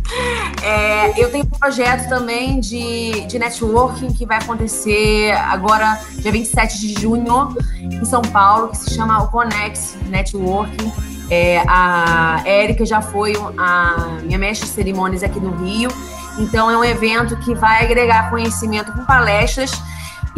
é, 0.64 1.22
eu 1.22 1.30
tenho 1.30 1.44
um 1.44 1.50
projeto 1.50 2.08
também 2.08 2.60
de, 2.60 3.26
de 3.26 3.38
networking 3.38 4.10
que 4.14 4.24
vai 4.24 4.38
acontecer 4.38 5.32
agora, 5.32 6.00
dia 6.14 6.32
27 6.32 6.80
de 6.80 6.98
junho, 6.98 7.54
em 7.78 8.04
São 8.06 8.22
Paulo, 8.22 8.68
que 8.68 8.78
se 8.78 8.94
chama 8.94 9.22
o 9.22 9.28
Conex 9.28 9.98
Networking. 10.06 10.90
É, 11.30 11.62
a 11.68 12.40
Érica 12.46 12.86
já 12.86 13.02
foi 13.02 13.34
a 13.58 14.16
minha 14.22 14.38
mestre 14.38 14.66
de 14.66 14.74
cerimônias 14.74 15.22
aqui 15.22 15.38
no 15.38 15.54
Rio, 15.62 15.90
então 16.38 16.70
é 16.70 16.76
um 16.78 16.84
evento 16.84 17.36
que 17.40 17.54
vai 17.54 17.84
agregar 17.84 18.30
conhecimento 18.30 18.92
com 18.92 19.04
palestras 19.04 19.70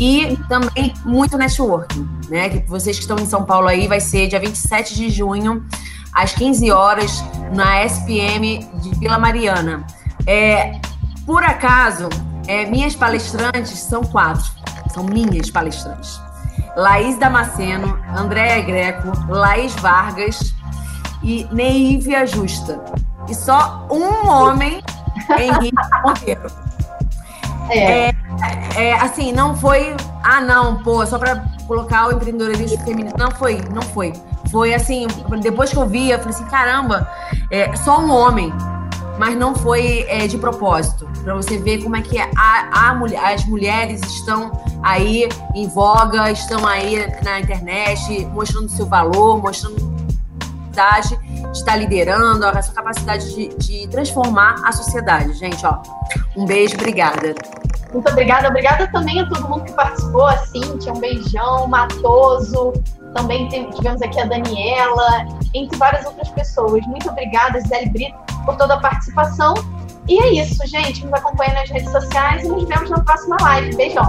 e 0.01 0.35
também 0.49 0.95
muito 1.05 1.37
networking, 1.37 2.09
né? 2.31 2.49
Que 2.49 2.67
vocês 2.67 2.97
que 2.97 3.03
estão 3.03 3.19
em 3.19 3.27
São 3.27 3.45
Paulo 3.45 3.69
aí, 3.69 3.87
vai 3.87 4.01
ser 4.01 4.29
dia 4.29 4.41
27 4.41 4.95
de 4.95 5.11
junho, 5.11 5.63
às 6.11 6.33
15 6.33 6.71
horas, 6.71 7.23
na 7.53 7.85
SPM 7.85 8.67
de 8.81 8.95
Vila 8.99 9.19
Mariana. 9.19 9.87
É, 10.27 10.81
por 11.27 11.45
acaso, 11.45 12.09
é, 12.49 12.65
minhas 12.65 12.97
palestrantes 12.97 13.79
são 13.79 14.03
quatro, 14.03 14.51
são 14.95 15.05
minhas 15.05 15.51
palestrantes. 15.51 16.19
Laís 16.75 17.19
Damasceno, 17.19 17.99
Andréa 18.17 18.63
Greco, 18.63 19.13
Laís 19.29 19.75
Vargas 19.75 20.55
e 21.23 21.47
Neívia 21.53 22.27
Justa. 22.27 22.83
E 23.29 23.35
só 23.35 23.87
um 23.91 24.27
homem, 24.27 24.83
Henrique 25.39 25.77
Monteiro. 26.03 26.51
É. 27.69 28.09
é. 28.09 28.20
É, 28.77 28.95
assim, 28.95 29.33
não 29.33 29.57
foi. 29.57 29.95
Ah, 30.23 30.41
não, 30.41 30.83
pô, 30.83 31.05
só 31.07 31.19
para 31.19 31.45
colocar 31.67 32.09
o 32.09 32.13
empreendedorismo 32.13 32.79
feminino. 32.85 33.15
Não 33.19 33.31
foi, 33.31 33.61
não 33.73 33.83
foi. 33.83 34.13
Foi 34.51 34.75
assim, 34.75 35.07
depois 35.41 35.71
que 35.71 35.77
eu 35.77 35.87
vi, 35.87 36.11
eu 36.11 36.19
falei 36.19 36.35
assim: 36.35 36.45
caramba, 36.47 37.09
é 37.51 37.75
só 37.77 38.01
um 38.01 38.11
homem. 38.11 38.53
Mas 39.19 39.37
não 39.37 39.55
foi 39.55 40.07
é, 40.09 40.27
de 40.27 40.39
propósito. 40.39 41.07
Para 41.23 41.35
você 41.35 41.59
ver 41.59 41.83
como 41.83 41.95
é 41.95 42.01
que 42.01 42.19
a, 42.19 42.31
a 42.73 42.95
mulher, 42.95 43.35
as 43.35 43.45
mulheres 43.45 44.01
estão 44.01 44.51
aí 44.83 45.29
em 45.55 45.69
voga, 45.69 46.31
estão 46.31 46.67
aí 46.67 47.07
na 47.23 47.39
internet, 47.39 48.25
mostrando 48.33 48.71
seu 48.71 48.87
valor, 48.87 49.43
mostrando 49.43 50.01
capacidade 50.71 51.19
de 51.19 51.59
estar 51.59 51.77
liderando, 51.77 52.47
a 52.47 52.63
sua 52.63 52.75
capacidade 52.75 53.35
de, 53.35 53.49
de 53.57 53.89
transformar 53.89 54.57
a 54.65 54.73
sociedade. 54.73 55.35
Gente, 55.35 55.65
ó, 55.67 55.83
um 56.37 56.47
beijo, 56.47 56.75
obrigada. 56.77 57.35
Muito 57.93 58.09
obrigada. 58.09 58.49
Obrigada 58.49 58.87
também 58.89 59.21
a 59.21 59.27
todo 59.27 59.49
mundo 59.49 59.65
que 59.65 59.73
participou, 59.73 60.27
a 60.27 60.37
Cíntia, 60.39 60.93
um 60.93 61.01
beijão, 61.01 61.67
Matoso, 61.67 62.73
também 63.15 63.49
tivemos 63.49 64.01
aqui 64.03 64.21
a 64.21 64.25
Daniela, 64.25 65.27
entre 65.55 65.77
várias 65.77 66.07
outras 66.07 66.29
pessoas. 66.31 66.87
Muito 66.87 67.09
obrigada, 67.09 67.61
Gisele 67.61 67.91
Brito, 67.91 68.17
por 68.45 68.57
toda 68.57 68.75
a 68.75 68.81
participação. 68.81 69.55
E 70.09 70.21
é 70.21 70.43
isso, 70.43 70.67
gente. 70.67 71.05
Nos 71.05 71.15
acompanha 71.15 71.55
nas 71.55 71.71
redes 71.71 71.91
sociais 71.91 72.45
e 72.45 72.49
nos 72.49 72.65
vemos 72.65 72.91
na 72.91 73.01
próxima 73.01 73.37
live. 73.41 73.77
Beijão. 73.77 74.07